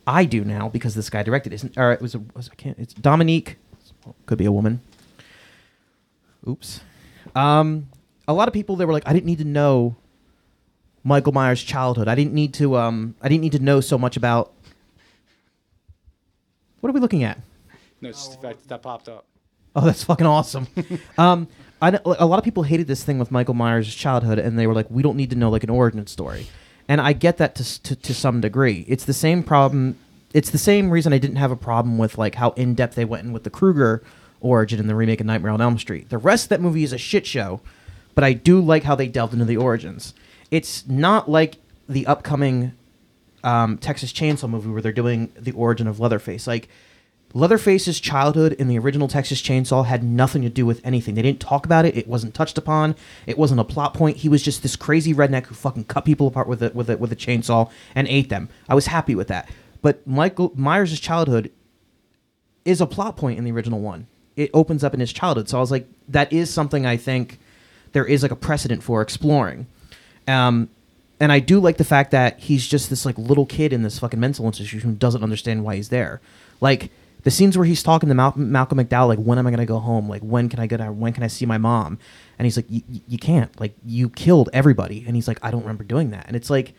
[0.07, 1.56] I do now because this guy directed it.
[1.56, 2.77] Isn't, or it was a, was, I can't.
[2.80, 3.57] It's Dominique.
[4.27, 4.82] Could be a woman.
[6.47, 6.81] Oops.
[7.35, 7.89] Um,
[8.27, 9.95] a lot of people they were like, I didn't need to know
[11.03, 12.07] Michael Myers' childhood.
[12.07, 12.77] I didn't need to.
[12.77, 14.51] Um, I didn't need to know so much about.
[16.80, 17.39] What are we looking at?
[18.01, 19.26] no it's just the fact that that popped up
[19.77, 20.67] Oh, that's fucking awesome.
[21.17, 21.49] um,
[21.81, 24.67] I, kn- a lot of people hated this thing with Michael Myers' childhood, and they
[24.67, 26.47] were like, "We don't need to know like an origin story,"
[26.88, 28.85] and I get that to, s- to to some degree.
[28.88, 29.97] It's the same problem.
[30.34, 33.03] It's the same reason I didn't have a problem with like how in depth they
[33.03, 34.01] went in with the Krueger
[34.45, 36.09] origin in the remake of Nightmare on Elm Street.
[36.09, 37.61] The rest of that movie is a shit show,
[38.13, 40.13] but I do like how they delved into the origins.
[40.51, 41.57] It's not like
[41.89, 42.73] the upcoming
[43.43, 46.47] um, Texas Chainsaw movie where they're doing the origin of Leatherface.
[46.47, 46.69] Like
[47.34, 51.15] Leatherface's childhood in the original Texas Chainsaw had nothing to do with anything.
[51.15, 51.97] They didn't talk about it.
[51.97, 52.95] It wasn't touched upon.
[53.27, 54.17] It wasn't a plot point.
[54.17, 56.97] He was just this crazy redneck who fucking cut people apart with a with a
[56.97, 58.47] with a chainsaw and ate them.
[58.69, 59.49] I was happy with that.
[59.81, 61.51] But Michael Myers' childhood
[62.63, 64.07] is a plot point in the original one.
[64.36, 65.48] It opens up in his childhood.
[65.49, 67.40] So I was like, that is something I think
[67.94, 69.68] there is like a precedent for exploring.
[70.28, 70.70] Um,
[71.20, 73.99] and I do like the fact that he's just this like little kid in this
[73.99, 76.20] fucking mental institution who doesn't understand why he's there.
[76.60, 76.91] Like
[77.24, 79.80] the scenes where he's talking to Mal- Malcolm McDowell, like when am I gonna go
[79.80, 80.10] home?
[80.10, 80.99] Like when can I go down?
[80.99, 81.98] When can I see my mom?
[82.38, 83.57] And he's like, "Y- y- you can't.
[83.60, 85.06] Like you killed everybody.
[85.07, 86.26] And he's like, I don't remember doing that.
[86.28, 86.74] And it's like.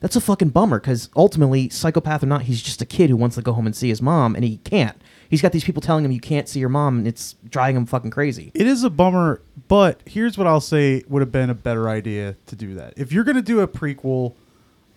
[0.00, 3.36] That's a fucking bummer because ultimately, psychopath or not, he's just a kid who wants
[3.36, 5.00] to go home and see his mom, and he can't.
[5.32, 7.86] He's got these people telling him you can't see your mom, and it's driving him
[7.86, 8.50] fucking crazy.
[8.52, 12.36] It is a bummer, but here's what I'll say would have been a better idea
[12.48, 12.92] to do that.
[12.98, 14.34] If you're going to do a prequel,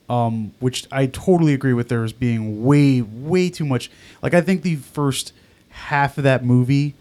[0.10, 3.90] um, which I totally agree with, there's being way, way too much.
[4.22, 5.32] Like, I think the first
[5.70, 6.96] half of that movie,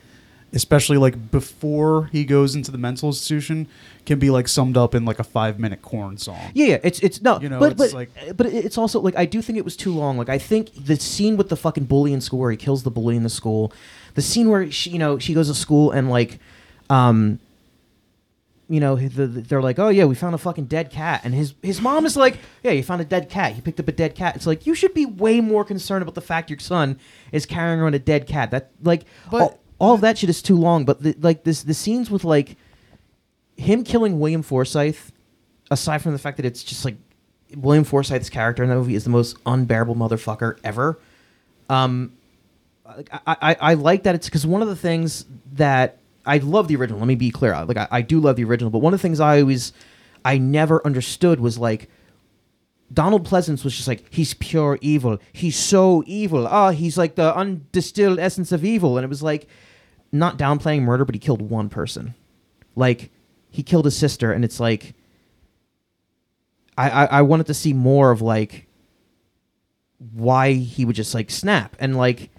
[0.55, 3.67] especially like before he goes into the mental institution,
[4.07, 6.39] can be like summed up in like a five minute Korn song.
[6.55, 9.17] Yeah, yeah, it's it's no, You know, but it's but like- but it's also like
[9.17, 10.17] I do think it was too long.
[10.17, 12.91] Like I think the scene with the fucking bully in school where he kills the
[12.91, 13.73] bully in the school,
[14.15, 16.39] the scene where she you know she goes to school and like,
[16.91, 17.39] um,
[18.69, 21.35] you know the, the- they're like, oh yeah, we found a fucking dead cat, and
[21.35, 23.57] his his mom is like, yeah, you found a dead cat.
[23.57, 24.37] You picked up a dead cat.
[24.37, 26.99] It's like you should be way more concerned about the fact your son
[27.33, 28.51] is carrying around a dead cat.
[28.53, 29.05] That like
[29.43, 30.87] all, all of that shit is too long.
[30.87, 32.57] But the, like this the scenes with like
[33.57, 34.97] him killing William Forsythe,
[35.71, 36.97] aside from the fact that it's just like
[37.55, 40.99] William Forsythe's character in that movie is the most unbearable motherfucker ever.
[41.69, 42.15] Um,
[42.87, 46.77] I, I, I like that it's because one of the things that I love the
[46.77, 46.99] original.
[46.99, 47.63] Let me be clear.
[47.67, 49.75] Like I, I do love the original, but one of the things I always
[50.25, 51.91] I never understood was like
[52.91, 55.19] Donald Pleasence was just like he's pure evil.
[55.31, 56.47] He's so evil.
[56.47, 59.47] Ah, he's like the undistilled essence of evil, and it was like
[60.15, 62.15] not downplaying murder, but he killed one person.
[62.77, 63.11] Like
[63.51, 64.95] he killed his sister, and it's like
[66.77, 68.67] I, I, I wanted to see more of like
[70.13, 72.31] why he would just like snap and like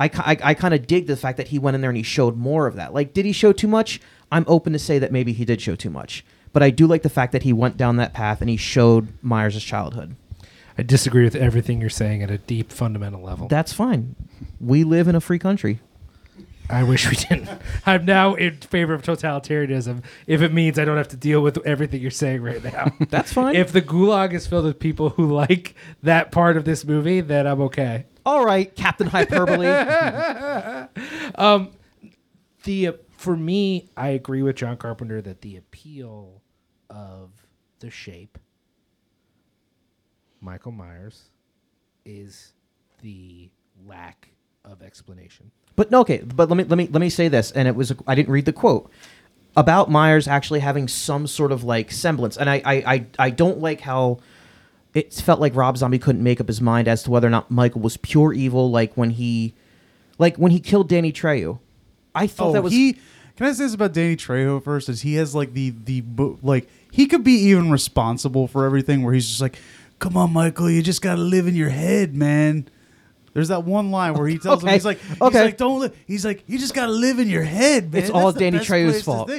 [0.00, 2.02] I, I, I kind of dig the fact that he went in there and he
[2.02, 2.94] showed more of that.
[2.94, 4.00] Like, did he show too much?
[4.30, 6.24] I'm open to say that maybe he did show too much.
[6.52, 9.08] But I do like the fact that he went down that path and he showed
[9.22, 10.14] Myers' childhood.
[10.76, 13.48] I disagree with everything you're saying at a deep fundamental level.
[13.48, 14.14] That's fine.
[14.60, 15.80] We live in a free country.
[16.70, 17.48] I wish we didn't.
[17.86, 21.58] I'm now in favor of totalitarianism if it means I don't have to deal with
[21.66, 22.92] everything you're saying right now.
[23.08, 23.54] That's fine.
[23.54, 27.46] If the gulag is filled with people who like that part of this movie, then
[27.46, 28.06] I'm okay.
[28.26, 29.66] All right, Captain Hyperbole.
[31.36, 31.70] um,
[32.64, 36.42] the for me, I agree with John Carpenter that the appeal
[36.90, 37.30] of
[37.80, 38.38] the shape,
[40.40, 41.30] Michael Myers,
[42.04, 42.52] is
[43.00, 43.50] the
[43.86, 44.28] lack
[44.64, 45.50] of explanation.
[45.78, 46.18] But no, okay.
[46.18, 48.46] But let me let me let me say this, and it was I didn't read
[48.46, 48.90] the quote
[49.56, 53.60] about Myers actually having some sort of like semblance, and I I I, I don't
[53.60, 54.18] like how
[54.92, 57.52] it felt like Rob Zombie couldn't make up his mind as to whether or not
[57.52, 59.54] Michael was pure evil, like when he
[60.18, 61.60] like when he killed Danny Trejo.
[62.12, 62.94] I oh, thought Oh, that was he.
[63.36, 64.88] Can I say this about Danny Trejo first?
[64.88, 66.02] Is he has like the the
[66.42, 69.04] like he could be even responsible for everything.
[69.04, 69.56] Where he's just like,
[70.00, 72.68] "Come on, Michael, you just gotta live in your head, man."
[73.38, 75.44] There's that one line where he tells him he's like, he's okay.
[75.44, 75.90] like, "Don't." Li-.
[76.08, 79.02] He's like, "You just gotta live in your head, man." It's all the Danny Trejo's
[79.02, 79.30] fault.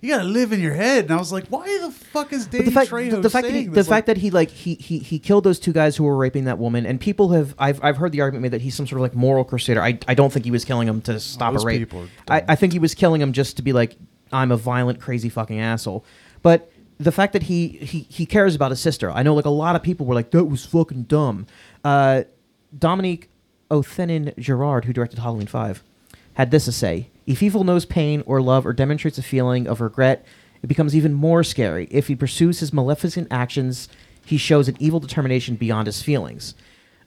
[0.00, 2.66] You gotta live in your head, and I was like, "Why the fuck is Danny
[2.66, 3.88] But the fact, Trejo the, the fact that he, saying the this?
[3.88, 6.58] fact that he like he, he he killed those two guys who were raping that
[6.58, 9.02] woman, and people have I've I've heard the argument made that he's some sort of
[9.02, 9.82] like moral crusader.
[9.82, 11.92] I I don't think he was killing them to stop a rape.
[12.30, 13.96] I, I think he was killing them just to be like
[14.30, 16.04] I'm a violent, crazy fucking asshole.
[16.42, 19.50] But the fact that he he he cares about his sister, I know like a
[19.50, 21.46] lot of people were like that was fucking dumb.
[21.82, 22.22] Uh,
[22.76, 23.30] Dominique
[23.70, 25.82] Othenin Girard, who directed Halloween Five,
[26.34, 29.80] had this to say: If evil knows pain or love or demonstrates a feeling of
[29.80, 30.24] regret,
[30.62, 31.88] it becomes even more scary.
[31.90, 33.88] If he pursues his maleficent actions,
[34.24, 36.54] he shows an evil determination beyond his feelings.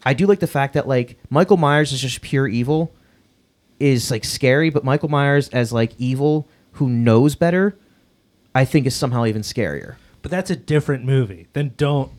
[0.04, 2.92] I do like the fact that like Michael Myers is just pure evil
[3.80, 7.78] is like scary, but Michael Myers as like evil who knows better,
[8.56, 9.96] I think is somehow even scarier.
[10.22, 11.48] But that's a different movie.
[11.54, 12.12] Then don't.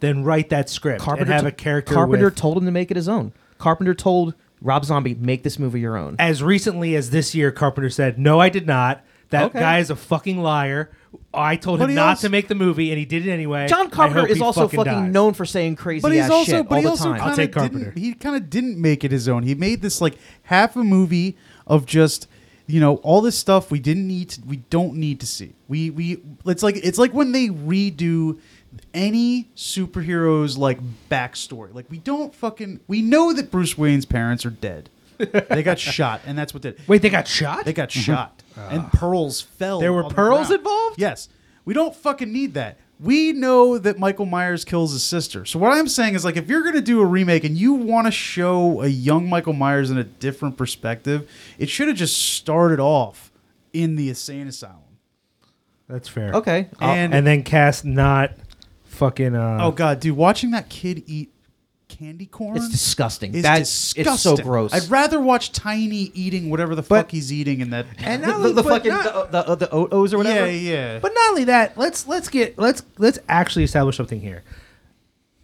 [0.00, 1.94] Then write that script Carpenter and have a character.
[1.94, 3.32] Carpenter with- told him to make it his own.
[3.58, 6.16] Carpenter told Rob Zombie make this movie your own.
[6.18, 9.04] as recently as this year, Carpenter said, "No, I did not.
[9.30, 9.58] That Okay.
[9.60, 10.90] guy is a fucking liar.
[11.34, 13.30] I told But him he not also- to make the movie, and he did it
[13.30, 13.66] anyway.
[13.68, 15.12] John I Carpenter hope is he also fucking, dies.
[15.12, 17.20] known for saying crazy but he's ass also, shit but all he the also time.
[17.22, 17.86] I'll take Carpenter.
[17.86, 17.98] didn't.
[17.98, 19.42] He kind of didn't make it his own.
[19.42, 22.28] He made this like half a movie of just
[22.68, 24.28] you know all this stuff we didn't need.
[24.30, 25.54] To, we don't need to see.
[25.68, 28.38] We we it's like it's like when they redo
[28.94, 30.78] any superheroes like
[31.10, 31.74] backstory.
[31.74, 34.90] Like we don't fucking we know that Bruce Wayne's parents are dead.
[35.18, 36.78] they got shot, and that's what did.
[36.86, 37.64] Wait, they got shot?
[37.64, 38.00] They got mm-hmm.
[38.00, 38.68] shot, ah.
[38.70, 39.80] and pearls fell.
[39.80, 40.60] There were on the pearls ground.
[40.60, 41.00] involved?
[41.00, 41.28] Yes.
[41.64, 42.78] We don't fucking need that.
[42.98, 45.44] We know that Michael Myers kills his sister.
[45.44, 47.74] So what I'm saying is like if you're going to do a remake and you
[47.74, 51.28] want to show a young Michael Myers in a different perspective,
[51.58, 53.30] it should have just started off
[53.74, 54.80] in the insane asylum.
[55.88, 56.32] That's fair.
[56.32, 56.68] Okay.
[56.80, 58.32] and, and then cast not
[58.96, 59.34] fucking.
[59.34, 61.32] Uh, Oh god, dude, watching that kid eat
[61.88, 63.32] candy corn It's disgusting.
[63.34, 64.72] is That's- it's so gross.
[64.72, 67.86] I'd rather watch Tiny eating whatever the fuck he's eating in that.
[67.98, 70.46] And the, not the, only- the fucking not- the, the, the O's or whatever.
[70.50, 70.98] yeah, yeah.
[70.98, 74.42] But not only that, let's let's get let's let's actually establish something here.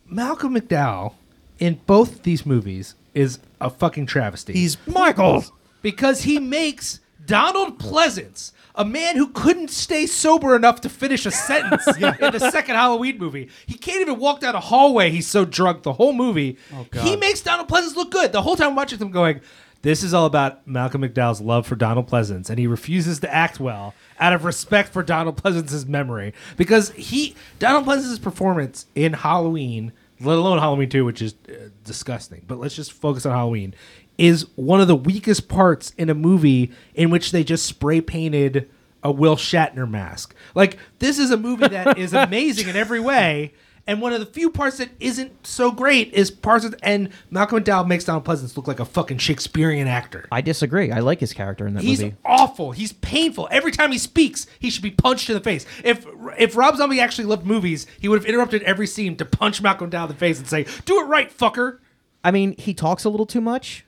[0.06, 1.14] Malcolm McDowell
[1.58, 4.52] in both these movies is a fucking travesty.
[4.52, 5.44] He's Michael
[5.80, 11.30] because he makes Donald Pleasence, a man who couldn't stay sober enough to finish a
[11.30, 13.48] sentence in the second Halloween movie.
[13.66, 15.10] He can't even walk down a hallway.
[15.10, 16.56] He's so drunk the whole movie.
[17.02, 18.32] He makes Donald Pleasence look good.
[18.32, 19.40] The whole time I'm watching him going,
[19.82, 23.58] this is all about Malcolm McDowell's love for Donald Pleasence, and he refuses to act
[23.58, 29.92] well out of respect for Donald Pleasence's memory because he Donald Pleasence's performance in Halloween,
[30.20, 32.42] let alone Halloween Two, which is uh, disgusting.
[32.46, 33.74] But let's just focus on Halloween.
[34.22, 38.70] Is one of the weakest parts in a movie in which they just spray painted
[39.02, 40.32] a Will Shatner mask.
[40.54, 43.52] Like this is a movie that is amazing in every way.
[43.84, 47.64] And one of the few parts that isn't so great is parts of, and Malcolm
[47.64, 50.28] McDowell makes Donald Pleasence look like a fucking Shakespearean actor.
[50.30, 50.92] I disagree.
[50.92, 51.88] I like his character in that movie.
[51.88, 52.16] He's movie.
[52.24, 52.70] awful.
[52.70, 53.48] He's painful.
[53.50, 55.66] Every time he speaks, he should be punched in the face.
[55.82, 56.06] If
[56.38, 59.90] if Rob Zombie actually loved movies, he would have interrupted every scene to punch Malcolm
[59.90, 61.78] McDowell in the face and say, "Do it right, fucker."
[62.22, 63.84] I mean, he talks a little too much.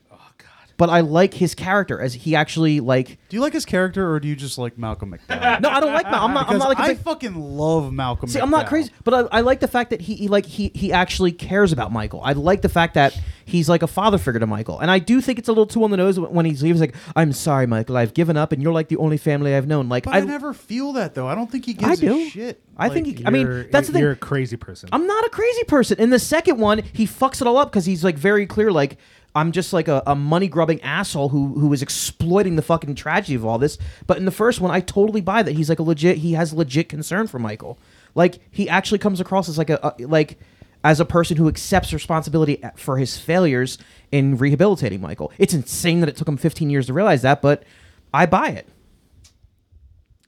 [0.76, 3.18] But I like his character as he actually like.
[3.28, 5.60] Do you like his character or do you just like Malcolm McDowell?
[5.60, 6.10] No, I don't like.
[6.10, 6.48] Mal- I'm not.
[6.48, 8.28] I'm not like I big, fucking love Malcolm.
[8.28, 10.72] See, I'm not crazy, but I, I like the fact that he, he like he
[10.74, 12.20] he actually cares about Michael.
[12.24, 15.20] I like the fact that he's like a father figure to Michael, and I do
[15.20, 16.80] think it's a little too on the nose when he's leaves.
[16.80, 19.88] Like, I'm sorry, Michael, I've given up, and you're like the only family I've known.
[19.88, 21.28] Like, But I, never feel that though.
[21.28, 22.28] I don't think he gives I a do.
[22.30, 22.60] shit.
[22.76, 24.02] I think he, I mean that's the thing.
[24.02, 24.88] You're a crazy person.
[24.92, 26.00] I'm not a crazy person.
[26.00, 28.98] In the second one, he fucks it all up because he's like very clear, like
[29.34, 33.34] I'm just like a, a money grubbing asshole who who is exploiting the fucking tragedy
[33.34, 33.78] of all this.
[34.06, 36.18] But in the first one, I totally buy that he's like a legit.
[36.18, 37.78] He has legit concern for Michael.
[38.14, 40.38] Like he actually comes across as like a, a like
[40.84, 43.78] as a person who accepts responsibility for his failures
[44.12, 45.32] in rehabilitating Michael.
[45.38, 47.64] It's insane that it took him 15 years to realize that, but
[48.12, 48.68] I buy it.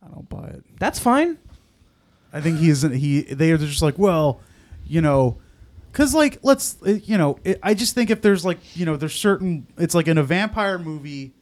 [0.03, 0.65] I don't buy it.
[0.81, 1.39] That's fine.
[2.33, 2.93] I think he isn't.
[2.93, 4.41] He they are just like, well,
[4.85, 5.39] you know,
[5.97, 8.97] because like let's uh, you know, it, I just think if there's like you know,
[8.97, 9.67] there's certain.
[9.79, 11.33] It's like in a vampire movie,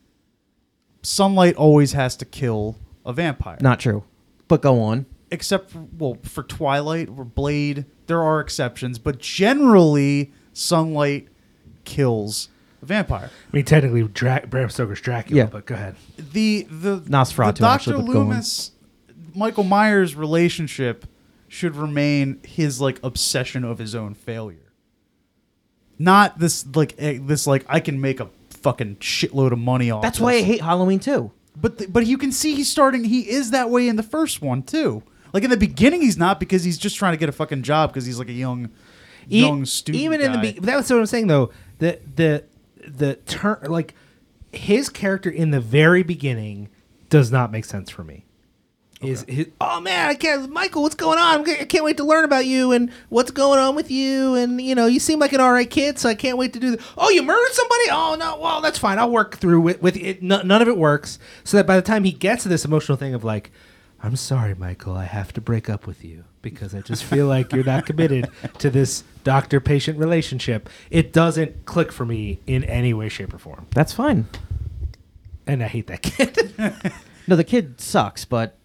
[1.02, 3.58] sunlight always has to kill a vampire.
[3.60, 4.04] Not true.
[4.46, 5.06] But go on.
[5.32, 11.26] Except for, well, for Twilight or Blade, there are exceptions, but generally sunlight
[11.84, 12.48] kills
[12.80, 13.30] a vampire.
[13.52, 15.46] I mean, technically, Dra- Bram Stoker's Dracula, Yeah.
[15.46, 15.96] but go ahead.
[16.16, 17.74] the the Nosferatu, the Dr.
[17.74, 18.28] actually, but go on.
[18.28, 18.70] Loomis
[19.34, 21.06] Michael Myers relationship
[21.54, 24.72] should remain his like obsession of his own failure.
[26.00, 30.02] Not this like eh, this like I can make a fucking shitload of money off.
[30.02, 30.46] That's why I this.
[30.46, 31.30] hate Halloween too.
[31.56, 33.04] But th- but you can see he's starting.
[33.04, 35.04] He is that way in the first one too.
[35.32, 37.90] Like in the beginning, he's not because he's just trying to get a fucking job
[37.90, 38.70] because he's like a young,
[39.30, 40.02] E- young student.
[40.02, 40.52] Even in the guy.
[40.52, 41.52] be- that's what I'm saying though.
[41.78, 42.44] The the
[42.84, 43.94] the turn like
[44.52, 46.68] his character in the very beginning
[47.10, 48.24] does not make sense for me.
[49.04, 51.48] Is his, oh man, I can't, Michael, what's going on?
[51.48, 54.34] I can't wait to learn about you and what's going on with you.
[54.34, 56.72] And you know, you seem like an alright kid, so I can't wait to do.
[56.76, 57.84] The, oh, you murdered somebody?
[57.90, 58.98] Oh no, well that's fine.
[58.98, 60.22] I'll work through with with it.
[60.22, 61.18] No, none of it works.
[61.44, 63.50] So that by the time he gets to this emotional thing of like,
[64.02, 67.52] I'm sorry, Michael, I have to break up with you because I just feel like
[67.52, 68.28] you're not committed
[68.58, 70.68] to this doctor patient relationship.
[70.90, 73.66] It doesn't click for me in any way, shape, or form.
[73.70, 74.26] That's fine.
[75.46, 76.52] And I hate that kid.
[77.26, 78.58] No, the kid sucks, but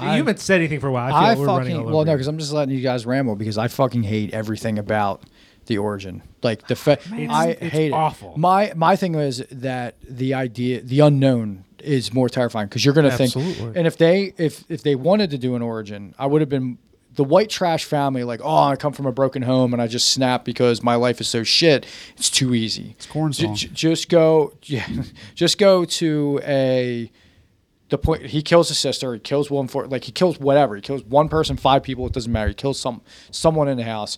[0.00, 1.06] you haven't said anything for a while.
[1.06, 3.04] I feel I like we're running fucking well no because I'm just letting you guys
[3.06, 5.22] ramble because I fucking hate everything about
[5.66, 6.22] the origin.
[6.42, 8.32] Like the fa- Man, I it's- it's hate awful.
[8.32, 8.36] it.
[8.38, 13.08] My my thing was that the idea, the unknown, is more terrifying because you're gonna
[13.08, 13.54] Absolutely.
[13.54, 13.76] think.
[13.76, 16.78] And if they if if they wanted to do an origin, I would have been
[17.14, 18.24] the white trash family.
[18.24, 21.20] Like oh, I come from a broken home and I just snap because my life
[21.20, 21.86] is so shit.
[22.16, 22.94] It's too easy.
[22.96, 23.54] It's Korn song.
[23.54, 24.88] just go yeah,
[25.34, 27.10] just go to a
[27.92, 30.80] the point he kills his sister, he kills one for like he kills whatever, he
[30.80, 32.48] kills one person, five people, it doesn't matter.
[32.48, 34.16] He kills some someone in the house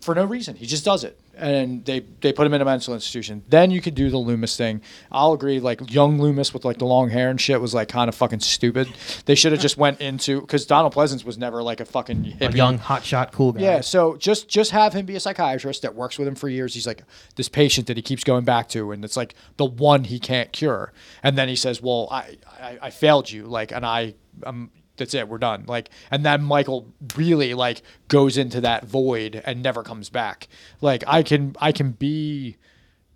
[0.00, 0.56] for no reason.
[0.56, 1.20] He just does it.
[1.36, 3.42] And they they put him in a mental institution.
[3.48, 4.82] Then you could do the Loomis thing.
[5.10, 5.58] I'll agree.
[5.58, 8.40] Like young Loomis with like the long hair and shit was like kind of fucking
[8.40, 8.88] stupid.
[9.24, 12.44] They should have just went into because Donald Pleasence was never like a fucking a
[12.44, 12.56] hippie.
[12.56, 13.62] young hotshot cool guy.
[13.62, 16.74] Yeah, so just just have him be a psychiatrist that works with him for years.
[16.74, 17.04] He's like
[17.36, 20.52] this patient that he keeps going back to, and it's like the one he can't
[20.52, 20.92] cure.
[21.22, 24.14] And then he says, "Well, I I, I failed you, like, and I
[24.44, 24.70] um
[25.00, 26.86] that's it, we're done." Like, and then Michael
[27.16, 30.46] really like goes into that void and never comes back.
[30.80, 32.56] Like, I can I can be.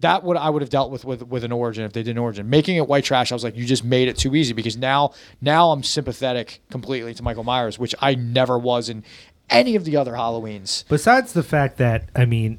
[0.01, 2.19] That would I would have dealt with with with an origin if they did an
[2.19, 2.51] origin.
[2.51, 5.12] Making it white trash, I was like, you just made it too easy because now
[5.40, 9.05] now I'm sympathetic completely to Michael Myers, which I never was in
[9.48, 10.85] any of the other Halloweens.
[10.89, 12.59] Besides the fact that I mean,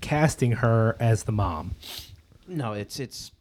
[0.00, 1.74] casting her as the mom.
[2.46, 3.32] No, it's it's.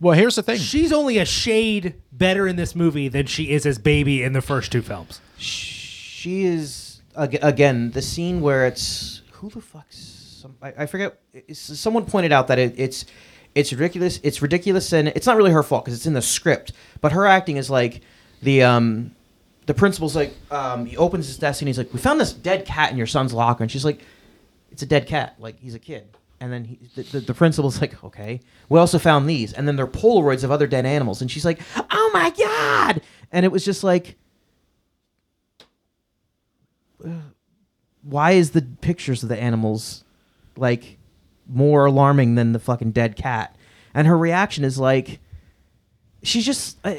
[0.00, 0.58] Well, here's the thing.
[0.58, 4.42] She's only a shade better in this movie than she is as Baby in the
[4.42, 5.20] first two films.
[5.38, 11.18] She is ag- again the scene where it's who the fuck's some, I, I forget.
[11.32, 13.06] It's, someone pointed out that it, it's
[13.54, 14.20] it's ridiculous.
[14.22, 16.72] It's ridiculous, and it's not really her fault because it's in the script.
[17.00, 18.02] But her acting is like
[18.42, 19.16] the um
[19.66, 22.64] the principal's like um he opens his desk and he's like, "We found this dead
[22.66, 24.00] cat in your son's locker," and she's like,
[24.70, 25.34] "It's a dead cat.
[25.40, 26.06] Like he's a kid."
[26.40, 29.76] And then he, the, the, the principal's like, "Okay, we also found these," and then
[29.76, 33.02] they're Polaroids of other dead animals, and she's like, "Oh my god!"
[33.32, 34.16] And it was just like.
[38.02, 40.04] why is the pictures of the animals
[40.56, 40.98] like
[41.46, 43.54] more alarming than the fucking dead cat?
[43.94, 45.20] And her reaction is like,
[46.22, 46.78] she's just.
[46.84, 46.94] Uh,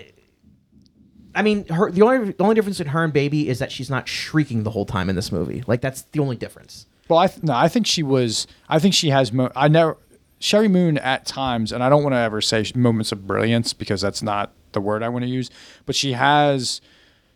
[1.36, 3.90] I mean, her the only the only difference in her and Baby is that she's
[3.90, 5.64] not shrieking the whole time in this movie.
[5.68, 6.88] Like that's the only difference.
[7.10, 8.48] Well, I th- no, I think she was.
[8.70, 9.34] I think she has.
[9.34, 9.98] Mo- I never.
[10.40, 14.00] Sheri Moon at times, and I don't want to ever say moments of brilliance because
[14.00, 15.50] that's not the word I want to use.
[15.86, 16.80] But she has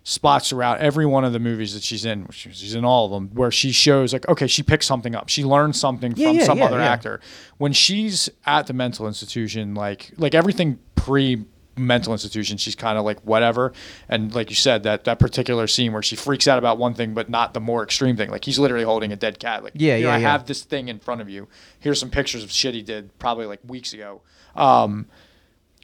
[0.05, 2.27] spots throughout every one of the movies that she's in.
[2.31, 5.27] She's in all of them where she shows like, okay, she picks something up.
[5.29, 6.85] She learns something Yeah, from yeah, some yeah, other yeah.
[6.91, 7.19] actor.
[7.57, 11.43] When she's at the mental institution, like like everything pre
[11.75, 12.57] mental institution.
[12.57, 13.73] She's kind of like whatever.
[14.07, 17.13] And like you said that that particular scene where she freaks out about one thing
[17.13, 18.29] but not the more extreme thing.
[18.29, 20.31] Like he's literally holding a dead cat like Yeah, you know, yeah, i yeah.
[20.31, 21.47] have this thing in front of you.
[21.79, 24.21] Here's some pictures of shit he did probably like weeks ago.
[24.55, 25.07] Um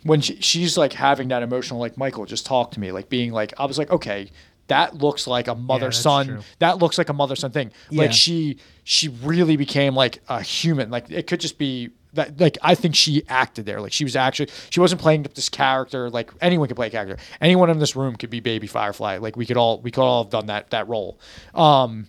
[0.04, 2.92] when she, she's like having that emotional like michael just talk to me.
[2.92, 4.30] Like being like i was like okay
[4.70, 7.72] that looks like a mother that's son that looks like a mother son thing.
[7.90, 8.04] Yeah.
[8.04, 10.90] like she she really became like a human.
[10.90, 13.82] Like it could just be that like i think she acted there.
[13.82, 16.10] Like she was actually she wasn't playing up this character.
[16.10, 17.18] Like anyone could play a character.
[17.42, 19.18] Anyone in this room could be baby firefly.
[19.18, 21.20] Like we could all we could all have done that that role.
[21.54, 22.08] Um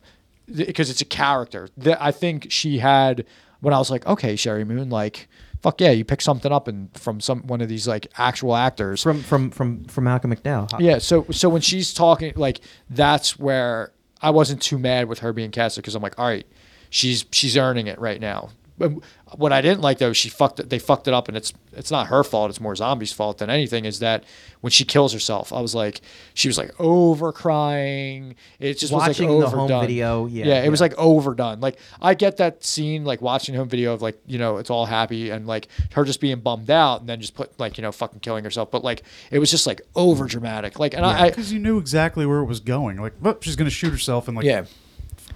[0.55, 1.69] because it's a character.
[1.77, 3.25] That i think she had
[3.61, 5.29] when i was like okay sheri moon like
[5.63, 9.03] fuck yeah you pick something up and from some one of these like actual actors
[9.03, 10.69] From from from from Malcolm McDowell.
[10.81, 10.99] yeah.
[10.99, 13.93] So so when she's talking, like that's where
[14.23, 16.47] I wasn't too mad with her being casted because I'm like, all right,
[16.91, 18.51] she's she's earning it right now.
[18.81, 18.93] But
[19.37, 20.71] what I didn't like though, she fucked it.
[20.71, 22.49] They fucked it up, and it's it's not her fault.
[22.49, 23.85] It's more zombies' fault than anything.
[23.85, 24.25] Is that
[24.63, 26.01] when she kills herself, I was like,
[26.33, 28.37] she was like over crying.
[28.59, 31.61] It just Watching was the like home video, yeah, yeah, it was like overdone.
[31.61, 34.71] Like I get that scene, like watching the home video of like you know it's
[34.71, 37.83] all happy and like her just being bummed out and then just put like you
[37.83, 38.71] know fucking killing herself.
[38.71, 40.79] But like it was just like over dramatic.
[40.79, 42.97] Like and I, I because you knew exactly where it was going.
[42.97, 44.65] Like, oh, she's gonna shoot herself in like Yeah.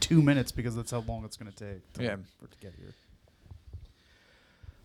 [0.01, 1.93] two minutes because that's how long it's gonna take.
[1.95, 2.17] To, Yeah.
[2.41, 2.95] for to get here.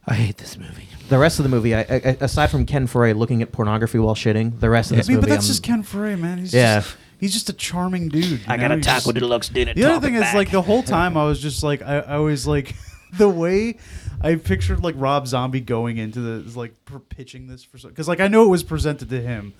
[0.05, 0.87] I hate this movie.
[1.09, 4.15] The rest of the movie, I, I, aside from Ken Foree looking at pornography while
[4.15, 6.37] shitting, the rest of I mean, movie, but that's I'm- just Ken Foree, man.
[6.39, 6.81] He's Yeah.
[6.81, 8.25] just, he's just a charming dude.
[8.25, 8.61] you I know?
[8.63, 9.73] got a He's taco deluxe dinner.
[9.73, 11.99] The other talk thing it is, like, the whole time I was just like, I,
[11.99, 12.75] I was like,
[13.17, 13.77] the way
[14.21, 17.93] I pictured like Rob Zombie going into the is, like per- pitching this for something.
[17.93, 19.53] because like I know it was presented to him,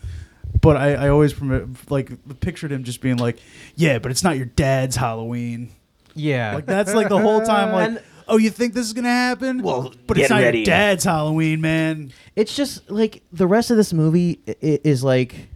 [0.62, 2.12] but I, I always permit, like
[2.42, 3.40] pictured him just being like,
[3.76, 5.72] yeah, but it's not your dad's Halloween.
[6.16, 7.88] yeah, Like that's like the whole time like.
[7.90, 9.62] And- Oh, you think this is gonna happen?
[9.64, 10.60] Well, but get it's not ready.
[10.60, 12.14] your dad's Halloween, man.
[12.36, 15.48] it's just like the rest of this movie i- i- is like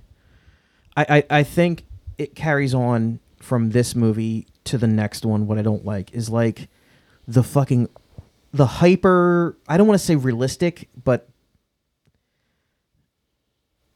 [0.97, 1.85] I, I i think
[2.17, 6.29] it carries on from this movie to the next one what i don't like is
[6.29, 6.67] like
[7.27, 7.89] the fucking
[8.53, 11.27] the hyper i don't want to say realistic but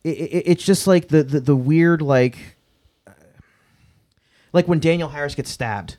[0.03, 2.37] it, it, it's just like the, the the weird like
[3.05, 3.11] uh,
[4.53, 5.97] like when danielle harris gets stabbed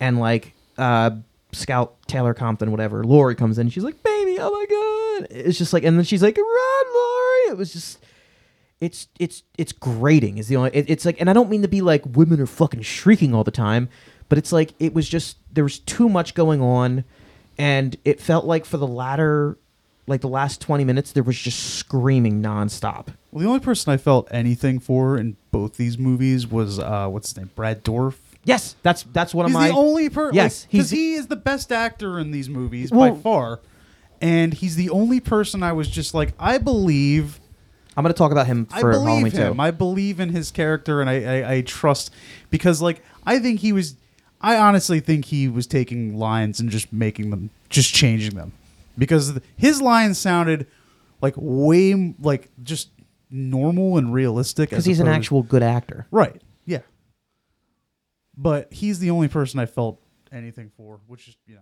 [0.00, 1.10] and like uh
[1.52, 5.28] scout taylor compton whatever laurie comes in she's like baby oh my god.
[5.30, 7.50] It's just like and then she's like run laurie.
[7.50, 8.04] It was just
[8.80, 11.68] it's it's it's grating is the only it, it's like and i don't mean to
[11.68, 13.88] be like women are fucking shrieking all the time
[14.28, 17.04] but it's like it was just there was too much going on
[17.58, 19.56] and it felt like for the latter
[20.06, 23.14] like the last 20 minutes there was just screaming nonstop.
[23.30, 27.30] Well, the only person I felt anything for in both these movies was uh, what's
[27.30, 28.16] his name, Brad Dourif.
[28.44, 30.34] Yes that's that's one He's of my the only person.
[30.34, 33.60] yes because he's he is the best actor in these movies Well- by far,
[34.20, 37.40] and he's the only person I was just like, I believe.
[37.96, 39.54] i'm going to talk about him I for believe halloween him.
[39.56, 42.10] too I believe in his character, and I, I, I trust
[42.50, 43.96] because, like, I think he was.
[44.44, 48.50] I honestly think he was taking lines and just making them, just changing them,
[48.98, 50.66] because his lines sounded
[51.20, 52.88] like way m- like just
[53.30, 54.70] normal and realistic.
[54.70, 56.42] because as he's an opposed- actual good actor right.
[58.42, 60.00] Yeah, but he's the only person I felt
[60.32, 61.60] anything for, which is you know,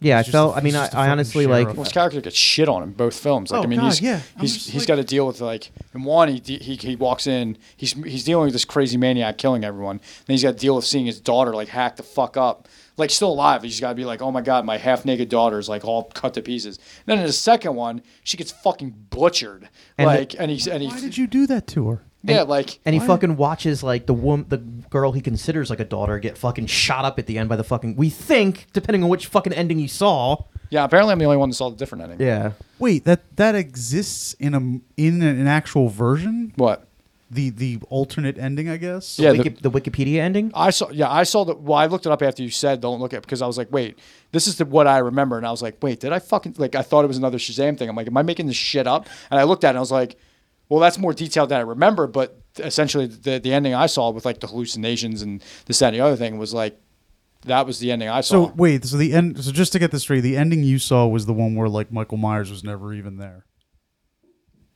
[0.00, 0.54] Yeah, I He's just felt.
[0.54, 1.66] a- I mean, he's I, just a I fucking honestly sheriff.
[1.68, 1.76] like.
[1.76, 3.50] Well, his character gets shit on in both films.
[3.50, 4.20] Like Oh, I mean, God, he's yeah.
[4.36, 6.74] I'm he's just he's like- got to deal with like in one he, de- he
[6.76, 9.98] he walks in he's he's dealing with this crazy maniac killing everyone.
[10.26, 12.66] Then he's got to deal with seeing his daughter like hack the fuck up,
[12.96, 13.62] like still alive.
[13.62, 16.34] He's got to be like, oh my god, my half naked daughter's like all cut
[16.34, 16.78] to pieces.
[16.78, 19.68] And then in the second one, she gets fucking butchered.
[19.98, 22.02] And the- like and he's and Why he did you do that to her?
[22.22, 25.80] Yeah like And he Why- fucking watches like the wom- the girl he considers like
[25.80, 27.96] a daughter get fucking shot up at the end by the fucking.
[27.96, 30.44] We think, depending on which fucking ending you saw.
[30.70, 30.84] yeah.
[30.84, 32.20] Apparently, I'm the only one that saw the different ending.
[32.26, 32.52] Yeah.
[32.78, 34.60] Wait, that that exists in a
[35.00, 36.52] in an actual version?
[36.56, 36.86] What?
[37.32, 39.16] The the alternate ending, I guess.
[39.18, 40.50] Yeah, Wiki- the- the, Wikipedia ending.
[40.52, 41.54] I saw, yeah, I saw the.
[41.54, 43.70] Well, I looked it up after you said don't look at because I was like,
[43.70, 43.96] wait,
[44.32, 46.74] this is the, what I remember, and I was like, wait, did I fucking like?
[46.74, 47.88] I thought it was another Shazam thing.
[47.88, 49.06] I'm like, am I making this shit up?
[49.30, 50.16] And I looked at it, and I was like,
[50.70, 54.24] well, that's more detailed than I remember, but essentially the the ending I saw with
[54.24, 56.80] like the hallucinations and this that and the other thing was like,
[57.44, 58.46] that was the ending I saw.
[58.46, 59.44] So wait, so the end.
[59.44, 61.92] So just to get this straight, the ending you saw was the one where like
[61.92, 63.44] Michael Myers was never even there.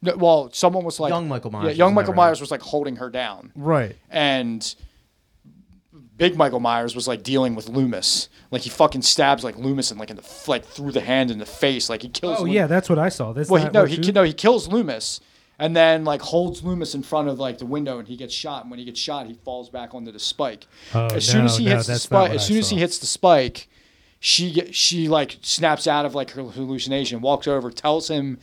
[0.03, 2.27] No, well, someone was like Young Michael Myers Yeah, was young Michael never in.
[2.27, 3.53] Myers was like holding her down.
[3.57, 3.97] Right.
[4.11, 4.75] and
[6.16, 8.29] big Michael Myers was like dealing with Loomis.
[8.51, 11.39] Like he fucking stabs like Loomis and like in the like through the hand in
[11.39, 11.89] the face.
[11.89, 12.41] Like he kills.
[12.41, 13.33] Oh Loo- yeah, that's what I saw.
[13.33, 15.21] This Well, he, no, he you- no he kills Loomis
[15.59, 18.62] and then like holds Loomis in front of like the window and he gets shot.
[18.62, 20.66] And when he gets shot, he falls back onto the spike.
[20.94, 22.98] Oh, as soon as he no, hits the spike, as I soon as he hits
[22.98, 23.68] the spike,
[24.20, 28.39] she she like snaps out of like her hallucination, walks over, tells him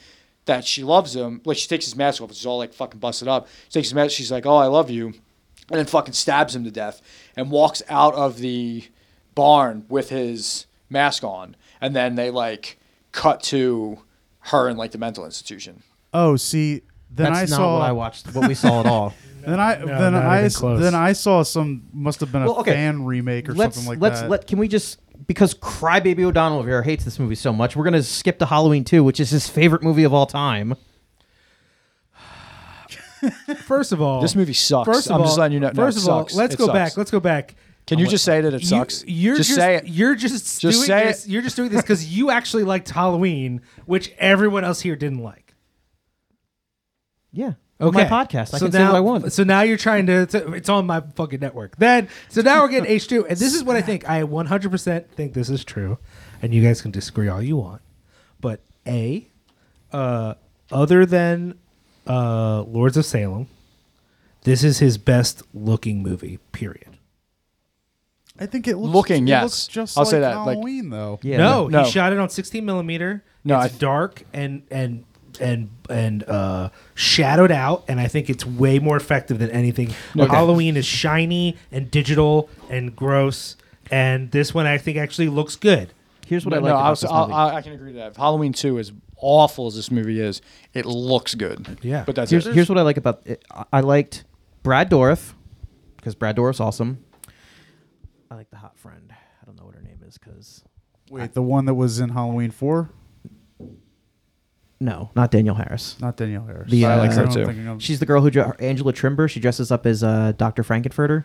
[0.46, 1.42] that she loves him.
[1.44, 3.48] Like she takes his mask off, it's all like fucking busted up.
[3.66, 6.64] She takes his mask, she's like, "Oh, I love you," and then fucking stabs him
[6.64, 7.02] to death
[7.36, 8.86] and walks out of the
[9.36, 12.78] barn with his mask on, and then they like
[13.12, 14.00] cut to
[14.46, 15.84] her in like the mental institution.
[16.14, 16.82] Oh, see,
[17.14, 18.34] then That's I not saw what I watched.
[18.34, 19.14] What we saw at all.
[19.44, 20.80] Then I No, then not I even s- close.
[20.80, 22.74] then I saw some must have been a Well, okay.
[22.74, 24.30] fan remake or let's something like let's that.
[24.30, 24.46] let.
[24.46, 28.04] Can we just because Crybaby O'Donnell over here hates this movie so much, we're gonna
[28.04, 30.76] skip to Halloween 2, which is his favorite movie of all time.
[33.66, 34.86] First of all, This movie sucks.
[34.88, 36.36] First of I'm all, just letting you know- no, First it of all, sucks.
[36.36, 36.74] let's It go sucks.
[36.76, 36.98] back.
[36.98, 37.56] Let's go back.
[37.88, 39.04] Can you just say that it You- sucks?
[39.08, 39.88] You're just, just, say it.
[39.88, 41.26] You're just, Just doing say this.
[41.26, 41.32] it.
[41.32, 45.41] You're just doing this because you actually liked Halloween, which everyone else here didn't like.
[47.32, 47.54] Yeah.
[47.80, 48.54] Okay, My podcast.
[48.54, 49.34] I so can say now, what I want.
[49.34, 51.76] So now you're trying to, to- It's on my fucking network.
[51.78, 54.08] Then, so now we're getting H two, and this is what I think.
[54.08, 55.98] I 100 percent think this is true,
[56.44, 57.82] and you guys can disagree all you want.
[58.40, 59.28] But a,
[59.92, 60.36] uh,
[60.72, 61.58] other than
[62.06, 63.48] uh, Lords of Salem,
[64.44, 66.38] this is his best looking movie.
[66.52, 66.98] Period.
[68.40, 69.44] I think it looks Looking, it yes.
[69.44, 71.20] looks just I'll like say that, like- Halloween though.
[71.24, 71.38] Yeah.
[71.38, 71.84] no, no.
[71.84, 73.24] he shot it on 16 millimeter.
[73.44, 75.04] No, it's I- dark and and
[75.40, 79.94] and and uh, shadowed out, and I think it's way more effective than anything.
[80.18, 80.28] Okay.
[80.28, 83.56] Halloween is shiny and digital and gross,
[83.90, 85.94] and this one I think actually looks good.
[86.26, 87.34] Here's what no, I like no, about I, was, this I, movie.
[87.34, 88.12] I, I can agree to that.
[88.12, 90.42] If Halloween two, is awful as this movie is,
[90.74, 91.80] it looks good.
[91.82, 92.04] Yeah.
[92.06, 92.54] but that's here's, it.
[92.56, 93.44] here's what I like about it.
[93.52, 94.24] I- I liked
[94.64, 95.34] Brad Dourif
[95.98, 97.04] because Brad Dourif's awesome.
[98.30, 99.12] I like the hot friend.
[99.12, 100.64] I don't know what her name is because
[101.10, 102.90] Wait, the one that was in Halloween four,
[104.82, 105.96] no, not Danielle Harris.
[106.02, 106.70] not Danielle Harris.
[106.70, 107.72] The, I like uh, her too.
[107.72, 109.30] of- She's the girl who dr- Angela Trimbur.
[109.30, 110.64] She dresses up as uh, Dr.
[110.64, 111.24] Frank-N-Furter.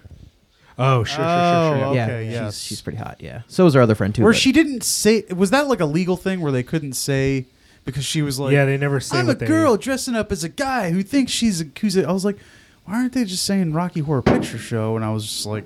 [0.78, 1.95] Oh, sure, sure, Oh, sure, sure.
[1.95, 2.59] yeah, okay, she's, yes.
[2.62, 3.16] she's pretty hot.
[3.20, 4.23] Yeah, so was her other friend too.
[4.23, 7.47] Where but- she didn't say was that like a legal thing where they couldn't say
[7.87, 10.31] because she was like Yeah, they never say I'm a what they- girl dressing up
[10.31, 12.37] as a guy who thinks she's a who's a, I was like
[12.85, 15.65] why aren't they just saying Rocky Horror Picture Show and I was just like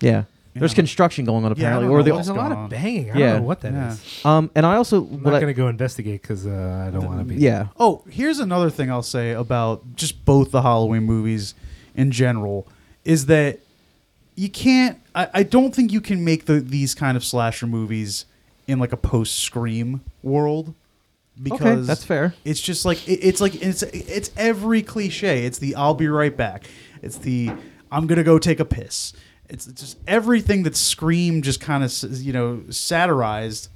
[0.00, 0.24] yeah.
[0.54, 2.64] There's construction going on apparently, don't or the There's a lot on.
[2.64, 3.10] of banging.
[3.10, 3.26] I Yeah.
[3.32, 4.20] don't know what that is.
[4.24, 4.36] Yeah.
[4.36, 4.50] um.
[4.54, 7.20] And I also I'm what not I- gonna go investigate because uh, I don't want
[7.20, 7.36] to be.
[7.36, 7.68] yeah.
[7.78, 11.54] Oh, here's another thing I'll say about just both the Halloween movies
[11.94, 12.66] in general
[13.04, 13.60] is that
[14.34, 14.98] you can't.
[15.14, 18.26] I, I don't think you can make the these kind of slasher movies
[18.66, 20.74] in like a post Scream world
[21.42, 22.34] because that's fair.
[22.44, 25.46] It's just like it, it's like it's it's every cliche.
[25.46, 26.64] It's the I'll be right back.
[27.02, 27.50] It's the
[27.90, 29.12] I'm gonna go take a piss.
[29.52, 31.92] It's just everything that Scream just kind of
[32.22, 33.68] you know satirized.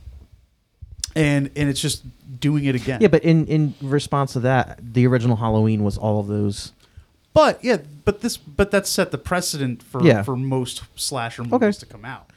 [1.14, 2.02] And, and it's just
[2.40, 3.00] doing it again.
[3.00, 6.72] Yeah, but in in response to that, the original Halloween was all of those.
[7.32, 10.22] But yeah, but this but that set the precedent for Yeah.
[10.22, 11.72] for most slasher movies Okay.
[11.72, 12.30] to come out.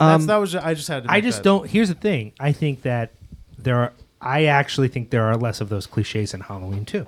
[0.00, 1.12] Um, that was I just had to.
[1.12, 1.70] I just that- don't.
[1.70, 2.32] Here's the thing.
[2.40, 3.12] I think that
[3.56, 3.92] there are.
[4.20, 7.06] I actually think there are less of those cliches in Halloween too.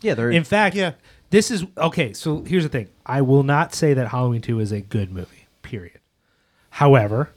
[0.00, 0.92] Yeah, there are In fact, Yeah.
[1.30, 2.12] This is okay.
[2.12, 2.88] So here's the thing.
[3.04, 6.00] I will not say that Halloween 2 is a good movie, period.
[6.70, 7.30] However,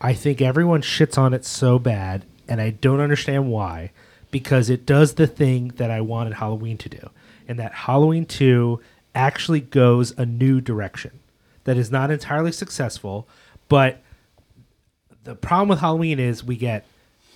[0.00, 3.92] I think everyone shits on it so bad, and I don't understand why,
[4.30, 7.10] because it does the thing that I wanted Halloween to do,
[7.46, 8.80] and that Halloween 2
[9.14, 11.20] actually goes a new direction
[11.64, 13.28] that is not entirely successful,
[13.68, 14.02] but
[15.24, 16.84] the problem with Halloween is we get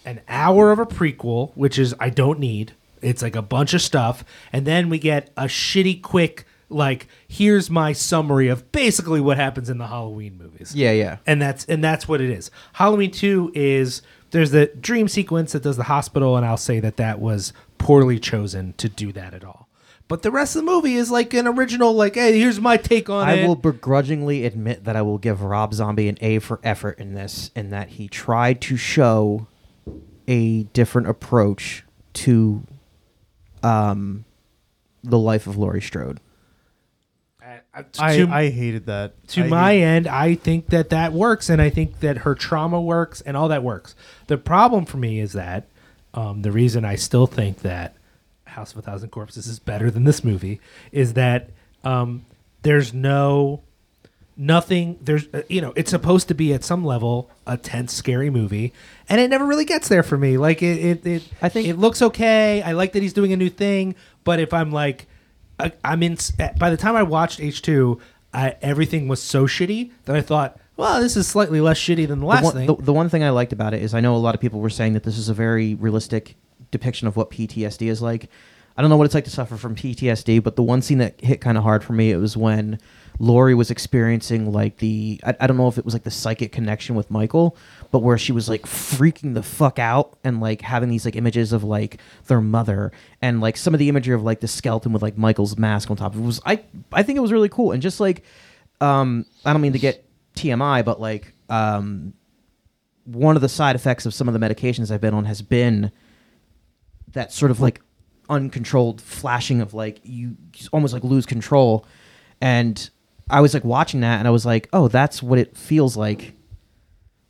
[0.05, 2.73] an hour of a prequel, which is I don't need.
[3.03, 7.71] It's like a bunch of stuff, and then we get a shitty quick like here's
[7.71, 10.75] my summary of basically what happens in the Halloween movies.
[10.75, 11.19] Yeah, yeah.
[11.27, 12.51] And that's and that's what it is.
[12.75, 16.97] Halloween 2 is there's the dream sequence that does the hospital and I'll say that
[16.97, 19.69] that was poorly chosen to do that at all.
[20.09, 23.09] But the rest of the movie is like an original like hey, here's my take
[23.09, 23.47] on I it.
[23.47, 27.51] will begrudgingly admit that I will give Rob Zombie an A for effort in this,
[27.55, 29.47] in that he tried to show
[30.29, 32.65] a different approach to
[33.67, 34.25] um,
[35.03, 36.21] the life of Laurie Strode.
[37.99, 39.27] I, to- I hated that.
[39.29, 42.35] to I my hate- end, I think that that works, and I think that her
[42.35, 43.95] trauma works, and all that works.
[44.27, 45.69] The problem for me is that
[46.15, 47.95] um, the reason I still think that
[48.47, 50.61] House of a Thousand Corpses is better than this movie
[50.91, 51.51] is that
[51.85, 52.25] um,
[52.63, 53.63] there's no
[54.37, 54.99] nothing.
[55.01, 58.73] There's uh, you know it's supposed to be at some level a tense, scary movie,
[59.09, 60.39] and it never really gets there for me.
[60.39, 62.63] Like it, it, it I think it looks okay.
[62.63, 63.95] I like that he's doing a new thing,
[64.25, 65.07] but if I'm like
[65.59, 66.17] I, I'm in.
[66.59, 68.01] By the time I watched H two,
[68.35, 72.27] everything was so shitty that I thought, well, this is slightly less shitty than the
[72.27, 72.67] last the one, thing.
[72.67, 74.61] The, the one thing I liked about it is I know a lot of people
[74.61, 76.37] were saying that this is a very realistic
[76.71, 78.29] depiction of what PTSD is like.
[78.77, 81.19] I don't know what it's like to suffer from PTSD, but the one scene that
[81.23, 82.79] hit kind of hard for me it was when
[83.19, 86.53] Laurie was experiencing like the I, I don't know if it was like the psychic
[86.53, 87.57] connection with Michael,
[87.91, 91.53] but where she was like freaking the fuck out and like having these like images
[91.53, 95.03] of like their mother and like some of the imagery of like the skeleton with
[95.03, 96.15] like Michael's mask on top.
[96.15, 96.61] of It was I
[96.93, 98.23] I think it was really cool and just like
[98.81, 102.13] um I don't mean to get TMI, but like um
[103.05, 105.93] one of the side effects of some of the medications I've been on has been
[107.13, 107.81] that sort of like
[108.29, 110.37] uncontrolled flashing of like you
[110.73, 111.87] almost like lose control
[112.41, 112.91] and
[113.29, 116.35] I was like watching that and I was like, "Oh, that's what it feels like."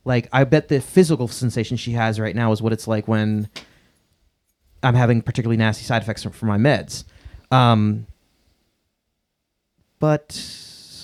[0.05, 3.49] Like I bet the physical sensation she has right now is what it's like when
[4.81, 7.03] I'm having particularly nasty side effects from, from my meds.
[7.51, 8.07] Um
[9.99, 10.39] but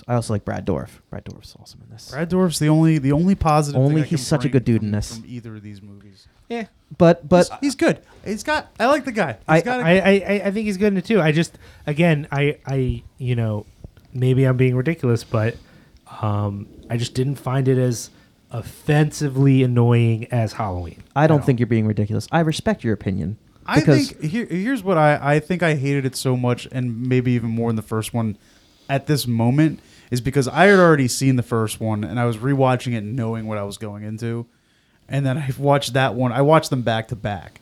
[0.08, 0.90] I also like Brad Dourif.
[1.10, 2.12] Brad Dourif's awesome in this.
[2.12, 3.76] Brad Dourif's the only the only positive.
[3.80, 5.18] thing Only I he's can such a bring good dude from, in this.
[5.18, 6.28] From either of these movies.
[6.50, 6.68] Yeah.
[6.98, 8.02] But but he's, he's good.
[8.24, 8.72] He's got.
[8.80, 9.34] I like the guy.
[9.34, 11.20] He's I, got a- I, I, I think he's good in it too.
[11.20, 11.58] I just
[11.88, 13.66] again I I you know
[14.14, 15.58] maybe I'm being ridiculous, but
[16.22, 18.10] um, I just didn't find it as
[18.52, 21.04] offensively annoying as Halloween.
[21.16, 22.28] I don't think you're being ridiculous.
[22.32, 23.38] I respect your opinion.
[23.66, 27.08] I because think here, here's what I, I think I hated it so much, and
[27.08, 28.38] maybe even more in the first one.
[28.90, 29.80] At this moment,
[30.12, 33.48] is because I had already seen the first one, and I was rewatching it, knowing
[33.48, 34.46] what I was going into,
[35.08, 36.32] and then I watched that one.
[36.32, 37.62] I watched them back to back,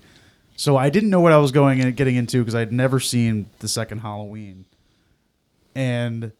[0.58, 3.46] so I didn't know what I was going and getting into because I'd never seen
[3.60, 4.66] the second Halloween,
[5.76, 6.32] and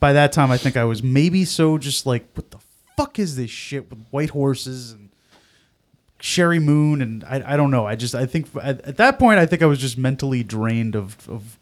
[0.00, 2.58] by that time, I think I was maybe so just like, what the
[2.96, 5.10] fuck is this shit with white horses and
[6.20, 7.86] Sheri Moon, and I, I don't know.
[7.86, 10.94] I just I think at, at that point I think I was just mentally drained
[10.94, 11.58] of of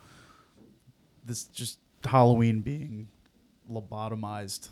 [1.24, 3.08] this just Halloween being
[3.70, 4.68] lobotomized.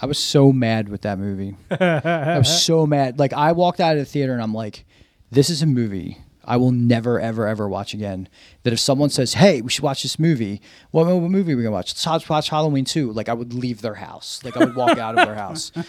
[0.00, 1.56] I was so mad with that movie.
[1.70, 3.18] I was so mad.
[3.18, 4.86] Like I walked out of the theater and I'm like,
[5.30, 6.18] this is a movie
[6.50, 8.28] I will never ever ever watch again.
[8.64, 10.60] That if someone says, "Hey, we should watch this movie,"
[10.90, 11.94] what, what movie are we gonna watch?
[12.04, 13.12] Let's watch Halloween 2.
[13.12, 14.40] Like I would leave their house.
[14.44, 15.70] Like I would walk out of their house.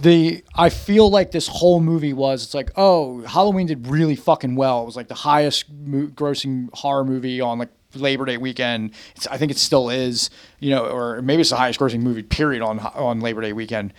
[0.00, 4.56] The I feel like this whole movie was it's like oh Halloween did really fucking
[4.56, 4.82] well.
[4.82, 8.92] It was like the highest mo- grossing horror movie on like Labor Day weekend.
[9.14, 12.24] It's, I think it still is, you know, or maybe it's the highest grossing movie
[12.24, 13.94] period on on Labor Day weekend.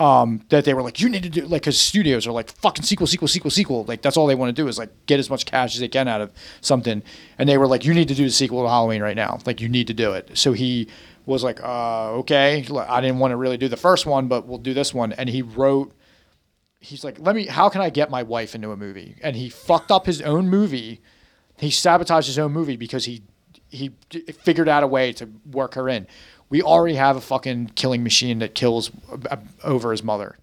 [0.00, 2.84] Um, that they were like, you need to do like because studios are like fucking
[2.84, 3.84] sequel, sequel, sequel, sequel.
[3.84, 5.88] Like that's all they want to do is like get as much cash as they
[5.88, 6.32] can out of
[6.62, 7.02] something.
[7.36, 9.38] And they were like, you need to do the sequel to Halloween right now.
[9.44, 10.30] Like you need to do it.
[10.38, 10.88] So he
[11.26, 12.64] was like, uh, okay.
[12.88, 15.12] I didn't want to really do the first one, but we'll do this one.
[15.12, 15.92] And he wrote
[16.80, 19.16] he's like, let me, how can I get my wife into a movie?
[19.22, 21.00] And he fucked up his own movie.
[21.58, 23.22] He sabotaged his own movie because he,
[23.68, 23.92] he
[24.42, 26.06] figured out a way to work her in.
[26.50, 28.90] We already have a fucking killing machine that kills
[29.30, 30.36] uh, over his mother.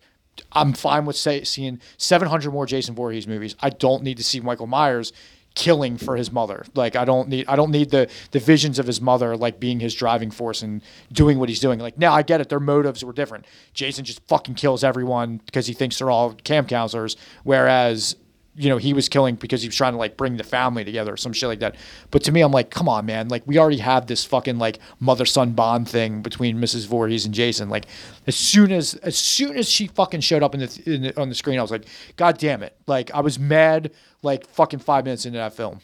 [0.51, 3.55] I'm fine with say, seeing 700 more Jason Voorhees movies.
[3.59, 5.11] I don't need to see Michael Myers
[5.57, 6.63] killing for his mother.
[6.75, 9.79] Like I don't need I don't need the the visions of his mother like being
[9.79, 11.79] his driving force and doing what he's doing.
[11.79, 13.45] Like now I get it, their motives were different.
[13.73, 18.15] Jason just fucking kills everyone because he thinks they're all camp counselors, whereas
[18.57, 21.13] you know he was killing because he was trying to like bring the family together
[21.13, 21.75] or some shit like that.
[22.09, 23.29] But to me, I'm like, come on, man!
[23.29, 26.87] Like we already have this fucking like mother son bond thing between Mrs.
[26.87, 27.69] Voorhees and Jason.
[27.69, 27.85] Like
[28.25, 31.29] as soon as as soon as she fucking showed up in the, in the on
[31.29, 31.85] the screen, I was like,
[32.15, 32.75] god damn it!
[32.87, 33.91] Like I was mad
[34.23, 35.79] like fucking five minutes into that film.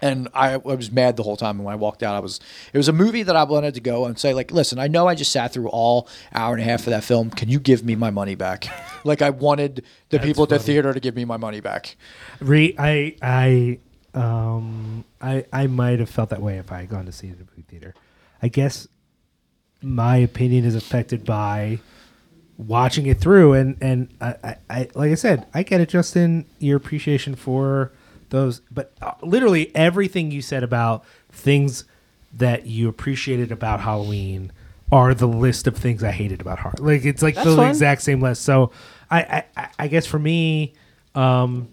[0.00, 1.56] And I, I was mad the whole time.
[1.56, 2.40] And when I walked out, I was.
[2.72, 5.06] It was a movie that I wanted to go and say, like, listen, I know
[5.06, 7.30] I just sat through all hour and a half of that film.
[7.30, 8.66] Can you give me my money back?
[9.04, 11.96] like, I wanted the people at the theater to give me my money back.
[12.40, 13.78] Re, I, I,
[14.14, 17.36] um, I, I might have felt that way if I had gone to see it
[17.36, 17.94] in a movie theater.
[18.42, 18.88] I guess
[19.82, 21.80] my opinion is affected by
[22.56, 26.46] watching it through, and and I, I, I like I said, I get it, Justin.
[26.58, 27.92] Your appreciation for
[28.32, 31.84] those, but uh, literally everything you said about things
[32.34, 34.50] that you appreciated about Halloween
[34.90, 36.84] are the list of things I hated about Halloween.
[36.96, 37.68] Like it's like That's the fine.
[37.70, 38.42] exact same list.
[38.42, 38.72] So
[39.10, 40.74] I, I, I- I guess for me,
[41.14, 41.68] um,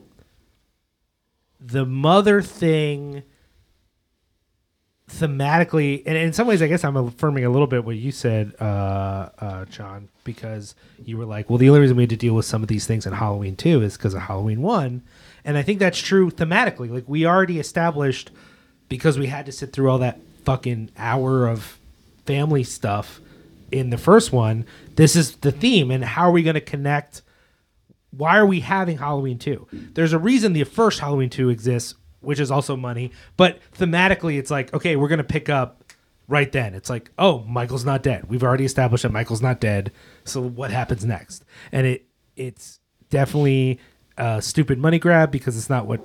[1.60, 3.23] the mother thing
[5.11, 8.53] thematically and in some ways i guess i'm affirming a little bit what you said
[8.61, 12.36] uh, uh, john because you were like well the only reason we had to deal
[12.36, 15.02] with some of these things in halloween 2 is because of halloween 1
[15.43, 18.31] and i think that's true thematically like we already established
[18.87, 21.77] because we had to sit through all that fucking hour of
[22.25, 23.19] family stuff
[23.71, 27.21] in the first one this is the theme and how are we going to connect
[28.11, 29.67] why are we having Halloween 2?
[29.93, 34.51] There's a reason the first Halloween 2 exists, which is also money, but thematically it's
[34.51, 35.83] like, okay, we're going to pick up
[36.27, 36.73] right then.
[36.73, 38.25] It's like, oh, Michael's not dead.
[38.29, 39.91] We've already established that Michael's not dead.
[40.23, 41.43] So what happens next?
[41.71, 42.05] And it
[42.35, 42.79] it's
[43.09, 43.79] definitely
[44.19, 46.01] a stupid money grab because it's not what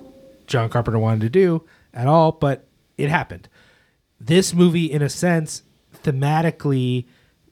[0.47, 2.67] John Carpenter wanted to do at all, but
[2.97, 3.49] it happened.
[4.21, 5.63] This movie in a sense
[6.03, 7.07] thematically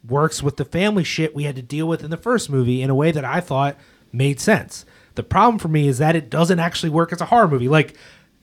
[0.09, 2.91] works with the family shit we had to deal with in the first movie in
[2.91, 3.77] a way that I thought
[4.13, 4.85] made sense.
[5.15, 7.69] The problem for me is that it doesn't actually work as a horror movie.
[7.69, 7.97] Like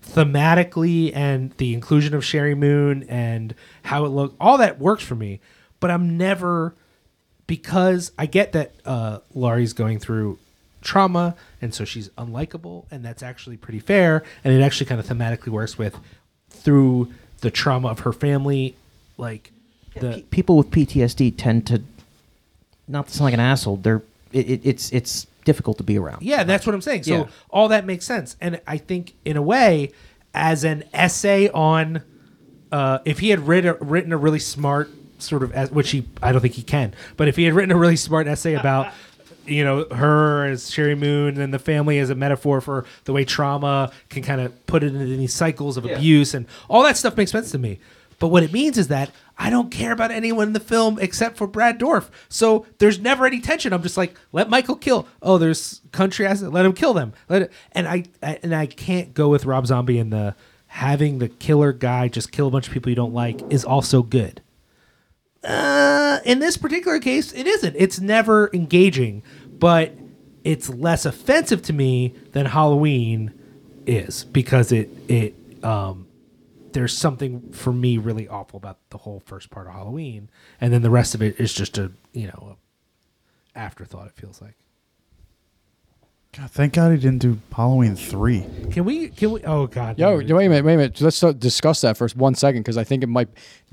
[0.06, 5.16] thematically and the inclusion of Sheri Moon and how it looked, all that works for
[5.16, 5.40] me.
[5.80, 6.76] But I'm never
[7.48, 10.38] because I get that uh, Laurie's going through
[10.82, 15.06] trauma and so she's unlikable and that's actually pretty fair and it actually kind of
[15.06, 15.98] thematically works with
[16.50, 17.12] through
[17.42, 18.76] the trauma of her family
[19.18, 19.52] like
[20.00, 21.82] the people with PTSD tend to
[22.88, 23.78] not to sound like an asshole.
[23.78, 24.02] They're
[24.32, 26.22] it, it, it's it's difficult to be around.
[26.22, 27.04] Yeah, that's what I'm saying.
[27.04, 27.28] So Yeah.
[27.50, 29.92] all that makes sense, and I think in a way,
[30.34, 32.02] as an essay on,
[32.72, 36.32] uh, if he had written written a really smart sort of, as, which he I
[36.32, 38.92] don't think he can, but if he had written a really smart essay about.
[39.46, 43.26] You know, her as Sheri Moon and the family as a metaphor for the way
[43.26, 47.18] trauma can kind of put it into these cycles of abuse and all that stuff
[47.18, 47.80] makes sense to me.
[48.20, 51.38] But what it means is that I don't care about anyone in the film except
[51.38, 52.10] for Brad Dourif.
[52.28, 53.72] So there's never any tension.
[53.72, 55.08] I'm just like, let Michael kill.
[55.22, 56.52] Oh, there's country asset.
[56.52, 57.14] Let him kill them.
[57.30, 57.54] Let it.
[57.72, 60.36] And I, I and I can't go with Rob Zombie and the
[60.68, 64.04] having the killer guy just kill a bunch of people you don't like is also
[64.04, 64.42] good.
[65.44, 67.76] Uh, in this particular case, it isn't.
[67.78, 69.24] It's never engaging,
[69.58, 69.94] but
[70.44, 73.34] it's less offensive to me than Halloween
[73.86, 75.34] is because it it
[75.64, 76.08] um
[76.74, 80.30] there's something for me really awful about the whole first part of Halloween,
[80.62, 82.58] and then the rest of it is just a you know
[83.56, 84.08] a afterthought.
[84.08, 84.56] It feels like.
[86.38, 88.46] God, thank God he didn't do Halloween three.
[88.72, 89.10] Can we?
[89.10, 89.44] Can we?
[89.44, 89.98] Oh God.
[89.98, 91.02] Yo, wait a minute, wait a minute.
[91.02, 93.30] Let's uh, discuss that for one second because I think it might.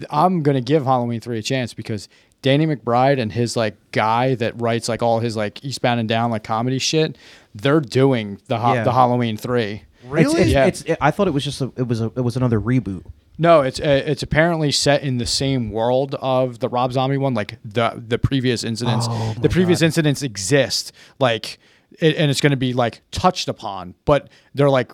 [0.09, 2.09] I'm gonna give Halloween three a chance because
[2.41, 6.31] Danny McBride and his like guy that writes like all his like Eastbound and Down
[6.31, 7.19] like comedy shit.
[7.55, 8.85] They're doing the ha- Yeah.
[8.85, 9.83] the Halloween three.
[10.09, 10.67] It's, it's, yeah.
[10.67, 13.05] it's, I thought it was just a, it was a, it was another reboot.
[13.39, 17.35] No, it's uh, it's apparently set in the same world of the Rob Zombie one.
[17.35, 20.93] Like the the previous incidents, Oh, the previous incidents exist.
[21.19, 21.59] Like,
[21.99, 23.95] it, and it's going to be like touched upon.
[24.05, 24.93] But they're like,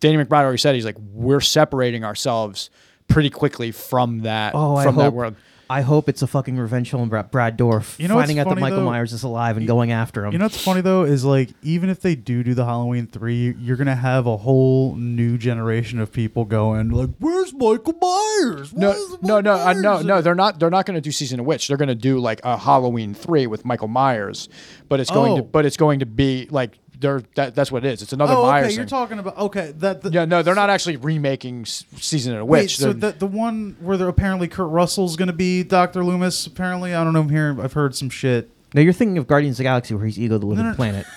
[0.00, 2.70] Danny McBride already said he's like, we're separating ourselves
[3.06, 5.34] pretty quickly from that Oh, I from that hope world.
[5.70, 8.48] I hope it's a fucking revenge film about Brad Dourif You know what's finding out
[8.48, 8.84] that Michael though?
[8.86, 10.32] Myers is alive and going after him.
[10.32, 13.54] You know what's funny though is like even if they do do the Halloween three,
[13.58, 18.92] you're gonna have a whole new generation of people going like, "Where's Michael Myers?" No,
[19.22, 20.20] no, no, uh, no, no.
[20.20, 20.58] They're not.
[20.58, 21.68] They're not going to do season of witch.
[21.68, 24.48] They're going to do like a Halloween three with Michael Myers,
[24.88, 25.42] but it's going to.
[25.42, 25.44] Oh.
[25.44, 27.22] But it's going to be like they're.
[27.34, 28.02] That, that's what it is.
[28.02, 28.66] It's another oh, Myers.
[28.66, 28.88] okay, you're thing.
[28.88, 32.62] talking about okay that the, yeah, no, they're not actually remaking season of the Wait,
[32.62, 32.76] witch.
[32.78, 36.46] so the the one where they're apparently Kurt Russell's gonna be Doctor Loomis.
[36.46, 37.20] Apparently, I don't know.
[37.20, 37.60] I'm hearing.
[37.60, 38.50] I've heard some shit.
[38.74, 40.76] No, you're thinking of Guardians of the Galaxy where he's Ego the Living no, no.
[40.76, 41.06] Planet.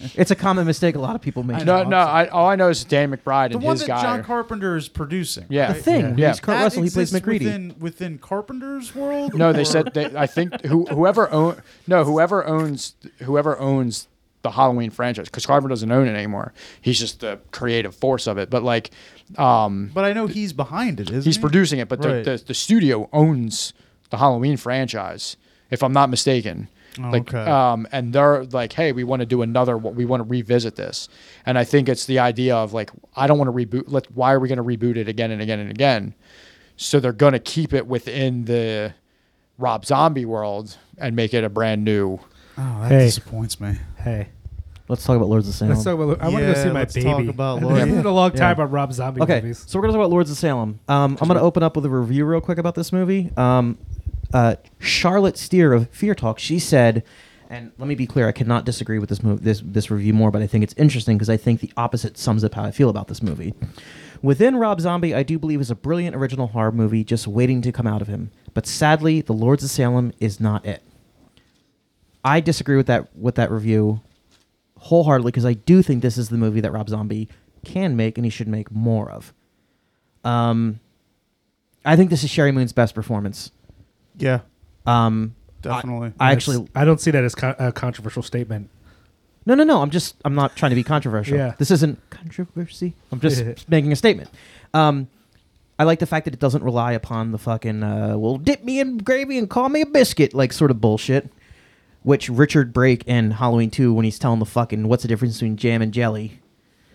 [0.14, 1.64] it's a common mistake a lot of people make.
[1.64, 1.96] no, no.
[1.96, 4.02] I, all I know is Dan McBride The and one his that guy.
[4.02, 5.46] John are- Carpenter is producing.
[5.48, 5.72] Yeah.
[5.72, 6.28] The Thing, Yeah.
[6.28, 6.82] he's Kurt That Russell.
[6.82, 7.44] He plays exists MacReady.
[7.46, 9.34] within within Carpenter's world.
[9.34, 14.08] no, they Or- said they, I think who, whoever own no whoever owns whoever owns
[14.42, 16.52] the Halloween franchise because Carpenter doesn't own it anymore.
[16.80, 18.50] He's just the creative force of it.
[18.50, 18.90] But like,
[19.36, 21.40] um, But I know he's behind it, isn't he's he?
[21.40, 21.88] producing it.
[21.88, 22.24] But Right.
[22.24, 23.72] the, the the studio owns
[24.10, 25.36] the Halloween franchise,
[25.70, 26.68] if I'm not mistaken.
[26.98, 27.50] Like, Okay.
[27.50, 29.76] um, and they're like, "Hey, we want to do another.
[29.78, 31.08] We want to revisit this."
[31.46, 33.84] And I think it's the idea of like, I don't want to reboot.
[33.86, 36.14] Let why are we going to reboot it again and again and again?
[36.76, 38.94] So they're going to keep it within the
[39.58, 42.20] Rob Zombie world and make it a brand new.
[42.56, 42.98] Oh, that Hey.
[43.06, 43.74] disappoints me.
[43.98, 44.28] Hey,
[44.88, 45.74] Let's talk about Lords of Salem.
[45.74, 46.20] let's talk about.
[46.22, 47.04] I want to go see my let's baby.
[47.04, 48.64] talk about It's Lord- been a long time Yeah.
[48.64, 49.64] on Rob Zombie Okay, movies.
[49.66, 50.80] so we're gonna talk about Lords of Salem.
[50.88, 53.30] Um, I'm gonna open up with a review real quick about this movie.
[53.36, 53.76] Um,
[54.32, 57.02] uh, Charlotte Steer of Fear Talk, she said,
[57.50, 60.30] and let me be clear, I cannot disagree with this movie, this this review more,
[60.30, 62.90] but I think it's interesting because I think the opposite sums up how I feel
[62.90, 63.54] about this movie.
[64.20, 67.72] Within Rob Zombie, I do believe is a brilliant original horror movie just waiting to
[67.72, 68.30] come out of him.
[68.52, 70.82] But sadly, The Lords of Salem is not it.
[72.24, 74.00] I disagree with that with that review
[74.78, 77.28] wholeheartedly because I do think this is the movie that Rob Zombie
[77.64, 79.32] can make and he should make more of.
[80.24, 80.80] Um,
[81.84, 83.50] I think this is Sheri Moon's best performance.
[84.18, 84.40] Yeah,
[84.86, 86.08] Um, definitely.
[86.20, 88.68] I That's- actually I don't see that as con- a controversial statement.
[89.46, 89.80] no no no.
[89.82, 91.36] I'm just I'm not trying to be controversial.
[91.36, 91.54] Yeah.
[91.58, 92.94] This isn't controversy.
[93.12, 94.30] I'm just making a statement.
[94.74, 95.08] Um,
[95.78, 98.80] I like the fact that it doesn't rely upon the fucking uh, well dip me
[98.80, 101.30] in gravy and call me a biscuit like sort of bullshit.
[102.04, 105.56] Which Richard Brake in Halloween 2, when he's telling the fucking what's the difference between
[105.56, 106.40] jam and jelly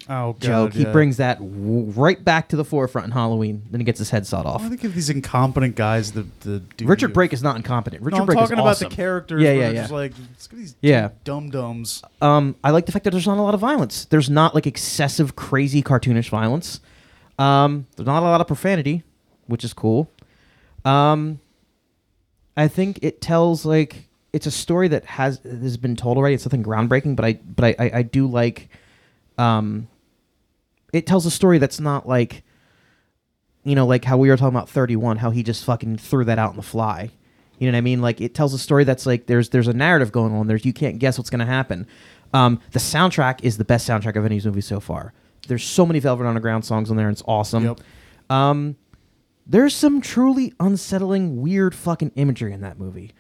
[0.10, 0.92] oh, God, joke, he yeah.
[0.92, 3.64] brings that w- right back to the forefront in Halloween.
[3.72, 4.62] Then he gets his head sawed off.
[4.62, 6.12] I think of these incompetent guys.
[6.12, 8.04] The the duty Richard of- Brake is not incompetent.
[8.04, 8.90] Richard No, I'm Brake talking is about awesome.
[8.90, 9.42] the characters.
[9.42, 9.82] Yeah, yeah, yeah.
[9.82, 10.14] Just like
[10.52, 11.10] these Yeah.
[11.24, 12.02] dum dums.
[12.22, 14.06] Um, I like the fact that there's not a lot of violence.
[14.06, 16.80] There's not like excessive, crazy, cartoonish violence.
[17.40, 19.04] Um, there's not a lot of profanity,
[19.48, 20.10] which is cool.
[20.86, 21.40] Um,
[22.56, 26.36] I think it tells like it's a story that has has been told already.
[26.36, 28.70] It's nothing groundbreaking, but I but I I, I do like.
[29.38, 29.88] Um,
[30.94, 32.44] it tells a story that's not like,
[33.66, 36.24] you know, like how we were talking about Thirty One, how he just fucking threw
[36.26, 37.12] that out on the fly.
[37.60, 38.02] You know what I mean?
[38.02, 40.48] Like it tells a story that's like there's there's a narrative going on.
[40.48, 41.88] There's you can't guess what's gonna happen.
[42.34, 45.14] Um, the soundtrack is the best soundtrack of any movie so far.
[45.48, 47.66] There's so many Velvet Underground songs on there, and it's awesome.
[47.66, 47.80] Yep.
[48.30, 48.76] Um,
[49.46, 53.12] there's some truly unsettling, weird fucking imagery in that movie.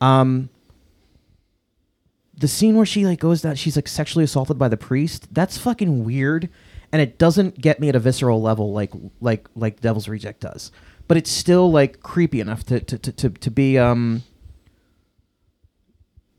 [0.00, 0.50] Um,
[2.36, 5.32] the scene where she like goes down, she's like sexually assaulted by the priest.
[5.32, 6.48] That's fucking weird,
[6.92, 10.72] and it doesn't get me at a visceral level like like like Devil's Reject does.
[11.08, 14.22] But it's still like creepy enough to to to to, to be um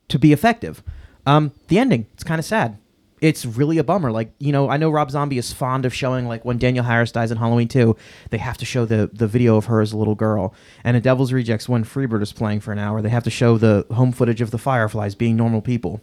[0.09, 0.83] to be effective.
[1.25, 2.77] Um, the ending, it's kind of sad.
[3.21, 4.11] It's really a bummer.
[4.11, 7.11] Like you know, I know Rob Zombie is fond of showing like when Danielle Harris
[7.11, 7.95] dies in Halloween 2,
[8.31, 10.53] they have to show the the video of her as a little girl.
[10.83, 13.57] And in Devil's Rejects, when Freebird is playing for an hour, they have to show
[13.57, 16.01] the home footage of the Fireflies being normal people.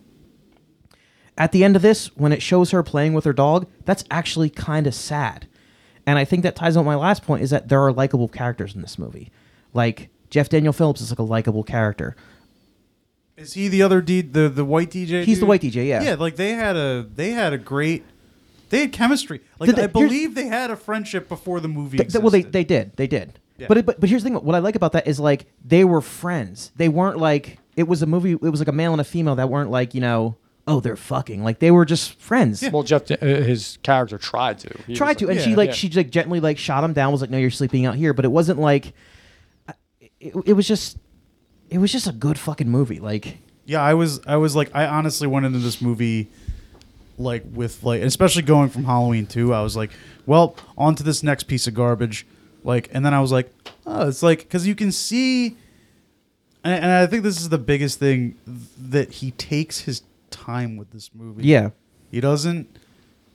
[1.39, 4.51] At the end of this, when it shows her playing with her dog, that's actually
[4.51, 5.47] kind of sad.
[6.05, 8.75] And I think that ties on my last point is that there are likable characters
[8.75, 9.31] in this movie.
[9.73, 12.17] Like Jeff Daniel Phillips is like a likable character.
[13.37, 15.23] Is he the other D, the the white DJ?
[15.25, 16.03] He's the white DJ, yeah.
[16.03, 18.05] Yeah, like they had a they had a great
[18.71, 19.41] they had chemistry.
[19.61, 21.99] Like they- I believe they had a friendship before the movie.
[21.99, 22.97] Th- well, they, they did.
[22.97, 23.39] They did.
[23.57, 23.67] Yeah.
[23.69, 24.39] But, it, but but here's the thing.
[24.39, 26.73] What I like about that is like they were friends.
[26.77, 28.33] They weren't like it was a movie.
[28.33, 30.37] It was like a male and a female that weren't like you know
[30.69, 32.63] oh they're fucking like they were just friends.
[32.73, 34.79] Well, Jeff, uh, his character tried to.
[34.87, 35.75] He Tried was to, like- and she like Yeah.
[35.75, 37.11] she like gently like shot him down.
[37.11, 38.13] Was like no you're sleeping out here.
[38.13, 38.93] But it wasn't like
[40.21, 40.99] it, it was just
[41.71, 43.01] it was just a good fucking movie.
[43.01, 46.29] Like Yeah, I was I was like I honestly went into this movie
[47.19, 49.91] like with like especially going from Halloween 2, I was like,
[50.27, 52.27] well, on to this next piece of garbage.
[52.63, 53.51] Like and then I was like,
[53.87, 55.57] oh, it's like cuz you can see
[56.65, 60.03] and, and I think this is the biggest thing that he takes his
[60.45, 61.45] time with this movie.
[61.45, 61.71] Yeah.
[62.11, 62.79] He doesn't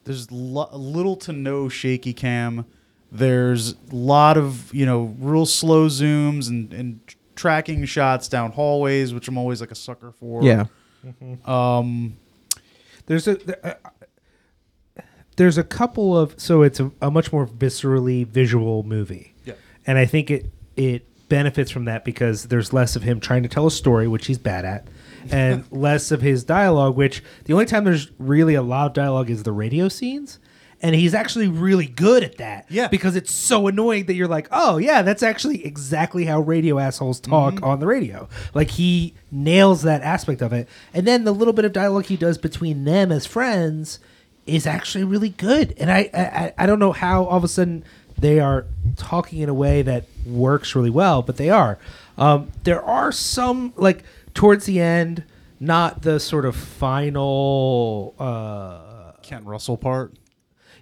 [0.05, 2.65] there's lo- little to no shaky cam.
[3.11, 6.99] There's a lot of, you know, real slow zooms and and
[7.35, 10.43] tracking shots down hallways, which I'm always like a sucker for.
[10.43, 10.65] Yeah.
[11.45, 12.17] Um,
[13.05, 15.01] There's a there- uh,
[15.35, 19.33] there's a couple of so it's a, a much more viscerally visual movie.
[19.45, 19.53] Yeah.
[19.87, 23.49] And I think it it benefits from that because there's less of him trying to
[23.49, 24.87] tell a story, which he's bad at,
[25.31, 29.29] and less of his dialogue, which the only time there's really a lot of dialogue
[29.29, 30.39] is the radio scenes.
[30.81, 32.65] And he's actually really good at that.
[32.69, 32.89] Yeah.
[32.89, 37.21] Because it's so annoying that you're like, oh, yeah, that's actually exactly how radio assholes
[37.21, 38.27] talk on the radio.
[38.53, 40.67] Like, he nails that aspect of it.
[40.93, 43.99] And then the little bit of dialogue he does between them as friends
[44.45, 45.73] is actually really good.
[45.77, 47.85] And I, I, I don't know how all of a sudden
[48.17, 48.65] they are
[48.97, 51.79] talking in a way that works really well, but they are.
[52.17, 54.03] Um, there are some, like,
[54.33, 55.23] towards the end,
[55.59, 58.15] not the sort of final.
[58.19, 60.13] Uh, Ken Russell part.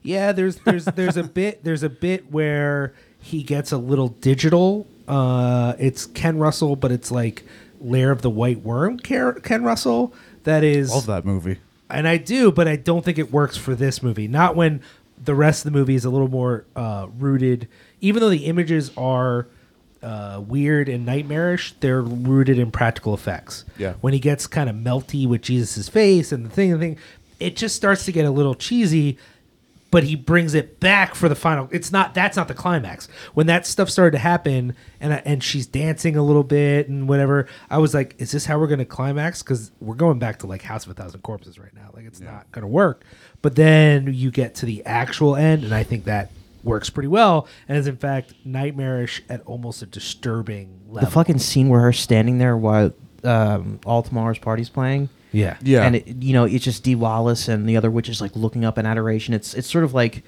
[0.02, 4.88] yeah, there's there's there's a bit there's a bit where he gets a little digital.
[5.07, 7.44] Uh, it's Ken Russell, but it's like
[7.80, 10.14] Lair of the White Worm, Ken Ken Russell.
[10.44, 11.60] That is Love that movie.
[11.90, 14.28] and I do, but I don't think it works for this movie.
[14.28, 14.82] Not when
[15.23, 17.68] the rest of the movie is a little more uh, rooted.
[17.99, 19.45] Even though the images are
[20.03, 23.65] uh, weird and nightmarish, they're rooted in practical effects.
[23.78, 23.94] Yeah.
[24.02, 26.98] When he gets kind of melty with Jesus's face and the thing, the thing,
[27.40, 29.18] it just starts to get a little cheesy.
[29.91, 31.68] But he brings it back for the final.
[31.69, 33.10] It's not that's not the climax.
[33.34, 37.10] When that stuff started to happen, and I, and she's dancing a little bit and
[37.10, 40.40] whatever, I was like, "Is this how we're going to climax?" Because we're going back
[40.40, 41.90] to like House of a Thousand Corpses right now.
[41.94, 43.03] Like it's not going to work.
[43.41, 46.32] But then you get to the actual end, and I think that
[46.64, 51.08] works pretty well, and is in fact nightmarish at almost a disturbing level.
[51.08, 52.94] The fucking scene where her standing there while
[53.24, 55.10] um, all tomorrow's party's playing.
[55.32, 55.58] Yeah.
[55.62, 55.84] Yeah.
[55.84, 58.78] And it, you know, it's just Dee Wallace and the other witches like looking up
[58.78, 59.34] in adoration.
[59.34, 60.24] It's it's sort of like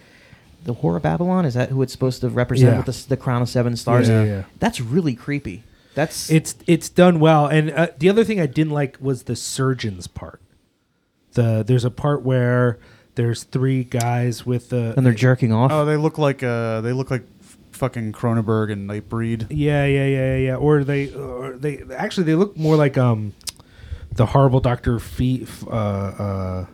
[0.64, 1.46] the Whore of Babylon.
[1.46, 2.78] Is that who it's supposed to represent Yeah.
[2.78, 4.08] with the, the crown of seven stars?
[4.08, 4.44] Yeah, yeah.
[4.60, 5.64] That's really creepy.
[5.94, 7.48] That's it's it's done well.
[7.48, 10.40] And uh, the other thing I didn't like was the surgeons part.
[11.34, 12.80] The there's a part where
[13.15, 15.72] there's three guys with the and they're jerking off.
[15.72, 19.48] Oh, they look like uh, they look like f- fucking Cronenberg and Nightbreed.
[19.49, 20.56] Yeah, yeah, yeah, yeah.
[20.56, 23.34] Or they, or they actually they look more like um,
[24.11, 26.65] the horrible Doctor Fee, uh, uh,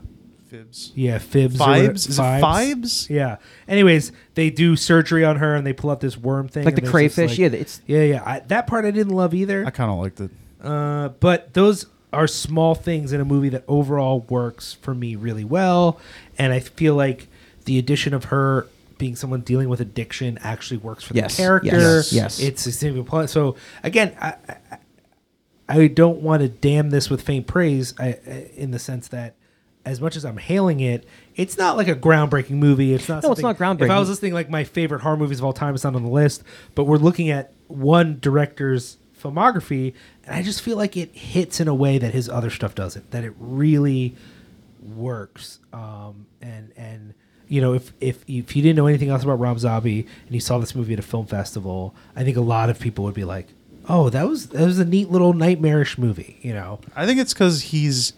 [0.52, 0.92] Phibes.
[0.96, 1.56] Yeah, Phibes.
[1.56, 1.60] or Phibes?
[1.60, 3.10] whatever- Is it Fibes?
[3.10, 3.36] Yeah.
[3.68, 6.78] Anyways, they do surgery on her and they pull out this worm thing, Like and
[6.88, 8.24] the there's this, crayfish, yeah, it's- yeah, yeah.
[8.26, 9.64] I, that part I didn't love either.
[9.66, 10.32] I kind of liked it.
[10.62, 15.44] Uh, but those are small things in a movie that overall works for me really
[15.44, 16.00] well,
[16.40, 17.28] and I feel like
[17.66, 18.68] the addition of her
[18.98, 21.68] being someone dealing with addiction actually works for Yes, the character.
[21.68, 22.40] yes, yes.
[22.40, 23.30] it's a significant plot.
[23.30, 24.34] So again, I,
[24.72, 24.78] I,
[25.70, 29.36] I don't want to damn this with faint praise, I, I, in the sense that.
[29.86, 32.94] As much as I'm hailing it, it's not like a groundbreaking movie.
[32.94, 33.24] It's not.
[33.24, 33.86] No, it's not groundbreaking.
[33.86, 36.04] If I was listening, like my favorite horror movies of all time, it's not on
[36.04, 36.44] the list.
[36.76, 39.94] But we're looking at one director's filmography,
[40.26, 43.10] and I just feel like it hits in a way that his other stuff doesn't.
[43.12, 44.16] That it really
[44.98, 45.60] works.
[45.74, 47.14] Um, and and
[47.48, 50.40] you know, if if if you didn't know anything else about Rob Zombie and you
[50.40, 53.24] saw this movie at a film festival, I think a lot of people would be
[53.26, 53.48] like,
[53.88, 57.34] "Oh, that was that was a neat little nightmarish movie." You know, I think it's
[57.34, 58.14] because he's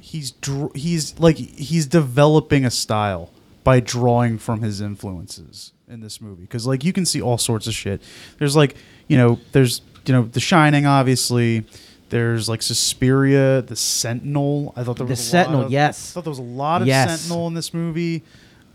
[0.00, 0.34] he's
[0.74, 3.30] he's like he's developing a style
[3.64, 7.66] by drawing from his influences in this movie because like you can see all sorts
[7.66, 8.02] of shit.
[8.38, 8.74] There's like
[9.06, 11.64] you know there's you know The Shining obviously.
[12.12, 14.72] There's like Suspiria, The Sentinel.
[14.76, 16.12] I thought there The was a Sentinel, lot of, yes.
[16.12, 17.20] I thought there was a lot of Yes.
[17.22, 18.22] Sentinel in this movie.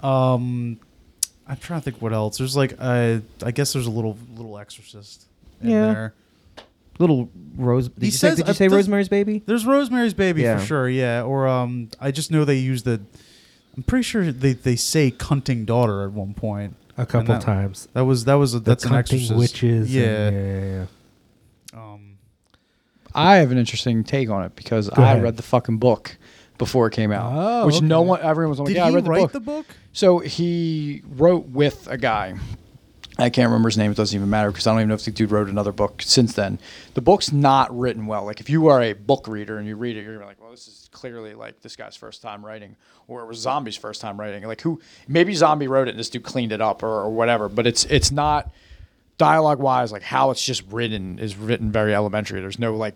[0.01, 0.79] Um,
[1.47, 2.37] I'm trying to think what else.
[2.39, 5.25] There's like uh, I guess there's a little little Exorcist
[5.61, 5.93] in Yeah.
[5.93, 6.13] there.
[6.99, 7.89] little Rose.
[7.89, 9.43] Did He you say, did you uh, say does- Rosemary's Baby?
[9.45, 10.57] There's Rosemary's Baby Yeah.
[10.59, 11.21] for sure, yeah.
[11.21, 12.99] Or um, I just know they use the.
[13.77, 16.75] I'm pretty sure they, they say cunting daughter at one point.
[16.97, 17.87] A couple that- times.
[17.93, 19.35] That was that was a, The that's an exorcist.
[19.35, 20.29] witches and- Yeah.
[20.31, 20.85] yeah, yeah,
[23.17, 25.23] I have an interesting take on it because Go I ahead.
[25.23, 26.17] read the fucking book
[26.57, 29.03] before it came out, Oh, which no one, everyone was like, Did "Yeah, I read
[29.05, 29.65] the book." the book?
[29.93, 32.35] So he wrote with a guy.
[33.19, 33.89] I can't remember his name.
[33.89, 36.03] It doesn't even matter because I don't even know if the dude wrote another book
[36.03, 36.59] since then.
[36.93, 38.23] The book's not written well.
[38.25, 40.39] Like if you are a book reader and you read it, you're gonna be like,
[40.39, 42.75] "Well, this is clearly like this guy's first time writing,
[43.07, 44.79] or it was Zombie's first time writing." Like who?
[45.07, 47.49] Maybe Zombie wrote it and this dude cleaned it up or, or whatever.
[47.49, 48.51] But it's it's not
[49.17, 52.39] dialogue wise like how it's just written is written very elementary.
[52.39, 52.93] There's no like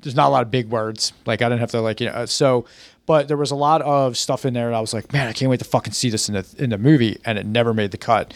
[0.00, 1.12] there's not a lot of big words.
[1.26, 2.12] Like I didn't have to like you know.
[2.12, 2.64] uh, So,
[3.06, 5.32] but there was a lot of stuff in there, and I was like, man, I
[5.32, 7.90] can't wait to fucking see this in the in the movie, and it never made
[7.90, 8.32] the cut.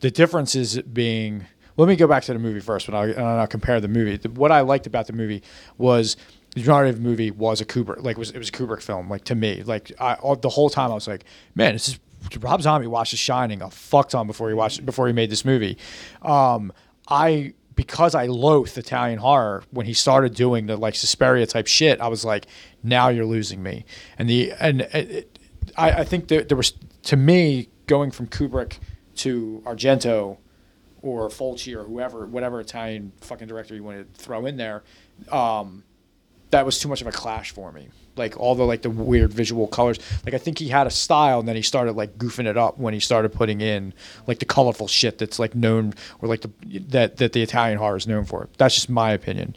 [0.00, 1.46] The difference is being.
[1.76, 4.16] Let me go back to the movie first, but I'll, and I'll compare the movie.
[4.16, 5.44] The, what I liked about the movie
[5.76, 6.16] was
[6.54, 8.82] the majority of the movie was a Kubrick, like it was it was a Kubrick
[8.82, 11.24] film, like to me, like I all, the whole time I was like,
[11.54, 12.00] man, this is
[12.40, 15.44] Rob Zombie watched The Shining a fuck ton before he watched before he made this
[15.44, 15.78] movie.
[16.22, 16.72] Um,
[17.08, 22.00] I because I loathe Italian horror when he started doing the like Suspiria type shit,
[22.00, 22.48] I was like,
[22.82, 23.84] now you're losing me.
[24.18, 25.38] And the and it, it,
[25.76, 26.72] I, I think there, there was
[27.04, 28.78] to me going from Kubrick
[29.18, 30.38] to Argento
[31.02, 34.82] or Fulci or whoever, whatever Italian fucking director you want to throw in there,
[35.30, 35.84] um,
[36.50, 37.90] that was too much of a clash for me.
[38.18, 39.98] Like all the like the weird visual colors.
[40.24, 42.78] Like I think he had a style, and then he started like goofing it up
[42.78, 43.94] when he started putting in
[44.26, 46.50] like the colorful shit that's like known or like the
[46.88, 48.48] that that the Italian horror is known for.
[48.58, 49.56] That's just my opinion.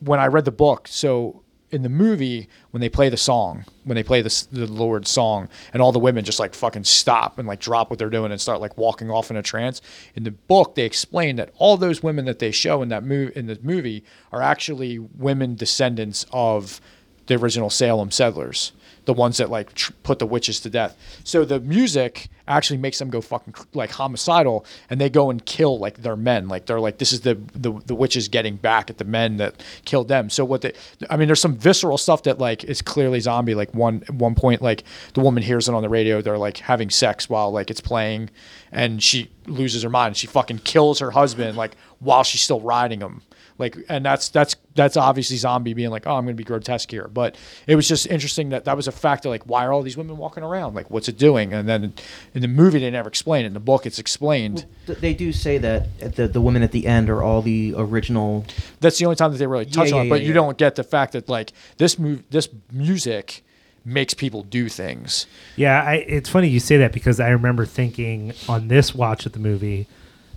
[0.00, 1.43] When I read the book, so
[1.74, 5.48] in the movie when they play the song, when they play the the Lord's song,
[5.72, 8.40] and all the women just like fucking stop and like drop what they're doing and
[8.40, 9.82] start like walking off in a trance.
[10.14, 13.32] In the book, they explain that all those women that they show in that movie
[13.36, 16.80] in the movie are actually women descendants of
[17.26, 18.72] the original Salem settlers,
[19.04, 20.96] the ones that like tr- put the witches to death.
[21.24, 25.78] So the music actually makes them go fucking like homicidal and they go and kill
[25.78, 26.48] like their men.
[26.48, 29.62] Like they're like this is the the, the witches getting back at the men that
[29.84, 30.30] killed them.
[30.30, 30.72] So what they
[31.10, 33.54] i mean there's some visceral stuff that like is clearly zombie.
[33.54, 36.20] Like one one point like the woman hears it on the radio.
[36.20, 38.30] They're like having sex while like it's playing
[38.72, 40.16] and she loses her mind.
[40.16, 43.22] She fucking kills her husband like while she's still riding him
[43.58, 47.06] like and that's that's that's obviously zombie being like oh i'm gonna be grotesque here
[47.08, 47.36] but
[47.68, 50.16] it was just interesting that that was a factor like why are all these women
[50.16, 50.74] walking around?
[50.74, 51.52] Like what's it doing?
[51.52, 51.92] And then
[52.34, 53.48] in the movie they never explain it.
[53.48, 54.66] In the book it's explained.
[54.86, 58.44] Th- They do say that the the women at the end are all the original.
[58.80, 60.34] that's the only time that they really touch Yeah, on it but yeah, you yeah.
[60.34, 63.42] don't get the fact that like this move this music
[63.84, 65.26] makes people do things.
[65.56, 69.32] Yeah, I, it's funny you say that because I remember thinking on this watch of
[69.32, 69.86] the movie,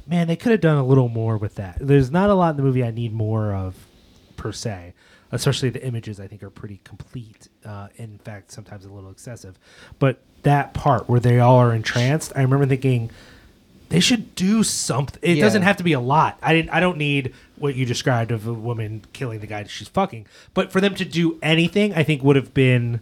[0.07, 1.77] man, they could have done a little more with that.
[1.79, 3.75] There's not a lot in the movie I need more of,
[4.35, 4.93] per se.
[5.29, 7.49] Especially the images, I think, are pretty complete.
[7.65, 9.59] Uh, in fact, sometimes a little excessive.
[9.99, 13.11] But that part where they all are entranced, I remember thinking
[13.89, 15.19] they should do something.
[15.21, 15.43] It Yeah.
[15.43, 16.37] doesn't have to be a lot.
[16.41, 16.69] I didn't.
[16.69, 20.27] I don't need what you described of a woman killing the guy that she's fucking.
[20.53, 23.01] But for them to do anything, I think would have been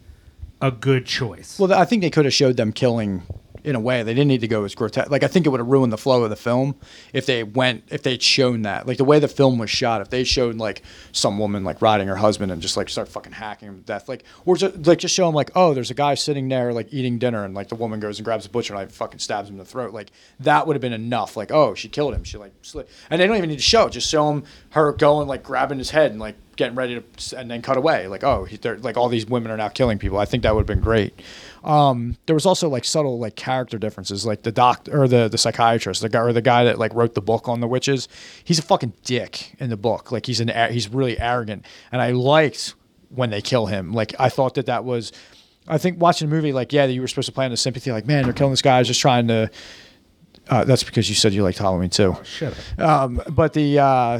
[0.59, 1.59] a good choice.
[1.59, 3.21] Well, I think they could have showed them killing
[3.65, 4.03] in a way.
[4.03, 5.09] They didn't need to go as grotesque.
[5.09, 6.75] Like I think it would have ruined the flow of the film
[7.13, 8.87] if they went if they'd shown that.
[8.87, 12.07] Like the way the film was shot, if they showed like some woman like riding
[12.07, 14.99] her husband and just like start fucking hacking him to death, like or just like
[14.99, 17.69] just show them like oh there's a guy sitting there like eating dinner and like
[17.69, 19.93] the woman goes and grabs a butcher knife and fucking stabs him in the throat.
[19.93, 21.35] Like that would have been enough.
[21.35, 22.23] Like oh she killed him.
[22.23, 22.89] She like slit.
[23.09, 23.89] and they don't even need to show.
[23.89, 27.49] Just show him her going like grabbing his head and like getting ready to and
[27.51, 30.25] then cut away like oh he, like all these women are now killing people i
[30.25, 31.21] think that would have been great
[31.65, 35.37] um, there was also like subtle like character differences like the doc or the the
[35.37, 38.07] psychiatrist the guy or the guy that like wrote the book on the witches
[38.43, 42.11] he's a fucking dick in the book like he's an he's really arrogant and i
[42.11, 42.75] liked
[43.09, 45.11] when they kill him like i thought that that was
[45.67, 47.91] i think watching the movie like yeah that you were supposed to plan the sympathy
[47.91, 49.49] like man they're killing this guy i was just trying to
[50.47, 52.15] uh, that's because you said you liked Halloween too.
[52.77, 52.79] up.
[52.79, 54.19] Um, but the uh,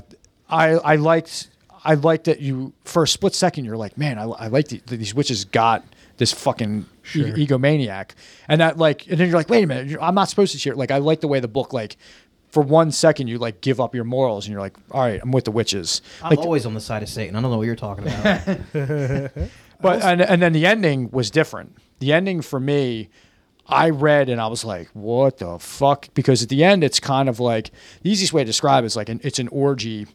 [0.50, 1.52] I I liked
[1.84, 4.80] I liked that you for a split second you're like man I, I like the,
[4.88, 5.84] these witches got
[6.18, 7.28] this fucking Sure.
[7.28, 8.12] e- egomaniac
[8.50, 10.76] and that like and then you're like wait a minute I'm not supposed to cheer
[10.76, 11.98] like I like the way the book like
[12.50, 15.32] for one second you like give up your morals and you're like all right I'm
[15.32, 17.36] with the witches I'm like always on the side of Satan.
[17.36, 18.46] I don't know what you're talking about.
[19.82, 21.78] but and, and then the ending was different.
[22.00, 23.10] The ending for me,
[23.68, 27.28] I read and I was like, "What the fuck?" Because at the end, it's kind
[27.30, 27.72] of like
[28.02, 30.08] the easiest way to describe it is like an, it's an orgy,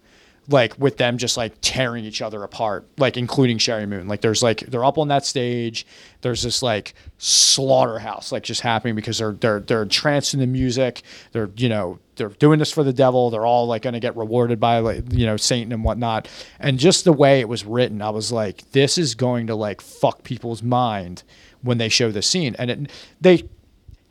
[0.48, 4.08] like with them just like tearing each other apart, like including Sheri Moon.
[4.08, 5.86] Like there's like they're up on that stage.
[6.22, 11.02] There's this like slaughterhouse like just happening because they're they're they're entranced in the music.
[11.32, 13.30] They're you know they're doing this for the devil.
[13.30, 16.28] They're all like going to get rewarded by like you know Satan and whatnot.
[16.58, 19.80] And just the way it was written, I was like, this is going to like
[19.80, 21.22] fuck people's mind
[21.62, 22.56] when they show the scene.
[22.58, 22.90] And it,
[23.20, 23.48] they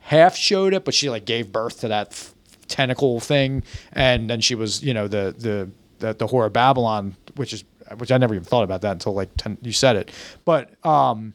[0.00, 2.34] half showed it, but she like gave birth to that f-
[2.66, 3.62] tentacle thing,
[3.92, 5.70] and then she was you know the the
[6.00, 7.64] the, the Whore of Babylon, which is
[7.96, 10.12] which I never even thought about that until like 10, you said it.
[10.44, 11.34] But um,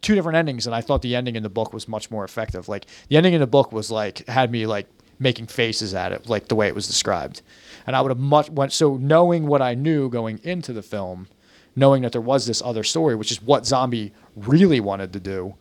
[0.00, 2.68] two different endings, and I thought the ending in the book was much more effective.
[2.68, 4.86] Like the ending in the book was like had me like
[5.18, 7.42] making faces at it, like the way it was described,
[7.86, 11.28] and I would have much went so knowing what I knew going into the film,
[11.76, 15.54] knowing that there was this other story, which is what Zombie really wanted to do.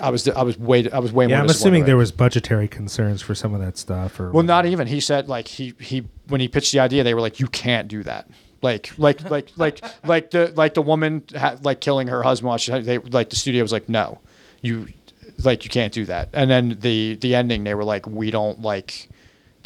[0.00, 1.44] I was I was way I was way Yeah, more.
[1.44, 4.18] I'm assuming there was budgetary concerns for some of that stuff.
[4.20, 4.86] Or Well, not even.
[4.86, 7.88] He said like he he when he pitched the idea, they were like, "You can't
[7.88, 8.28] do that."
[8.62, 12.60] Like like like like like the like the woman ha- like killing her husband.
[12.60, 14.20] She, they like the studio was like, "No,
[14.60, 14.88] you
[15.44, 18.60] like you can't do that." And then the the ending, they were like, "We don't
[18.60, 19.08] like."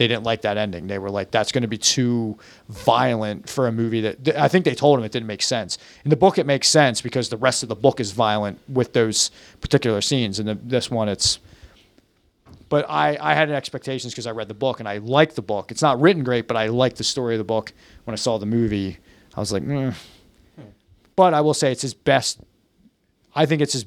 [0.01, 0.87] They didn't like that ending.
[0.87, 2.39] They were like, "That's going to be too
[2.71, 5.77] violent for a movie that." th- I think they told him it didn't make sense.
[6.05, 8.95] In the book, it makes sense because the rest of the book is violent with
[8.95, 10.39] those particular scenes.
[10.39, 11.39] And the, this one, it's
[12.71, 15.71] but I, I had expectations because I read the book and I liked the book.
[15.71, 17.75] It's not written great, but I liked the story of the book.
[18.05, 18.97] When I saw the movie,
[19.35, 19.93] I was like, mm.
[21.15, 22.41] but I will say it's his best.
[23.35, 23.85] I think it's his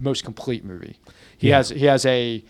[0.00, 0.96] most complete movie.
[1.38, 1.58] He Yeah.
[1.58, 2.42] has he has a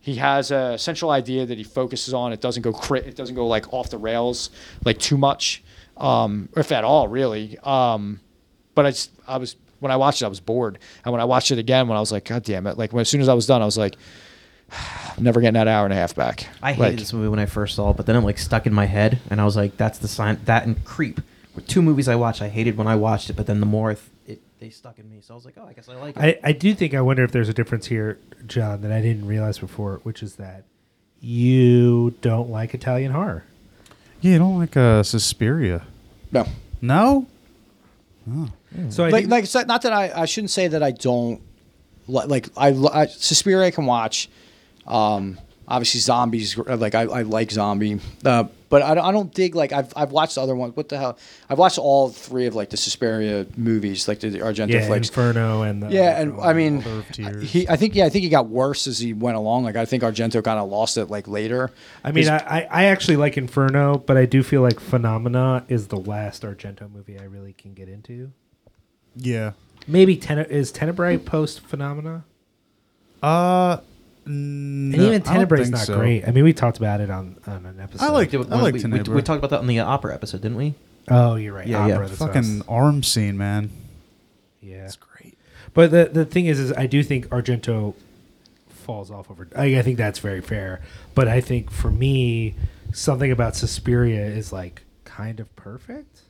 [0.00, 2.32] he has a central idea that he focuses on.
[2.32, 3.06] It doesn't go crit.
[3.06, 4.50] It doesn't go like off the rails
[4.84, 5.62] like too much,
[5.96, 7.58] um, if at all, really.
[7.62, 8.20] Um,
[8.74, 11.24] but I just, I was when I watched it, I was bored, and when I
[11.24, 12.78] watched it again, when I was like, God damn it!
[12.78, 13.96] Like when, as soon as I was done, I was like,
[14.70, 16.46] I'm never getting that hour and a half back.
[16.62, 18.66] I hated like, this movie when I first saw it, but then it like stuck
[18.66, 21.20] in my head, and I was like, "That's the sign." That and Creep
[21.54, 22.42] were two movies I watched.
[22.42, 24.06] I hated when I watched it, but then the more I th-
[24.58, 26.48] they stuck in me, so I was like, "Oh, I guess I like it." I,
[26.48, 29.58] I do think I wonder if there's a difference here, John, that I didn't realize
[29.58, 30.64] before, which is that
[31.20, 33.44] you don't like Italian horror.
[34.20, 35.82] Yeah, you don't like uh, Suspiria.
[36.32, 36.46] No.
[36.80, 37.26] No?
[38.90, 41.40] So I like, think- like it's not that I, I shouldn't say that I don't
[42.06, 44.28] li- like I, li- I Suspiria I can watch.
[44.86, 46.56] Um, obviously, zombies.
[46.58, 50.12] Like I, I like zombie, uh, but I, don't- I don't dig like I've I've
[50.12, 50.76] watched the other ones.
[50.76, 51.18] What the hell?
[51.48, 55.08] I've watched all three of like the Suspiria movies, like the, the Argento Yeah, flicks.
[55.08, 57.50] Inferno and the, Yeah, and I mean, Mother of Tears.
[57.50, 57.68] he.
[57.68, 59.64] I think yeah, I think he got worse as he went along.
[59.64, 61.70] Like I think Argento kind of lost it like later.
[62.04, 65.88] I mean, I, I I actually like Inferno, but I do feel like Phenomena is
[65.88, 68.32] the last Argento movie I really can get into.
[69.16, 69.52] Yeah.
[69.86, 72.24] Maybe Ten- is Tenebrae post Phenomena?
[73.22, 73.78] Uh,
[74.28, 76.26] Mm, and even Tenebrae is not great.
[76.28, 78.04] I mean, we talked about it on, on an episode.
[78.04, 80.42] I like- Did- I like we, we, we talked about that on the opera episode,
[80.42, 80.74] didn't we?
[81.10, 81.66] Oh, you're right.
[81.66, 81.98] Yeah, Opera, yeah.
[82.08, 83.70] that's what I Fucking arm scene, man.
[84.60, 85.38] Yeah, It's great.
[85.72, 87.94] But the the thing is, is I do think Argento
[88.68, 89.48] falls off over.
[89.54, 90.80] I, I think that's very fair.
[91.14, 92.54] But I think for me,
[92.92, 96.22] something about Suspiria is like kind of perfect.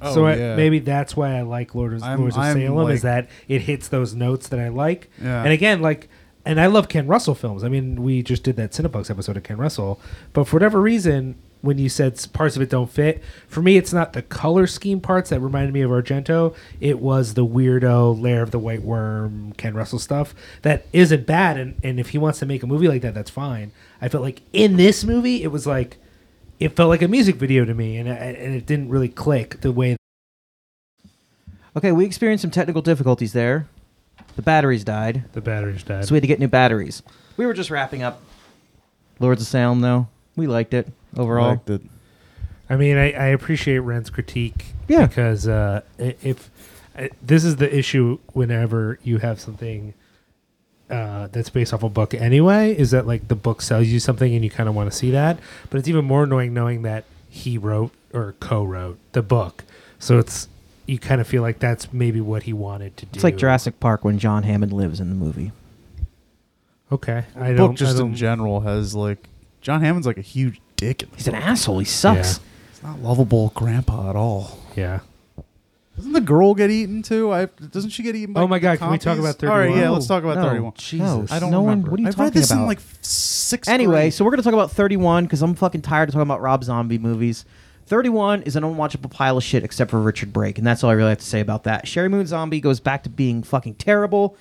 [0.00, 3.02] Oh, so I, maybe that's why I like Lord of, Lords of I'm, Salem is
[3.02, 5.10] that it hits those notes that I like.
[5.20, 5.42] Yeah.
[5.42, 6.08] And again, like,
[6.48, 7.62] and I love Ken Russell films.
[7.62, 10.00] I mean, we just did that Cinepunx episode of Ken Russell,
[10.32, 13.92] but for whatever reason, when you said parts of it don't fit, for me, it's
[13.92, 16.56] not the color scheme parts that reminded me of Argento.
[16.80, 21.58] It was the weirdo Lair of the White Worm, Ken Russell stuff that isn't bad.
[21.58, 23.70] And, and if he wants to make a movie like that, that's fine.
[24.00, 25.98] I felt like in this movie, it was like,
[26.58, 29.60] it felt like a music video to me, and, uh, and it didn't really click
[29.60, 29.98] the way
[31.76, 33.68] Okay, we experienced some technical difficulties there.
[34.38, 36.04] The batteries died, the batteries died.
[36.04, 37.02] so we had to get new batteries.
[37.36, 38.22] We were just wrapping up
[39.18, 40.06] Lords of Salem, though.
[40.36, 40.86] We liked it
[41.16, 41.48] overall.
[41.48, 41.82] Liked it.
[42.70, 44.66] I mean, I, I appreciate Wren's critique.
[44.86, 45.06] Yeah.
[45.08, 46.50] Because uh, i- if
[46.96, 49.92] uh, this is the issue, whenever you have something
[50.88, 54.32] uh, that's based off a book anyway, is that like the book sells you something
[54.36, 55.40] and you kind of want to see that.
[55.68, 59.64] But it's even more annoying knowing that he wrote or co-wrote the book,
[59.98, 60.48] so it's
[60.88, 63.10] you kind of feel like that's maybe what he wanted to do.
[63.14, 65.52] It's like Jurassic Park when John Hammond lives in the movie.
[66.90, 67.68] Okay, I don't.
[67.70, 69.28] book just I in don't- general has like
[69.60, 71.02] John Hammond's like a huge dick.
[71.02, 71.42] In the He's an book.
[71.44, 71.78] asshole.
[71.80, 72.40] He sucks.
[72.72, 74.58] He's not lovable grandpa at all.
[74.74, 75.00] Yeah.
[75.96, 77.32] Doesn't the girl get eaten too?
[77.32, 78.32] I doesn't she get eaten?
[78.32, 79.20] By Oh my God, can we talk compies?
[79.40, 79.78] about All right, 31?
[79.80, 80.72] yeah, let's talk about No, thirty-one.
[80.76, 81.32] Jesus.
[81.32, 81.90] I don't No one- remember.
[81.90, 82.68] what are you I've talking read this in about?
[82.68, 83.68] like six.
[83.68, 84.14] Anyway, grade.
[84.14, 86.62] so we're going to talk about 31 because I'm fucking tired of talking about Rob
[86.64, 87.44] Zombie movies.
[87.88, 90.94] 31 is an unwatchable pile of shit except for Richard Brake, and that's all I
[90.94, 91.86] really have to say about that.
[91.86, 94.36] Sheri Moon Zombie goes back to being fucking terrible.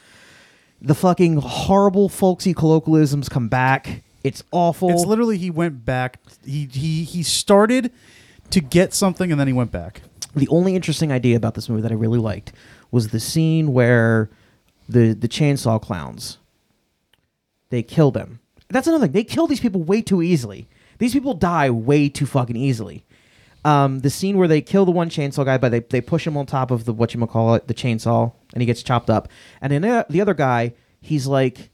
[0.81, 4.03] The fucking horrible folksy colloquialisms come back.
[4.23, 4.89] It's awful.
[4.91, 6.19] It's literally he went back.
[6.45, 7.91] He he he started
[8.51, 10.01] to get something and then he went back.
[10.35, 12.51] the only interesting idea about this movie that I really liked
[12.91, 14.29] was the scene where
[14.87, 16.37] the the chainsaw clowns
[17.69, 18.39] they kill them.
[18.69, 19.13] That's another thing.
[19.13, 20.67] They kill these people way too easily.
[20.99, 23.03] These people die way too fucking easily.
[23.67, 26.37] Um, the scene where they kill the one chainsaw guy, but they, they push him
[26.37, 29.27] on top of the what you call it, the chainsaw, and he gets chopped up.
[29.59, 31.69] And then the, the other guy, he's like,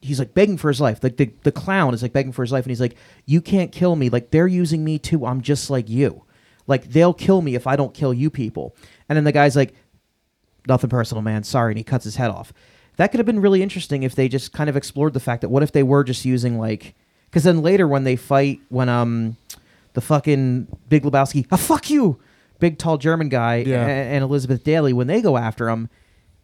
[0.00, 0.98] he's like begging for his life.
[1.00, 3.70] Like the, the clown is like begging for his life, and he's like, "You can't
[3.70, 4.08] kill me.
[4.08, 5.24] Like they're using me too.
[5.24, 6.24] I'm just like you.
[6.66, 8.74] Like they'll kill me if I don't kill you people."
[9.08, 9.74] And then the guy's like,
[10.66, 11.44] "Nothing personal, man.
[11.44, 12.52] Sorry," and he cuts his head off.
[12.96, 15.50] That could have been really interesting if they just kind of explored the fact that
[15.50, 16.96] what if they were just using like,
[17.26, 19.36] because then later when they fight, when um,
[19.94, 22.18] the fucking Big Lebowski, ah, fuck you,
[22.58, 23.86] big tall German guy, Yeah.
[23.86, 25.88] a- and Elizabeth Daly, when they go after him,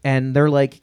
[0.04, 0.80] and they're like,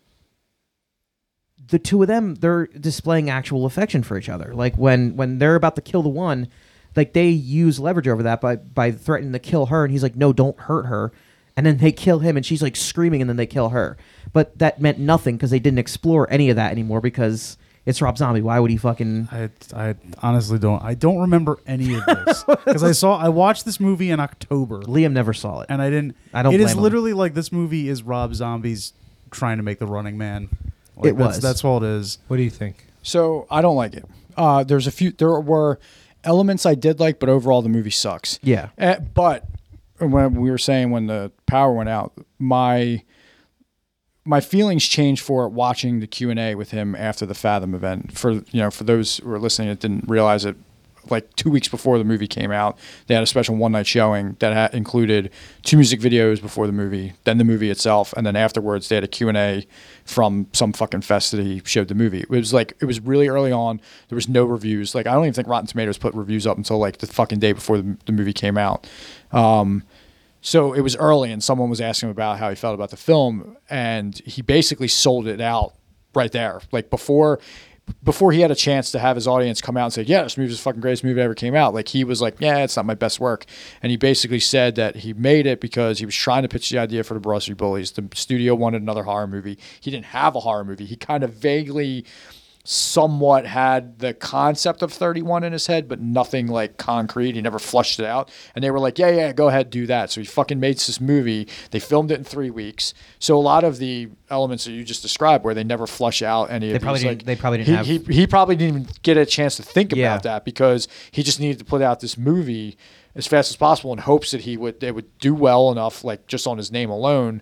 [1.69, 4.53] the two of them they're displaying actual affection for each other.
[4.53, 6.47] Like when when they're about to kill the one
[6.95, 10.15] like they use leverage over that by by threatening to kill her and he's like
[10.15, 11.11] no don't hurt her.
[11.57, 13.97] And then they kill him and she's like screaming and then they kill her.
[14.33, 18.17] But that meant nothing because they didn't explore any of that anymore because it's rob
[18.17, 20.81] zombie why would he fucking I I honestly don't.
[20.83, 24.81] I don't remember any of this because I saw I watched this movie in October
[24.83, 26.15] liam never saw it and I didn't.
[26.33, 26.83] I don't It is blame him.
[26.83, 28.93] literally like this movie is Rob Zombie's
[29.31, 30.49] trying to make the Running Man.
[30.95, 31.41] Like, It that's, was.
[31.41, 32.19] That's all it is.
[32.27, 32.85] What do you think?
[33.03, 34.05] So I don't like it.
[34.37, 35.11] Uh, there's a few.
[35.11, 35.79] There were
[36.23, 38.39] elements I did like, but overall the movie sucks.
[38.41, 38.69] Yeah.
[38.77, 39.45] Eh, but
[39.99, 43.03] when we were saying when the power went out, my
[44.25, 48.17] my feelings changed for watching the Q and A with him after the Fathom event.
[48.17, 50.55] For you know, for those who are listening that didn't realize it,
[51.11, 52.75] like two weeks before the movie came out,
[53.05, 55.29] they had a special one night showing that ha- included
[55.61, 59.03] two music videos before the movie, then the movie itself, and then afterwards they had
[59.03, 59.67] a Q and A
[60.05, 62.21] from some fucking fest that he showed the movie.
[62.21, 63.79] It was like it was really early on.
[64.09, 64.95] There was no reviews.
[64.95, 67.53] Like I don't even think Rotten Tomatoes put reviews up until like the fucking day
[67.53, 68.87] before the, the movie came out.
[69.31, 69.83] Um,
[70.45, 72.97] so it was early, and someone was asking him about how he felt about the
[72.97, 75.73] film, and he basically sold it out
[76.13, 77.39] right there, like before.
[78.03, 80.37] Before he had a chance to have his audience come out and say, "Yeah, this
[80.37, 82.75] movie is the fucking greatest movie ever came out," like he was like, "Yeah, it's
[82.75, 83.45] not my best work,"
[83.81, 86.77] and he basically said that he made it because he was trying to pitch the
[86.77, 87.91] idea for the Broad Bullies.
[87.91, 89.57] The studio wanted another horror movie.
[89.79, 90.85] He didn't have a horror movie.
[90.85, 92.05] He kind of vaguely
[92.67, 97.35] somewhat had the concept of 31 in his head, but nothing like concrete.
[97.35, 98.31] He never flushed it out.
[98.55, 100.09] And they were like, yeah, yeah, go ahead, do that.
[100.11, 101.47] So he fucking made this movie.
[101.71, 102.93] They filmed it in three weeks.
[103.19, 106.49] So a lot of the elements that you just described, where they never flush out
[106.49, 108.55] any They of probably these, didn't- like, they probably didn't he, have- he, he probably
[108.55, 111.83] didn't even get a chance to think about that because he just needed to put
[111.83, 112.77] out this movie
[113.13, 116.27] as fast as possible in hopes that he would they would do well enough, like
[116.27, 117.41] just on his name alone,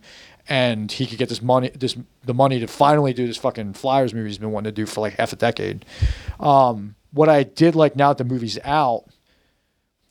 [0.49, 1.95] and he could get this money, this
[2.26, 5.02] the money to finally do this fucking Flyers movie he's been wanting to do for
[5.02, 5.86] like half a decade.
[6.40, 9.06] Um, what I did like now that the movie's out,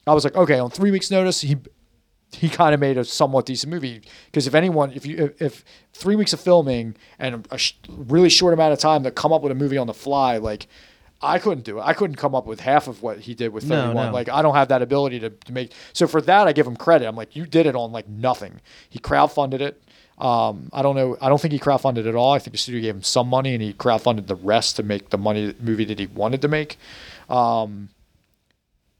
[0.06, 1.56] I was like, okay, on three weeks' notice, he
[2.34, 5.64] he kind of made a somewhat decent movie because if anyone, if you if, if
[5.92, 9.42] three weeks of filming and a sh- really short amount of time to come up
[9.42, 10.66] with a movie on the fly, like
[11.20, 11.82] I couldn't do it.
[11.82, 14.06] I couldn't come up with half of what he did with No, 31.
[14.06, 14.12] no.
[14.12, 15.72] Like I don't have that ability to, to make.
[15.92, 17.06] So for that, I give him credit.
[17.06, 18.60] I'm like, you did it on like nothing.
[18.88, 19.82] He crowdfunded it.
[20.22, 21.16] Um, I don't know.
[21.20, 22.32] I don't think he crowdfunded at all.
[22.32, 25.10] I think the studio gave him some money and he crowdfunded the rest to make
[25.10, 26.78] the money movie that he wanted to make.
[27.28, 27.88] Um,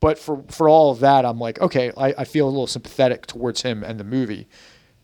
[0.00, 3.26] but for for all of that, I'm like, okay, I, I feel a little sympathetic
[3.26, 4.48] towards him and the movie.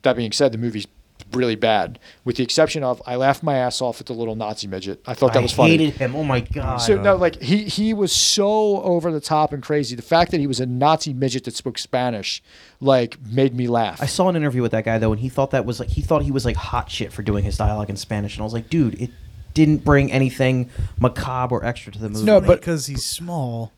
[0.02, 0.86] That being said, the movie's
[1.32, 4.66] really bad, with the exception of I laughed my ass off at the little Nazi
[4.66, 5.00] midget.
[5.06, 5.76] I thought that I was funny.
[5.76, 6.14] hated him.
[6.16, 6.78] Oh my god.
[6.78, 9.96] So no, like he he was so over the top and crazy.
[9.96, 12.42] The fact that he was a Nazi midget that spoke Spanish,
[12.80, 14.02] like, made me laugh.
[14.02, 16.02] I saw an interview with that guy though, and he thought that was like he
[16.02, 18.52] thought he was like hot shit for doing his dialogue in Spanish, and I was
[18.54, 19.10] like, dude, it
[19.54, 20.70] didn't bring anything
[21.00, 22.24] macabre or extra to the movie.
[22.24, 23.72] No, but- because he's small.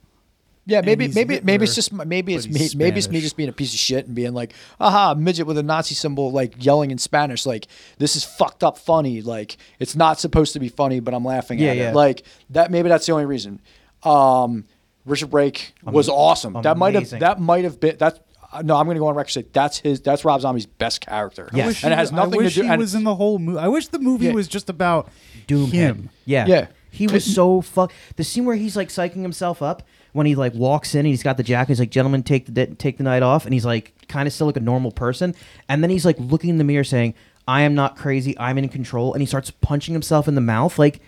[0.71, 3.37] Yeah, and maybe he's maybe maybe it's just maybe it's me maybe it's me just
[3.37, 6.65] being a piece of shit and being like, aha, midget with a Nazi symbol like
[6.65, 7.45] yelling in Spanish.
[7.47, 7.67] Like
[7.99, 9.21] this is fucked up funny.
[9.23, 11.91] Like it's not supposed to be funny, but I'm laughing Yeah, at yeah.
[11.91, 11.95] it.
[11.95, 13.61] Like that maybe that's the only reason.
[14.03, 14.65] Um,
[15.07, 16.55] Richard Brake was awesome.
[16.63, 17.21] That might have amazing.
[17.21, 18.25] that might have been that.
[18.53, 20.01] uh, No, I'm going to go on record and say that's his.
[20.01, 21.49] That's Rob Zombie's best character.
[21.53, 21.65] Yes.
[21.65, 22.67] I wish and it has nothing I wish to do.
[22.67, 23.59] He and was in the whole movie.
[23.59, 24.33] I wish the movie Yeah.
[24.33, 25.09] was just about
[25.47, 26.11] Doom him.
[26.27, 26.47] Yeah.
[26.47, 26.67] Yeah.
[26.93, 27.93] He was so fuck.
[28.17, 31.23] The scene where he's like psyching himself up when he like walks in, and he's
[31.23, 31.73] got the jacket.
[31.73, 34.47] He's like, "Gentlemen, take the take the night off," and he's like, kind of still
[34.47, 35.35] like a normal person.
[35.69, 37.15] And then he's like looking in the mirror, saying,
[37.49, 38.39] "I am not crazy.
[38.39, 40.79] I'm in control." And he starts punching himself in the mouth.
[40.79, 41.01] Like,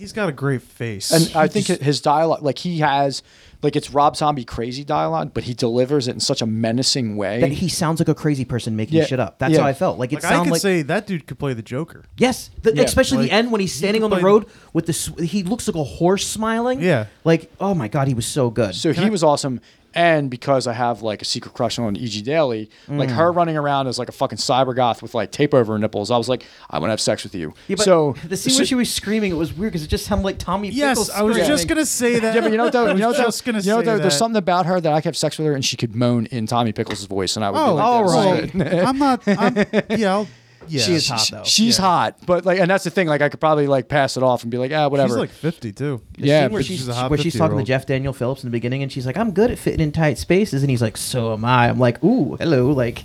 [0.00, 1.10] He's got a great face.
[1.12, 3.22] And I think just- his dialogue, like he has,
[3.62, 7.40] like it's Rob Zombie crazy dialogue, but he delivers it in such a menacing way.
[7.40, 9.04] that he sounds like a crazy person making Yeah.
[9.04, 9.38] shit up.
[9.38, 9.60] That's Yeah.
[9.60, 9.98] how I felt.
[9.98, 12.04] Like it like I sounded could like say that dude could play the Joker.
[12.16, 12.84] Yes, the, Yeah.
[12.84, 14.94] especially Like, the end when he's standing could on the play- road with the.
[14.94, 16.80] sw- He looks like a horse smiling.
[16.80, 17.04] Yeah.
[17.24, 18.74] Like, oh my god, he was so good.
[18.74, 19.60] so he was awesome.
[19.94, 22.22] And because I have like a secret crush on E.G.
[22.22, 23.12] Daily, like Mm.
[23.16, 26.10] her running around as like a fucking cyber goth with like tape over her nipples,
[26.10, 27.54] I was like, I want to have sex with you.
[27.66, 29.88] Yeah, but so the scene so- where she was screaming, it was weird because it
[29.88, 30.68] just sounded like Tommy.
[30.70, 31.48] Yes, Pickles I was screaming.
[31.50, 32.34] just gonna say that.
[32.34, 32.86] yeah, but you know what though?
[32.88, 33.28] You know was what though?
[33.28, 33.98] just gonna you know say though?
[33.98, 36.26] There's something about her that I could have sex with her and she could moan
[36.26, 38.52] in Tommy Pickles' voice, and I would Oh, be like, all "This is right.
[38.52, 39.22] good." I'm not.
[39.26, 39.56] I'm,
[39.98, 40.28] yeah, I'll,
[40.70, 40.82] yeah.
[40.82, 41.42] She is hot though.
[41.44, 43.06] She's hot, but like, and that's the thing.
[43.08, 45.08] Like, I could probably like pass it off and be like, ah, whatever.
[45.14, 46.00] She's like 50 too.
[46.18, 47.66] The yeah, scene where she's, she's a hot where she's talking to 50-year-old.
[47.66, 50.18] Jeff Daniel Phillips in the beginning, and she's like, "I'm good at fitting in tight
[50.18, 53.04] spaces," and he's like, "So am I." I'm like, "Ooh, hello." Like,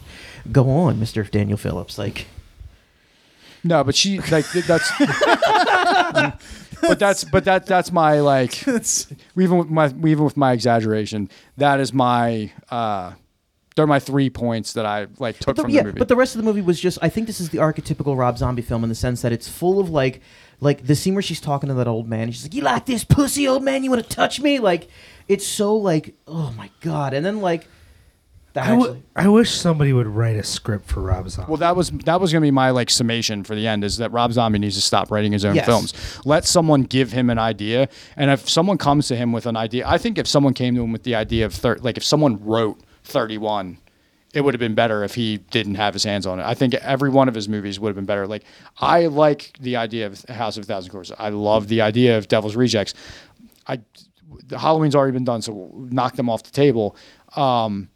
[0.51, 1.97] go on, Mister Daniel Phillips.
[1.97, 2.27] Like,
[3.63, 4.91] No, but she like th- that's.
[6.81, 8.67] but that's but that that's my like
[9.37, 13.13] even with my even with my exaggeration that is my uh
[13.75, 15.99] they're my three points that I like took the, from yeah, the movie.
[15.99, 16.97] but the rest of the movie was just.
[17.01, 19.79] I think this is the archetypical Rob Zombie film in the sense that it's full
[19.79, 20.21] of like,
[20.61, 22.31] like the scene where she's talking to that old man.
[22.31, 23.83] She's like, "You like this pussy, old man?
[23.83, 24.87] You want to touch me?" Like,
[25.27, 27.13] it's so like, oh my god.
[27.13, 27.67] And then like,
[28.53, 31.49] that I, w- actually, I wish somebody would write a script for Rob Zombie.
[31.51, 34.13] well, that was that was gonna be my like summation for the end is that
[34.13, 35.65] Rob Zombie needs to stop writing his own Yes.
[35.65, 35.93] films.
[36.23, 39.85] Let someone give him an idea, and if someone comes to him with an idea,
[39.85, 42.41] I think if someone came to him with the idea of third, like if someone
[42.45, 43.77] wrote Thirty One.
[44.33, 46.43] It would have been better if he didn't have his hands on it.
[46.43, 48.27] I think every one of his movies would have been better.
[48.27, 48.43] Like
[48.79, 51.15] I like the idea of House of a Thousand Corpses.
[51.17, 52.93] I love the idea of Devil's Rejects.
[53.67, 53.79] I
[54.47, 56.97] the Halloween's already been done, so we'll knock them off the table.
[57.37, 57.87] Um,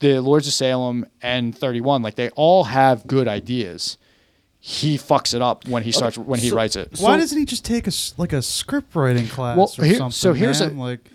[0.00, 3.96] the Lords of Salem and 31, like they all have good ideas.
[4.58, 6.98] He fucks it up when he starts when he so- writes it.
[6.98, 9.96] Why doesn't he just take a s- like a script writing class Well, or here-
[9.96, 10.12] something?
[10.12, 10.76] so here's man?
[10.76, 11.10] a- like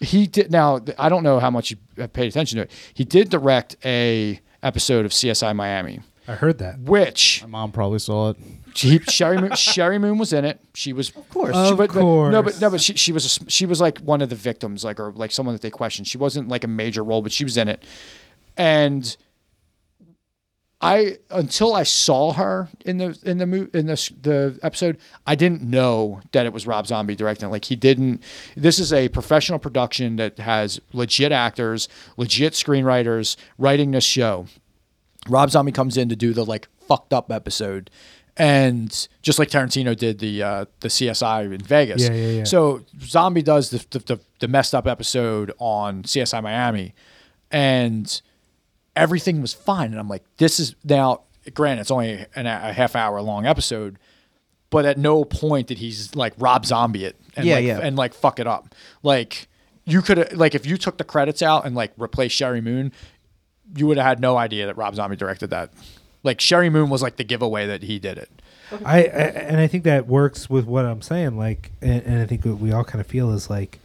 [0.00, 0.80] He did now.
[0.98, 2.70] I don't know how much you have paid attention to it.
[2.94, 6.80] He did direct a episode of CSI Miami, I heard that.
[6.80, 8.36] which my mom probably saw it.
[8.74, 10.60] She, Sheri Moon, Sheri Moon was in it.
[10.74, 13.24] She was, of course, she, Of but, but- no, but no, but she, she was
[13.24, 15.70] a s- she was like one of the victims, like or like someone that they
[15.70, 16.06] questioned.
[16.08, 17.82] She wasn't like a major role, but she was in it.
[18.58, 19.16] And
[20.80, 25.62] I until I saw her in the in the in this the episode, I didn't
[25.62, 27.50] know that it was Rob Zombie directing.
[27.50, 28.22] Like he didn't.
[28.56, 31.88] This is a professional production that has legit actors,
[32.18, 34.46] legit screenwriters writing this show.
[35.28, 37.90] Rob Zombie comes in to do the like fucked up episode,
[38.36, 42.02] and just like Tarantino did the uh, the CSI in Vegas.
[42.02, 42.44] Yeah, yeah, yeah.
[42.44, 46.94] So Zombie does the the, the the messed up episode on CSI Miami,
[47.50, 48.20] and
[48.96, 49.90] everything was fine.
[49.92, 51.22] And I'm like, this is now.
[51.54, 53.98] Granted, it's only an, a half hour long episode,
[54.68, 57.78] but at no point did he's like Rob Zombie it and Yeah, like, yeah.
[57.80, 58.74] and like fuck it up.
[59.04, 59.46] Like
[59.84, 62.90] you could like if you took the credits out and like replaced Sheri Moon,
[63.76, 65.70] you would have had no idea that Rob Zombie directed that.
[66.24, 68.30] Like Sheri Moon was like the giveaway that he did it.
[68.84, 71.38] I, I and I think that works with what I'm saying.
[71.38, 73.78] Like, and, and I think what we all kind of feel is like,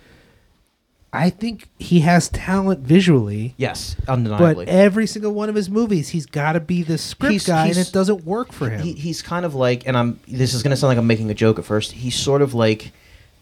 [1.14, 3.54] I think he has talent visually.
[3.58, 4.66] Yes, undeniably.
[4.66, 7.68] But every single one of his movies, he's got to be the script He's- guy,
[7.68, 8.82] and it doesn't work for him.
[8.82, 10.20] He, he's kind of like, and I'm.
[10.28, 11.92] This is going to sound like I'm making a joke at first.
[11.92, 12.92] He's sort of like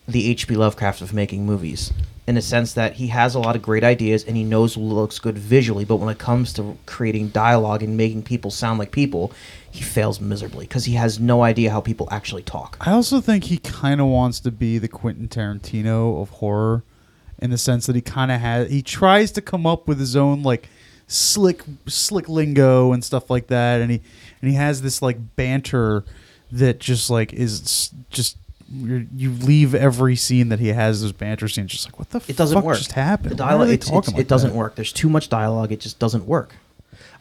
[0.08, 0.56] the H.P.
[0.56, 1.94] Lovecraft of making movies,
[2.26, 4.92] in a sense that he has a lot of great ideas and he knows what
[4.92, 8.92] looks good visually, but when it comes to creating dialogue and making people sound like
[8.92, 9.32] people,
[9.70, 12.76] he fails miserably because he has no idea how people actually talk.
[12.82, 16.84] I also think he kind of wants to be the Quentin Tarantino of horror,
[17.42, 18.70] in the sense that he kind of has.
[18.70, 20.70] He tries to come up with his own like
[21.08, 24.02] slick, slick lingo and stuff like that, and he
[24.42, 26.04] and he has this like banter
[26.52, 28.38] that just like is just.
[28.72, 32.22] You're, you leave every scene that he has those banter scenes just like what the
[32.28, 32.78] It doesn't fuck work.
[32.78, 33.32] just happened?
[33.32, 34.56] The dialogue, it's, it's- like it doesn't that?
[34.56, 34.76] work.
[34.76, 35.72] There's too much dialogue.
[35.72, 36.54] It just doesn't work.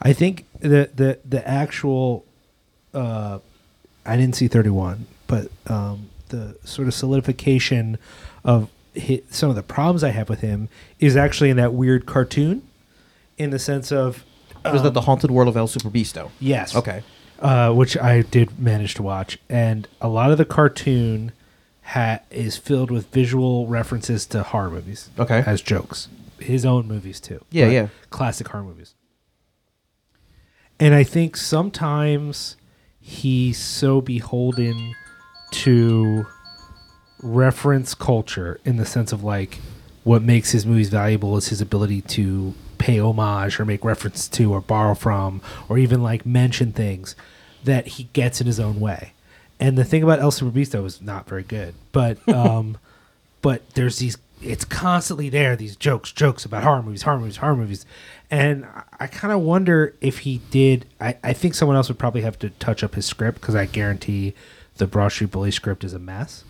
[0.03, 2.27] I think the the the actual
[2.93, 3.39] uh
[4.05, 7.97] I didn't see 31, but um the sort of solidification
[8.45, 8.69] of
[8.99, 10.69] hi some of the problems I have with him
[10.99, 12.63] is actually in that weird cartoon
[13.37, 14.25] in the sense of
[14.65, 16.31] Was that um, the Haunted World of El Superbeasto?
[16.41, 16.75] Yes.
[16.75, 17.03] Okay.
[17.39, 21.31] Uh, which I did manage to watch, and a lot of the cartoon
[21.83, 25.11] ha- is filled with visual references to horror movies.
[25.17, 25.45] Okay.
[25.47, 26.09] as jokes,
[26.41, 27.45] his own movies too.
[27.51, 27.89] Yeah, yeah.
[28.11, 28.95] classic horror movies.
[30.81, 32.57] And I think sometimes
[33.01, 34.95] he's so beholden
[35.51, 36.27] to
[37.23, 39.59] reference culture in the sense of like
[40.05, 44.53] what makes his movies valuable is his ability to pay homage or make reference to
[44.53, 47.15] or borrow from or even like mention things
[47.65, 49.13] that he gets in his own way.
[49.61, 52.79] And the thing about El Superbeasto is not very good, but um,
[53.43, 57.57] but there's these it's constantly there these jokes jokes about horror movies horror movies horror
[57.57, 57.85] movies
[58.31, 61.99] and i, I kind of wonder if he did I, I think someone else would
[61.99, 64.35] probably have to touch up his script because i guarantee
[64.77, 66.45] the broad street bully script is a mess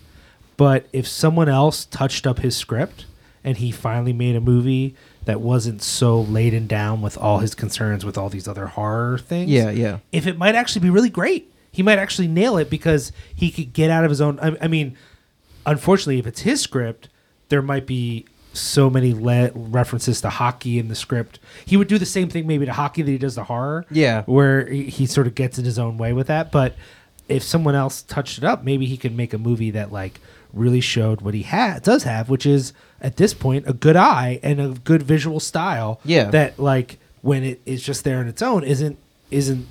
[0.59, 3.05] but if someone else touched up his script
[3.43, 4.93] and he finally made a movie
[5.25, 9.49] that wasn't so laden down with all his concerns with all these other horror things
[9.49, 9.99] Yeah, yeah.
[10.11, 13.73] if it might actually be really great he might actually nail it because he could
[13.73, 14.95] get out of his own i, I mean
[15.65, 17.09] unfortunately, if it's his script,
[17.49, 21.37] there might be so many le- references to hockey in the script.
[21.65, 23.85] He would do the same thing maybe to hockey that he does to horror.
[23.91, 24.23] Yeah.
[24.23, 26.51] where he, he sort of gets in his own way with that.
[26.51, 26.75] But
[27.27, 30.19] if someone else touched it up, maybe he could make a movie that like
[30.53, 34.39] really showed what he ha- does have, which is at this point a good eye
[34.43, 35.99] and a good visual style.
[36.03, 36.29] Yeah.
[36.31, 38.97] that like when it is just there on its own isn't
[39.31, 39.67] isn't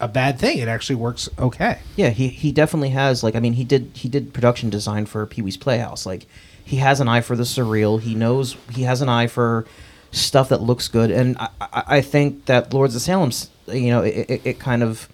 [0.00, 0.58] a bad thing.
[0.58, 1.78] It actually works okay.
[1.96, 5.26] Yeah, he he definitely has like I mean he did he did production design for
[5.26, 6.06] Pee Wee's Playhouse.
[6.06, 6.26] Like
[6.64, 8.00] he has an eye for the surreal.
[8.00, 9.66] He knows he has an eye for
[10.12, 14.02] stuff that looks good, and I, I, I think that Lords of Salem's you know
[14.02, 15.08] it, it, it kind of.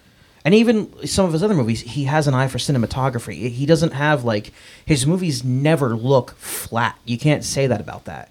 [0.47, 3.51] And even some of his other movies, he has an eye for cinematography.
[3.51, 4.52] He doesn't have like
[4.85, 6.97] his movies never look flat.
[7.05, 8.28] You can't say that about that.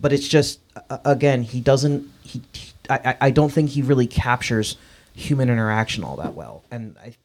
[0.00, 2.08] But it's just uh, again, he doesn't.
[2.22, 4.76] He, he I, I- don't think he really captures
[5.12, 6.62] human interaction all that well.
[6.70, 7.16] And I,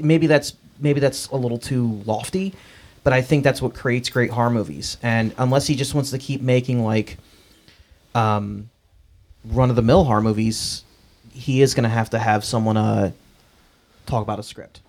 [0.00, 2.52] maybe that's maybe that's a little too lofty,
[3.04, 4.96] but I think that's what creates great horror movies.
[5.04, 7.16] And unless he just wants to keep making like
[8.12, 8.70] um,
[9.44, 10.82] run of the mill horror movies,
[11.32, 13.12] he is going to have to have someone uh,
[14.06, 14.80] talk about a script.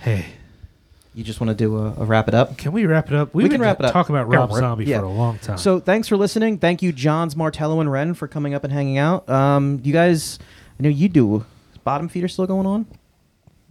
[0.00, 0.26] Hey,
[1.14, 2.56] You just want to do a, a wrap it up?
[2.56, 3.34] Can we wrap it up?
[3.34, 3.92] we We've can been wrap it up.
[3.92, 4.98] talking about Rob we're- Zombie yeah.
[5.00, 5.58] for a long time.
[5.58, 6.58] So thanks for listening.
[6.58, 9.28] Thank you, Johns, Martello, and Wren for coming up and hanging out.
[9.28, 10.38] Um, you guys,
[10.78, 11.44] I know you do.
[11.72, 12.86] Is Bottom feeder still going on?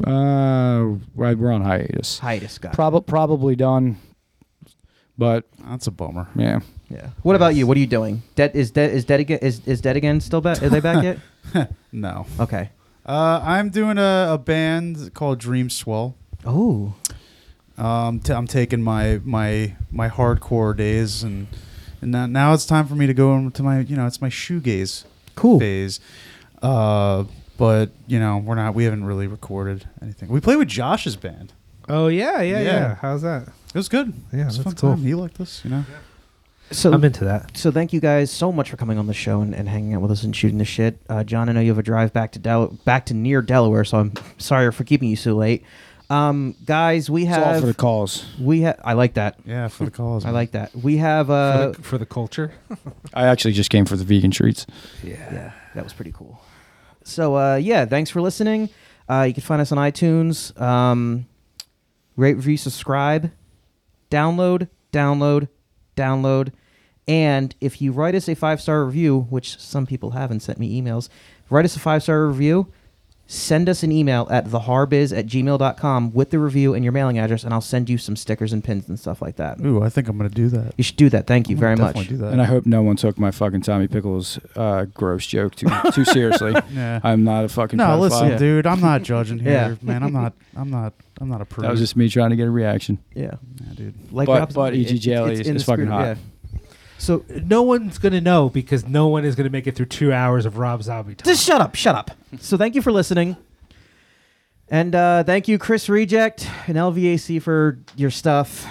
[0.05, 2.19] Uh, right, we're on hiatus.
[2.19, 2.75] Hiatus, got it.
[2.75, 3.97] Prob- probably done,
[5.17, 6.27] but That's a bummer.
[6.35, 6.59] yeah.
[6.89, 7.09] Yeah.
[7.21, 7.67] What about you?
[7.67, 8.23] What are you doing?
[8.35, 10.63] Dead is dead is dead again is is dead again still back?
[10.63, 11.69] Are they back yet?
[11.91, 12.25] No.
[12.39, 12.69] Okay.
[13.09, 16.15] Uh, I'm doing a, a band called Dream Swell.
[16.45, 16.93] Oh.
[17.75, 21.47] Um, t- I'm taking my my my hardcore days and
[22.01, 24.29] and now, now it's time for me to go into my you know it's my
[24.29, 25.59] shoegaze Cool.
[25.59, 25.99] phase.
[26.61, 27.23] Uh,
[27.57, 30.29] but you know we're not we haven't really recorded anything.
[30.29, 31.53] We played with Josh's band.
[31.87, 32.95] oh yeah, yeah, yeah, Yeah.
[33.01, 33.47] How's that?
[33.69, 34.13] It was good.
[34.31, 34.95] Yeah, it was a that's fun cool.
[34.97, 35.03] time.
[35.05, 35.85] He liked us, you know.
[36.71, 37.57] So I'm into that.
[37.57, 40.01] So thank you guys so much for coming on the show and, and hanging out
[40.01, 40.99] with us and shooting the shit.
[41.09, 43.83] Uh, John, I know you have a drive back to Del- back to near Delaware,
[43.83, 45.63] so I'm sorry for keeping you so late.
[46.11, 48.25] Um, guys, we It's have all for the calls.
[48.39, 48.79] we have.
[48.83, 49.39] I like that.
[49.45, 50.25] Yeah, for the calls.
[50.25, 50.75] I like that.
[50.75, 52.51] We have uh, for, the, for the culture.
[53.13, 54.65] I actually just came for the vegan treats.
[55.03, 56.39] yeah, that was pretty cool.
[57.03, 58.69] So uh, yeah, thanks for listening.
[59.07, 60.59] Uh, you can find us on iTunes.
[60.59, 61.25] Um,
[62.15, 63.31] rate, review, subscribe,
[64.11, 65.47] download, download,
[65.99, 66.51] download,
[67.07, 70.59] and if you write us a five star review, which some people have and sent
[70.59, 71.09] me emails,
[71.49, 72.71] write us a five star review.
[73.31, 77.43] Send us an email at theharbiz at gmail.com with the review and your mailing address,
[77.43, 79.61] and I'll send you some stickers and pins and stuff like that.
[79.63, 80.73] Ooh, I think I'm gonna do that.
[80.77, 81.27] You should do that.
[81.27, 81.93] Thank you I'm very much.
[81.93, 82.31] definitely Do that.
[82.33, 86.05] And I hope no one took my fucking Tommy Pickles uh, gross joke too too
[86.05, 86.55] seriously.
[86.73, 86.99] Yeah.
[87.03, 87.77] I'm not a fucking.
[87.77, 87.99] no, pedophile.
[87.99, 88.65] listen, dude.
[88.65, 89.75] I'm not judging here, Yeah.
[89.83, 90.01] man.
[90.01, 90.33] I'm not.
[90.55, 90.93] I'm not.
[91.21, 91.65] I'm not a prude.
[91.65, 92.97] That was just me trying to get a reaction.
[93.13, 93.35] Yeah.
[93.67, 94.11] Yeah, dude.
[94.11, 94.95] Like But- Rob- but E.G.
[94.95, 96.17] it- Jelly it's is- in is fucking spirit- hot.
[96.99, 97.05] Yeah.
[97.05, 100.45] So no one's gonna know because no one is gonna make it through two hours
[100.45, 101.25] of Rob Zombie talk.
[101.25, 102.11] Just shut up, shut up.
[102.39, 103.37] So thank you for listening.
[104.71, 108.67] And uh, thank you, Chris Reject and LVAC for your stuff.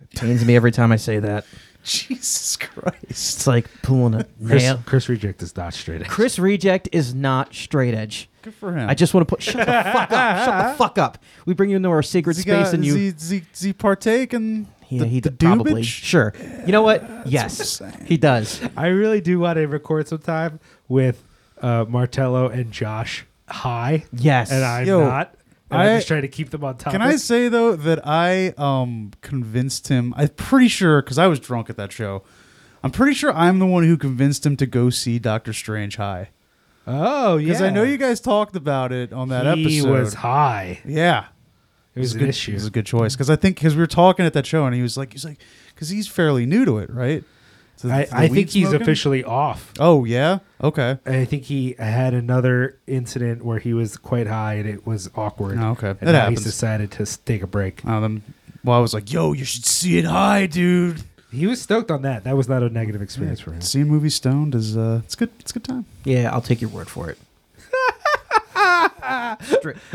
[0.00, 1.46] It pains me every time I say that.
[1.84, 2.96] Jesus Christ.
[3.08, 4.82] It's like pulling a Chris, nail.
[4.84, 6.08] Chris Reject is not straight edge.
[6.08, 8.28] Chris Reject is not straight edge.
[8.42, 8.90] Good for him.
[8.90, 10.44] I just want to put shut the fuck up.
[10.44, 11.18] Shut the fuck up.
[11.46, 14.66] We bring you into our sacred space got- and you does he, does he, does
[14.86, 15.84] he partake in Yeah, the, he the probably doobage?
[15.84, 16.32] sure.
[16.66, 17.26] You know what?
[17.26, 18.60] yes, he does.
[18.76, 21.22] I really do want to record sometime with
[21.60, 24.04] uh, Martello and Josh high.
[24.12, 24.50] Yes.
[24.50, 25.34] and I'm Yo, not.
[25.70, 26.92] And I, I- am just trying to keep them on top.
[26.92, 30.14] Can I say though that I um convinced him?
[30.16, 32.22] I'm pretty sure because I was drunk at that show.
[32.84, 36.28] I'm pretty sure I'm the one who convinced him to go see Doctor Strange high.
[36.86, 39.90] Oh yeah, Because I know you guys talked about it on that he episode.
[39.90, 40.78] was high.
[40.84, 41.24] Yeah,
[41.96, 42.52] It was a an good, issue.
[42.52, 44.66] It was a good choice because I think because we were talking at that show
[44.66, 45.38] and he was like he's like
[45.74, 47.24] because he's fairly new to it, right?
[47.78, 49.72] To- I, to I weed think he's officially off.
[49.80, 50.98] Oh yeah, okay.
[51.04, 55.58] I think he had another incident where he was quite high and it was awkward.
[55.58, 55.88] Oh, okay.
[55.90, 56.38] and That now happens.
[56.40, 57.84] he's decided to take a break.
[57.86, 58.22] Uh, then,
[58.64, 61.02] well, I was like, yo, you should see it high, dude.
[61.30, 62.24] He was stoked on that.
[62.24, 63.60] That was not a negative experience for him.
[63.60, 65.28] Seeing movies stoned is uh, it's good.
[65.40, 65.84] It's a good time.
[66.04, 67.18] Yeah, I'll take your word for it.
[69.42, 69.76] Straight-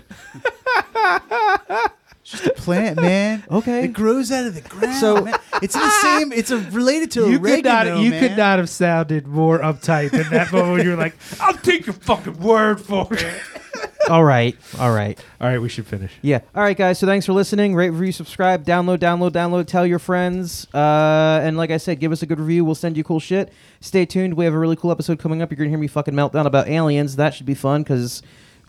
[2.24, 3.44] Just a plant, man.
[3.50, 3.86] Okay.
[3.86, 4.96] It grows out of the ground.
[5.00, 5.36] So- man.
[5.62, 6.32] it's in the same.
[6.32, 7.88] It's a related to You could not.
[8.00, 8.20] You man.
[8.20, 10.74] could not have sounded more uptight than that moment.
[10.74, 13.34] when You were like, "I'll take your fucking word for it."
[14.10, 15.20] all right, all right.
[15.42, 16.12] All right, we should finish.
[16.22, 16.42] Yeah.
[16.56, 17.00] All right, guys.
[17.00, 17.74] So thanks for listening.
[17.74, 19.66] Rate, review, subscribe, download, download, download.
[19.66, 20.68] Tell your friends.
[20.74, 22.64] Uh, and like I said, give us a good review.
[22.64, 23.52] We'll send you cool shit.
[23.82, 24.36] Stay tuned.
[24.36, 25.50] We have a really cool episode coming up.
[25.50, 27.16] You're gonna hear me fucking meltdown about aliens.
[27.16, 28.22] That should be fun because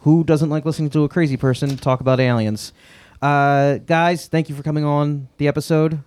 [0.02, 2.72] who doesn't like listening to a crazy person talk about aliens?
[3.20, 6.00] Uh, guys, thank you for coming on the episode.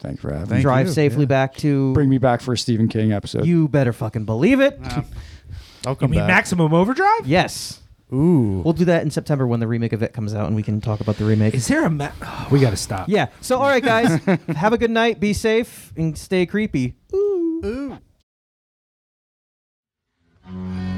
[0.00, 0.48] Thanks for having me.
[0.48, 1.26] Thank Drive you, safely yeah.
[1.26, 1.92] back to.
[1.94, 3.46] Bring me back for a Stephen King episode.
[3.46, 4.78] You better fucking believe it.
[4.82, 5.06] Um,
[5.84, 6.28] welcome you mean back.
[6.28, 7.26] Maximum Overdrive?
[7.26, 7.80] Yes.
[8.12, 8.62] Ooh.
[8.64, 10.80] We'll do that in September when the remake of it comes out and we can
[10.80, 11.54] talk about the remake.
[11.54, 11.90] Is there a.
[11.90, 13.08] Ma- oh, we got to stop.
[13.08, 13.28] Yeah.
[13.40, 14.22] So, all right, guys,
[14.56, 15.20] have a good night.
[15.20, 16.94] Be safe and stay creepy.
[17.14, 17.98] Ooh.
[20.46, 20.93] Ooh.